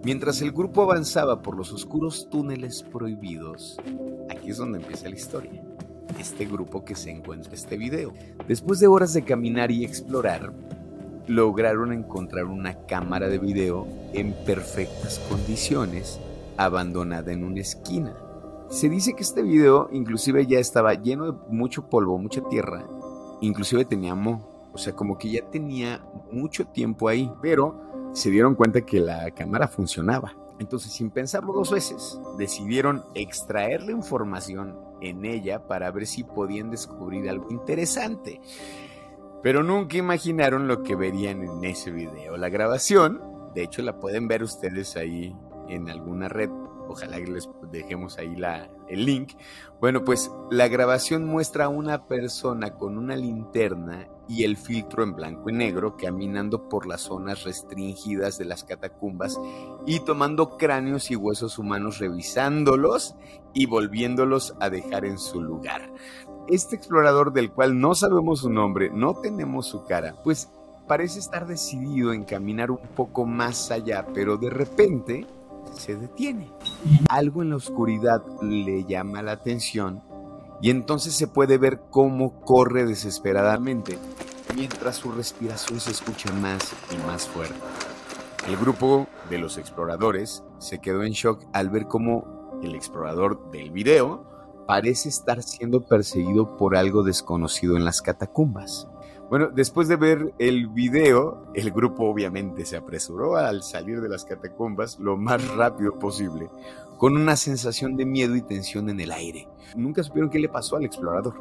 Mientras 0.03 0.41
el 0.41 0.51
grupo 0.51 0.81
avanzaba 0.81 1.41
por 1.41 1.55
los 1.55 1.71
oscuros 1.71 2.27
túneles 2.29 2.83
prohibidos, 2.83 3.77
aquí 4.29 4.49
es 4.49 4.57
donde 4.57 4.79
empieza 4.79 5.07
la 5.07 5.15
historia. 5.15 5.63
Este 6.19 6.45
grupo 6.45 6.83
que 6.83 6.93
se 6.93 7.09
encuentra 7.09 7.47
en 7.47 7.55
este 7.55 7.77
video. 7.77 8.13
Después 8.45 8.81
de 8.81 8.87
horas 8.87 9.13
de 9.13 9.23
caminar 9.23 9.71
y 9.71 9.85
explorar, 9.85 10.51
lograron 11.25 11.93
encontrar 11.93 12.45
una 12.47 12.85
cámara 12.85 13.29
de 13.29 13.37
video 13.37 13.87
en 14.11 14.33
perfectas 14.45 15.19
condiciones, 15.29 16.19
abandonada 16.57 17.31
en 17.31 17.45
una 17.45 17.61
esquina. 17.61 18.13
Se 18.69 18.89
dice 18.89 19.13
que 19.13 19.23
este 19.23 19.41
video 19.41 19.87
inclusive 19.93 20.45
ya 20.45 20.59
estaba 20.59 20.95
lleno 20.95 21.31
de 21.31 21.37
mucho 21.47 21.89
polvo, 21.89 22.17
mucha 22.17 22.41
tierra, 22.49 22.85
inclusive 23.39 23.85
tenía 23.85 24.15
moho, 24.15 24.69
o 24.73 24.77
sea, 24.77 24.93
como 24.93 25.17
que 25.17 25.31
ya 25.31 25.49
tenía 25.49 26.03
mucho 26.29 26.65
tiempo 26.65 27.07
ahí, 27.07 27.31
pero 27.41 27.92
se 28.13 28.29
dieron 28.29 28.55
cuenta 28.55 28.81
que 28.81 28.99
la 28.99 29.31
cámara 29.31 29.67
funcionaba. 29.67 30.35
Entonces, 30.59 30.93
sin 30.93 31.09
pensarlo 31.09 31.51
dos 31.51 31.71
veces, 31.71 32.19
decidieron 32.37 33.03
extraer 33.15 33.81
la 33.81 33.91
información 33.91 34.77
en 35.01 35.25
ella 35.25 35.67
para 35.67 35.91
ver 35.91 36.05
si 36.05 36.23
podían 36.23 36.69
descubrir 36.69 37.29
algo 37.29 37.51
interesante. 37.51 38.39
Pero 39.41 39.63
nunca 39.63 39.97
imaginaron 39.97 40.67
lo 40.67 40.83
que 40.83 40.95
verían 40.95 41.43
en 41.43 41.63
ese 41.65 41.91
video. 41.91 42.37
La 42.37 42.49
grabación, 42.49 43.19
de 43.53 43.63
hecho 43.63 43.81
la 43.81 43.99
pueden 43.99 44.27
ver 44.27 44.43
ustedes 44.43 44.95
ahí 44.95 45.35
en 45.67 45.89
alguna 45.89 46.29
red 46.29 46.49
ojalá 46.87 47.17
que 47.17 47.31
les 47.31 47.49
dejemos 47.71 48.17
ahí 48.17 48.35
el 48.87 49.05
link. 49.05 49.33
Bueno, 49.79 50.03
pues 50.03 50.31
la 50.51 50.67
grabación 50.67 51.25
muestra 51.25 51.65
a 51.65 51.69
una 51.69 52.07
persona 52.07 52.75
con 52.75 52.97
una 52.97 53.15
linterna 53.15 54.07
y 54.27 54.43
el 54.43 54.57
filtro 54.57 55.03
en 55.03 55.15
blanco 55.15 55.49
y 55.49 55.53
negro 55.53 55.97
caminando 55.97 56.69
por 56.69 56.85
las 56.87 57.01
zonas 57.01 57.43
restringidas 57.43 58.37
de 58.37 58.45
las 58.45 58.63
catacumbas 58.63 59.39
y 59.85 59.99
tomando 59.99 60.57
cráneos 60.57 61.11
y 61.11 61.15
huesos 61.15 61.59
humanos, 61.59 61.99
revisándolos 61.99 63.15
y 63.53 63.65
volviéndolos 63.65 64.55
a 64.59 64.69
dejar 64.69 65.05
en 65.05 65.17
su 65.17 65.41
lugar. 65.41 65.91
Este 66.47 66.75
explorador 66.75 67.33
del 67.33 67.51
cual 67.51 67.79
no 67.79 67.95
sabemos 67.95 68.41
su 68.41 68.49
nombre, 68.49 68.89
no 68.93 69.15
tenemos 69.15 69.67
su 69.67 69.85
cara, 69.85 70.15
pues 70.23 70.49
parece 70.87 71.19
estar 71.19 71.47
decidido 71.47 72.13
en 72.13 72.23
caminar 72.23 72.71
un 72.71 72.79
poco 72.95 73.25
más 73.25 73.71
allá, 73.71 74.05
pero 74.13 74.37
de 74.37 74.49
repente 74.49 75.25
se 75.71 75.95
detiene. 75.95 76.51
Algo 77.09 77.41
en 77.41 77.51
la 77.51 77.55
oscuridad 77.57 78.23
le 78.41 78.85
llama 78.85 79.21
la 79.21 79.33
atención 79.33 80.03
y 80.61 80.69
entonces 80.69 81.13
se 81.13 81.27
puede 81.27 81.57
ver 81.57 81.81
cómo 81.89 82.39
corre 82.41 82.85
desesperadamente 82.85 83.97
mientras 84.55 84.97
su 84.97 85.11
respiración 85.11 85.79
se 85.79 85.91
escucha 85.91 86.31
más 86.33 86.73
y 86.91 87.07
más 87.07 87.27
fuerte. 87.27 87.55
El 88.47 88.57
grupo 88.57 89.07
de 89.29 89.37
los 89.37 89.57
exploradores 89.57 90.43
se 90.59 90.79
quedó 90.79 91.03
en 91.03 91.13
shock 91.13 91.43
al 91.53 91.69
ver 91.69 91.87
cómo 91.87 92.59
el 92.61 92.75
explorador 92.75 93.51
del 93.51 93.71
video 93.71 94.25
parece 94.67 95.09
estar 95.09 95.43
siendo 95.43 95.81
perseguido 95.81 96.55
por 96.57 96.75
algo 96.75 97.03
desconocido 97.03 97.75
en 97.75 97.85
las 97.85 98.01
catacumbas. 98.01 98.87
Bueno, 99.33 99.49
después 99.51 99.87
de 99.87 99.95
ver 99.95 100.31
el 100.37 100.67
video, 100.67 101.47
el 101.55 101.71
grupo 101.71 102.03
obviamente 102.03 102.67
se 102.67 102.77
apresuró 102.77 103.35
al 103.35 103.63
salir 103.63 103.99
de 103.99 104.07
las 104.07 104.25
catacumbas 104.25 104.99
lo 104.99 105.17
más 105.17 105.47
rápido 105.55 105.97
posible, 105.97 106.51
con 106.99 107.17
una 107.17 107.35
sensación 107.35 107.97
de 107.97 108.05
miedo 108.05 108.35
y 108.35 108.43
tensión 108.43 108.91
en 108.91 108.99
el 108.99 109.11
aire. 109.11 109.47
Nunca 109.75 110.03
supieron 110.03 110.29
qué 110.29 110.37
le 110.37 110.49
pasó 110.49 110.75
al 110.75 110.85
explorador, 110.85 111.33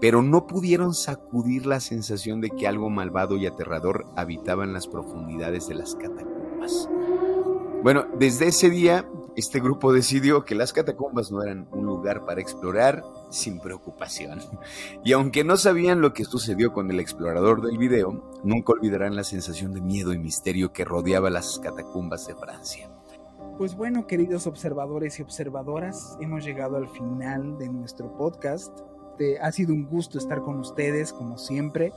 pero 0.00 0.22
no 0.22 0.46
pudieron 0.46 0.94
sacudir 0.94 1.66
la 1.66 1.80
sensación 1.80 2.40
de 2.40 2.50
que 2.50 2.68
algo 2.68 2.90
malvado 2.90 3.36
y 3.36 3.46
aterrador 3.46 4.06
habitaba 4.14 4.62
en 4.62 4.72
las 4.72 4.86
profundidades 4.86 5.66
de 5.66 5.74
las 5.74 5.96
catacumbas. 5.96 6.88
Bueno, 7.82 8.06
desde 8.20 8.46
ese 8.46 8.70
día 8.70 9.04
este 9.36 9.60
grupo 9.60 9.92
decidió 9.92 10.44
que 10.44 10.54
las 10.54 10.72
catacumbas 10.72 11.30
no 11.30 11.42
eran 11.42 11.68
un 11.70 11.84
lugar 11.84 12.24
para 12.24 12.40
explorar 12.40 13.04
sin 13.30 13.60
preocupación. 13.60 14.40
Y 15.04 15.12
aunque 15.12 15.44
no 15.44 15.56
sabían 15.56 16.00
lo 16.00 16.12
que 16.12 16.24
sucedió 16.24 16.72
con 16.72 16.90
el 16.90 17.00
explorador 17.00 17.62
del 17.62 17.78
video, 17.78 18.24
nunca 18.42 18.72
olvidarán 18.72 19.14
la 19.14 19.24
sensación 19.24 19.72
de 19.72 19.80
miedo 19.80 20.12
y 20.12 20.18
misterio 20.18 20.72
que 20.72 20.84
rodeaba 20.84 21.30
las 21.30 21.58
catacumbas 21.58 22.26
de 22.26 22.34
Francia. 22.34 22.90
Pues 23.58 23.76
bueno, 23.76 24.06
queridos 24.06 24.46
observadores 24.46 25.18
y 25.18 25.22
observadoras, 25.22 26.16
hemos 26.20 26.44
llegado 26.44 26.76
al 26.76 26.88
final 26.88 27.56
de 27.58 27.68
nuestro 27.68 28.16
podcast. 28.16 28.80
ha 29.40 29.52
sido 29.52 29.72
un 29.72 29.86
gusto 29.86 30.18
estar 30.18 30.42
con 30.42 30.58
ustedes, 30.58 31.12
como 31.12 31.38
siempre. 31.38 31.92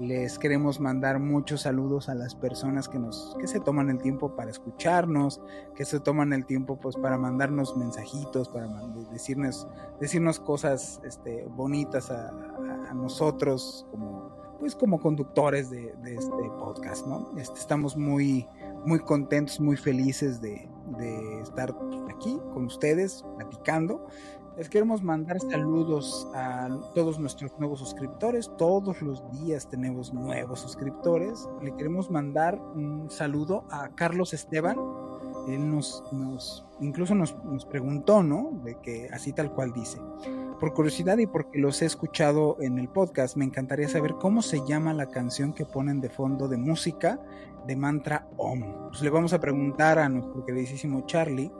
Les 0.00 0.38
queremos 0.38 0.80
mandar 0.80 1.20
muchos 1.20 1.60
saludos 1.60 2.08
a 2.08 2.14
las 2.14 2.34
personas 2.34 2.88
que 2.88 2.98
nos 2.98 3.36
que 3.38 3.46
se 3.46 3.60
toman 3.60 3.90
el 3.90 3.98
tiempo 3.98 4.34
para 4.34 4.50
escucharnos, 4.50 5.42
que 5.76 5.84
se 5.84 6.00
toman 6.00 6.32
el 6.32 6.46
tiempo 6.46 6.80
pues 6.80 6.96
para 6.96 7.18
mandarnos 7.18 7.76
mensajitos, 7.76 8.48
para 8.48 8.66
decirnos 9.12 9.68
decirnos 10.00 10.40
cosas 10.40 11.02
este, 11.04 11.44
bonitas 11.48 12.10
a, 12.10 12.32
nosotros 12.94 13.86
como 13.90 14.56
pues 14.58 14.74
como 14.74 15.00
conductores 15.00 15.68
de, 15.68 15.94
este 16.02 16.50
podcast, 16.58 17.06
¿no? 17.06 17.38
Este, 17.38 17.58
estamos 17.58 17.94
muy 17.94 18.48
muy 18.86 19.00
contentos, 19.00 19.60
muy 19.60 19.76
felices 19.76 20.40
de, 20.40 20.66
de 20.96 21.40
estar 21.42 21.74
aquí 22.08 22.40
con 22.54 22.64
ustedes 22.64 23.22
platicando 23.36 24.06
les 24.56 24.68
queremos 24.68 25.02
mandar 25.02 25.40
saludos 25.40 26.28
a 26.34 26.68
todos 26.94 27.18
nuestros 27.18 27.52
nuevos 27.58 27.78
suscriptores. 27.78 28.50
Todos 28.58 29.00
los 29.00 29.22
días 29.32 29.68
tenemos 29.68 30.12
nuevos 30.12 30.60
suscriptores. 30.60 31.48
Le 31.62 31.74
queremos 31.76 32.10
mandar 32.10 32.60
un 32.74 33.10
saludo 33.10 33.64
a 33.70 33.88
Carlos 33.90 34.34
Esteban. 34.34 34.76
Él 35.48 35.70
nos, 35.70 36.04
nos 36.12 36.66
incluso 36.80 37.14
nos, 37.14 37.34
nos 37.44 37.64
preguntó, 37.64 38.22
¿no? 38.22 38.50
De 38.64 38.76
que 38.80 39.08
así 39.12 39.32
tal 39.32 39.52
cual 39.52 39.72
dice. 39.72 39.98
Por 40.58 40.74
curiosidad 40.74 41.16
y 41.18 41.26
porque 41.26 41.58
los 41.58 41.80
he 41.80 41.86
escuchado 41.86 42.58
en 42.60 42.78
el 42.78 42.88
podcast, 42.88 43.36
me 43.36 43.46
encantaría 43.46 43.88
saber 43.88 44.14
cómo 44.20 44.42
se 44.42 44.60
llama 44.66 44.92
la 44.92 45.06
canción 45.06 45.54
que 45.54 45.64
ponen 45.64 46.02
de 46.02 46.10
fondo 46.10 46.48
de 46.48 46.58
música 46.58 47.18
de 47.66 47.76
mantra 47.76 48.28
Om. 48.36 48.88
Pues 48.88 49.00
le 49.00 49.10
vamos 49.10 49.32
a 49.32 49.40
preguntar 49.40 49.98
a 49.98 50.08
nuestro 50.08 50.44
queridísimo 50.44 51.06
Charlie 51.06 51.50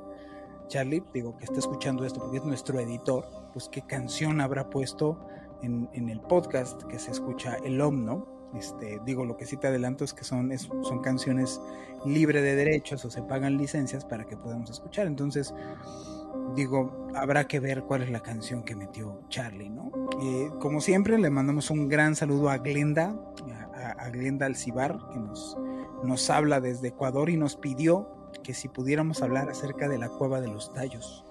Charlie, 0.71 1.03
digo, 1.13 1.37
que 1.37 1.45
está 1.45 1.59
escuchando 1.59 2.07
esto 2.07 2.21
porque 2.21 2.39
es 2.39 2.45
nuestro 2.45 2.79
editor, 2.79 3.27
pues 3.53 3.69
qué 3.69 3.83
canción 3.83 4.41
habrá 4.41 4.71
puesto 4.71 5.19
en, 5.63 5.89
el 6.09 6.21
podcast 6.21 6.85
que 6.85 6.99
se 6.99 7.11
escucha 7.11 7.57
el 7.65 7.81
OM, 7.81 8.05
¿no? 8.05 8.27
Este, 8.55 9.01
digo, 9.05 9.25
lo 9.25 9.37
que 9.37 9.47
sí 9.47 9.57
te 9.57 9.67
adelanto 9.67 10.05
es 10.05 10.15
que 10.15 10.23
son, 10.23 10.57
son 10.59 11.01
canciones 11.01 11.61
libre 12.07 12.41
de 12.41 12.55
derechos 12.55 13.05
o 13.05 13.11
se 13.11 13.21
pagan 13.21 13.59
licencias 13.59 14.05
para 14.05 14.25
que 14.25 14.37
podamos 14.37 14.71
escuchar. 14.71 15.09
Entonces, 15.09 15.53
digo, 16.55 17.11
habrá 17.17 17.49
que 17.49 17.59
ver 17.59 17.83
cuál 17.83 18.03
es 18.03 18.11
la 18.11 18.21
canción 18.21 18.63
que 18.63 18.77
metió 18.77 19.23
Charlie, 19.29 19.71
¿no? 19.71 19.91
Eh, 20.23 20.51
como 20.61 20.81
siempre, 20.81 21.19
le 21.19 21.31
mandamos 21.31 21.71
un 21.71 21.89
gran 21.89 22.15
saludo 22.15 22.49
a 22.49 22.59
Glenda, 22.59 23.17
a, 23.75 24.05
a 24.05 24.11
Glenda 24.11 24.47
Alcibar, 24.47 24.99
que 25.13 25.19
nos, 25.19 25.59
nos 26.05 26.31
habla 26.31 26.61
desde 26.61 26.89
Ecuador 26.89 27.29
y 27.29 27.37
nos 27.37 27.57
pidió 27.57 28.20
que 28.43 28.55
si 28.55 28.69
pudiéramos 28.69 29.23
hablar 29.23 29.49
acerca 29.49 29.89
de 29.89 29.99
la 29.99 30.09
cueva 30.09 30.41
de 30.41 30.49
los 30.49 30.73
tallos 30.73 31.25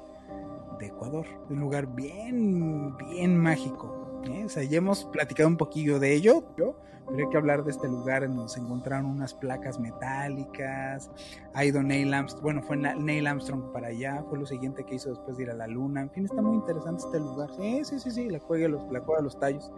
de 0.79 0.87
Ecuador, 0.87 1.25
un 1.49 1.59
lugar 1.59 1.87
bien, 1.87 2.95
bien 2.97 3.37
mágico. 3.37 4.21
¿eh? 4.25 4.45
O 4.45 4.49
sea, 4.49 4.63
ya 4.63 4.77
hemos 4.77 5.05
platicado 5.05 5.49
un 5.49 5.57
poquillo 5.57 5.99
de 5.99 6.13
ello, 6.13 6.43
pero 6.55 6.79
hay 7.17 7.27
que 7.29 7.37
hablar 7.37 7.63
de 7.63 7.71
este 7.71 7.87
lugar 7.87 8.23
en 8.23 8.35
donde 8.35 8.53
se 8.53 8.59
encontraron 8.59 9.07
unas 9.07 9.33
placas 9.33 9.79
metálicas. 9.79 11.09
Ha 11.53 11.65
ido 11.65 11.81
Neil 11.81 12.13
Armstrong, 12.13 12.43
bueno, 12.43 12.61
fue 12.61 12.77
Neil 12.77 13.27
Armstrong 13.27 13.71
para 13.71 13.87
allá, 13.87 14.23
fue 14.29 14.37
lo 14.37 14.45
siguiente 14.45 14.85
que 14.85 14.95
hizo 14.95 15.09
después 15.09 15.37
de 15.37 15.43
ir 15.43 15.49
a 15.49 15.55
la 15.55 15.67
luna. 15.67 16.01
En 16.01 16.11
fin, 16.11 16.25
está 16.25 16.41
muy 16.41 16.55
interesante 16.55 17.03
este 17.05 17.19
lugar. 17.19 17.49
Sí, 17.55 17.81
sí, 17.83 17.99
sí, 17.99 18.11
sí, 18.11 18.29
la 18.29 18.39
cueva 18.39 18.63
de 18.63 18.69
los, 18.69 18.91
la 18.91 19.01
cueva 19.01 19.17
de 19.17 19.23
los 19.23 19.39
tallos. 19.39 19.71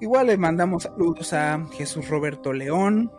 Igual 0.00 0.28
le 0.28 0.36
mandamos 0.36 0.84
saludos 0.84 1.32
a 1.32 1.64
Jesús 1.72 2.08
Roberto 2.08 2.52
León, 2.52 3.10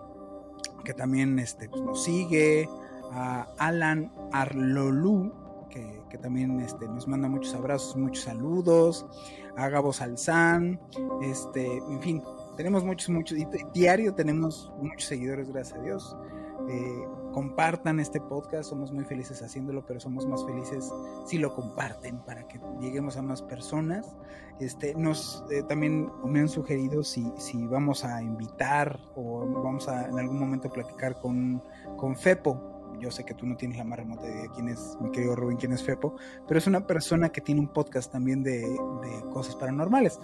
que 0.84 0.93
también 0.93 1.38
este, 1.39 1.70
pues, 1.70 1.84
nos 1.84 2.03
sigue, 2.03 2.70
a 3.12 3.47
Alan 3.57 4.12
Arlolú, 4.32 5.34
que, 5.70 6.18
también 6.22 6.60
este, 6.60 6.88
nos 6.88 7.07
manda 7.07 7.30
muchos 7.30 7.53
abrazos, 7.53 7.95
muchos 7.95 8.26
saludos, 8.26 9.05
a 9.55 9.70
Gabo 9.70 9.93
Salzán, 9.93 10.80
este, 11.22 11.78
en 11.78 12.01
fin, 12.01 12.24
tenemos 12.57 12.84
muchos, 12.84 13.10
muchos, 13.10 13.38
diario 13.74 14.14
tenemos 14.14 14.72
muchos 14.82 15.07
seguidores, 15.07 15.49
gracias 15.49 15.80
a 15.80 15.82
Dios. 15.82 16.18
Eh, 16.68 17.07
compartan 17.32 17.99
este 17.99 18.20
podcast, 18.20 18.70
somos 18.70 18.91
muy 18.91 19.05
felices 19.05 19.41
haciéndolo, 19.41 19.86
pero 19.86 19.99
somos 19.99 20.28
más 20.28 20.45
felices 20.45 20.91
si 21.26 21.38
lo 21.38 21.55
comparten 21.55 22.20
para 22.20 22.47
que 22.47 22.60
lleguemos 22.82 23.18
a 23.18 23.22
más 23.22 23.41
personas. 23.41 24.16
Este, 24.60 24.93
nos 24.93 25.43
eh, 25.51 25.64
también 25.64 26.12
me 26.26 26.41
han 26.41 26.49
sugerido 26.49 27.01
si, 27.03 27.32
si 27.38 27.66
vamos 27.66 28.03
a 28.03 28.22
invitar 28.22 28.99
o 29.16 29.47
vamos 29.64 29.88
a 29.88 30.10
en 30.10 30.20
algún 30.20 30.38
momento 30.38 30.70
platicar 30.70 31.20
con, 31.22 31.64
con 31.95 32.18
Fepo, 32.18 32.79
yo 33.00 33.12
sé 33.12 33.24
que 33.24 33.34
tú 33.34 33.45
no 33.45 33.56
tienes 33.56 33.78
la 33.78 33.84
más 33.84 34.00
remota 34.00 34.28
idea 34.28 34.43
de 34.43 34.50
quién 34.50 34.70
es 34.70 34.97
mi 35.02 35.12
querido 35.12 35.36
Rubén, 35.36 35.58
quién 35.58 35.72
es 35.74 35.84
Fepo, 35.84 36.16
pero 36.47 36.58
es 36.58 36.68
una 36.68 36.86
persona 36.86 37.30
que 37.30 37.41
tiene 37.41 37.62
un 37.62 37.68
podcast 37.68 38.12
también 38.12 38.43
de, 38.43 38.64
cosas 39.32 39.56
paranormales. 39.56 40.20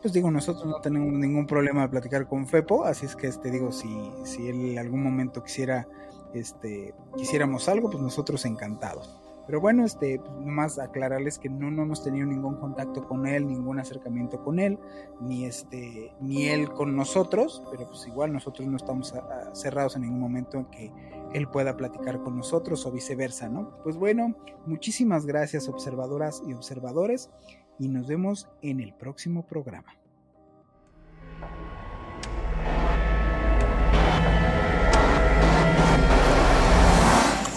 Pues 0.00 0.12
digo, 0.12 0.30
nosotros 0.30 0.66
no 0.66 0.80
tenemos 0.80 1.12
ningún 1.12 1.46
problema 1.46 1.82
de 1.82 1.88
platicar 1.88 2.26
con 2.28 2.46
Fepo, 2.46 2.84
así 2.84 3.06
es 3.06 3.16
que 3.16 3.26
este 3.26 3.50
digo, 3.50 3.72
si, 3.72 3.88
si 4.24 4.48
él 4.48 4.72
en 4.72 4.78
algún 4.78 5.02
momento 5.02 5.42
quisiera, 5.42 5.88
este, 6.34 6.94
quisiéramos 7.16 7.68
algo, 7.68 7.90
pues 7.90 8.02
nosotros 8.02 8.44
encantados. 8.44 9.20
Pero 9.46 9.60
bueno, 9.60 9.84
este, 9.84 10.18
pues 10.18 10.32
nomás 10.32 10.78
aclararles 10.78 11.38
que 11.38 11.48
no, 11.48 11.70
no 11.70 11.82
hemos 11.82 12.02
tenido 12.02 12.26
ningún 12.26 12.56
contacto 12.56 13.06
con 13.06 13.26
él, 13.26 13.46
ningún 13.46 13.78
acercamiento 13.78 14.42
con 14.42 14.58
él, 14.58 14.78
ni 15.20 15.44
este, 15.44 16.12
ni 16.20 16.48
él 16.48 16.68
con 16.70 16.96
nosotros, 16.96 17.62
pero 17.70 17.86
pues 17.86 18.06
igual 18.08 18.32
nosotros 18.32 18.66
no 18.66 18.76
estamos 18.76 19.14
cerrados 19.52 19.94
en 19.94 20.02
ningún 20.02 20.18
momento 20.18 20.58
en 20.58 20.64
que 20.66 20.92
él 21.32 21.48
pueda 21.48 21.76
platicar 21.76 22.22
con 22.22 22.36
nosotros 22.36 22.86
o 22.86 22.92
viceversa, 22.92 23.48
¿no? 23.48 23.78
Pues 23.82 23.96
bueno, 23.96 24.34
muchísimas 24.66 25.26
gracias 25.26 25.68
observadoras 25.68 26.42
y 26.46 26.52
observadores 26.52 27.30
y 27.78 27.88
nos 27.88 28.06
vemos 28.06 28.48
en 28.62 28.80
el 28.80 28.94
próximo 28.94 29.46
programa. 29.46 29.96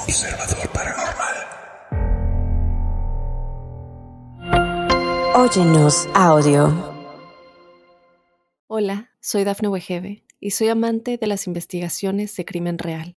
Observador 0.04 0.70
Paranormal. 0.74 1.36
Óyenos 5.36 6.08
audio. 6.14 6.96
Hola. 8.68 9.10
Soy 9.22 9.44
Dafne 9.44 9.68
Wegebe 9.68 10.24
y 10.40 10.52
soy 10.52 10.70
amante 10.70 11.18
de 11.18 11.28
las 11.28 11.46
investigaciones 11.46 12.36
de 12.38 12.46
crimen 12.46 12.78
real. 12.78 13.19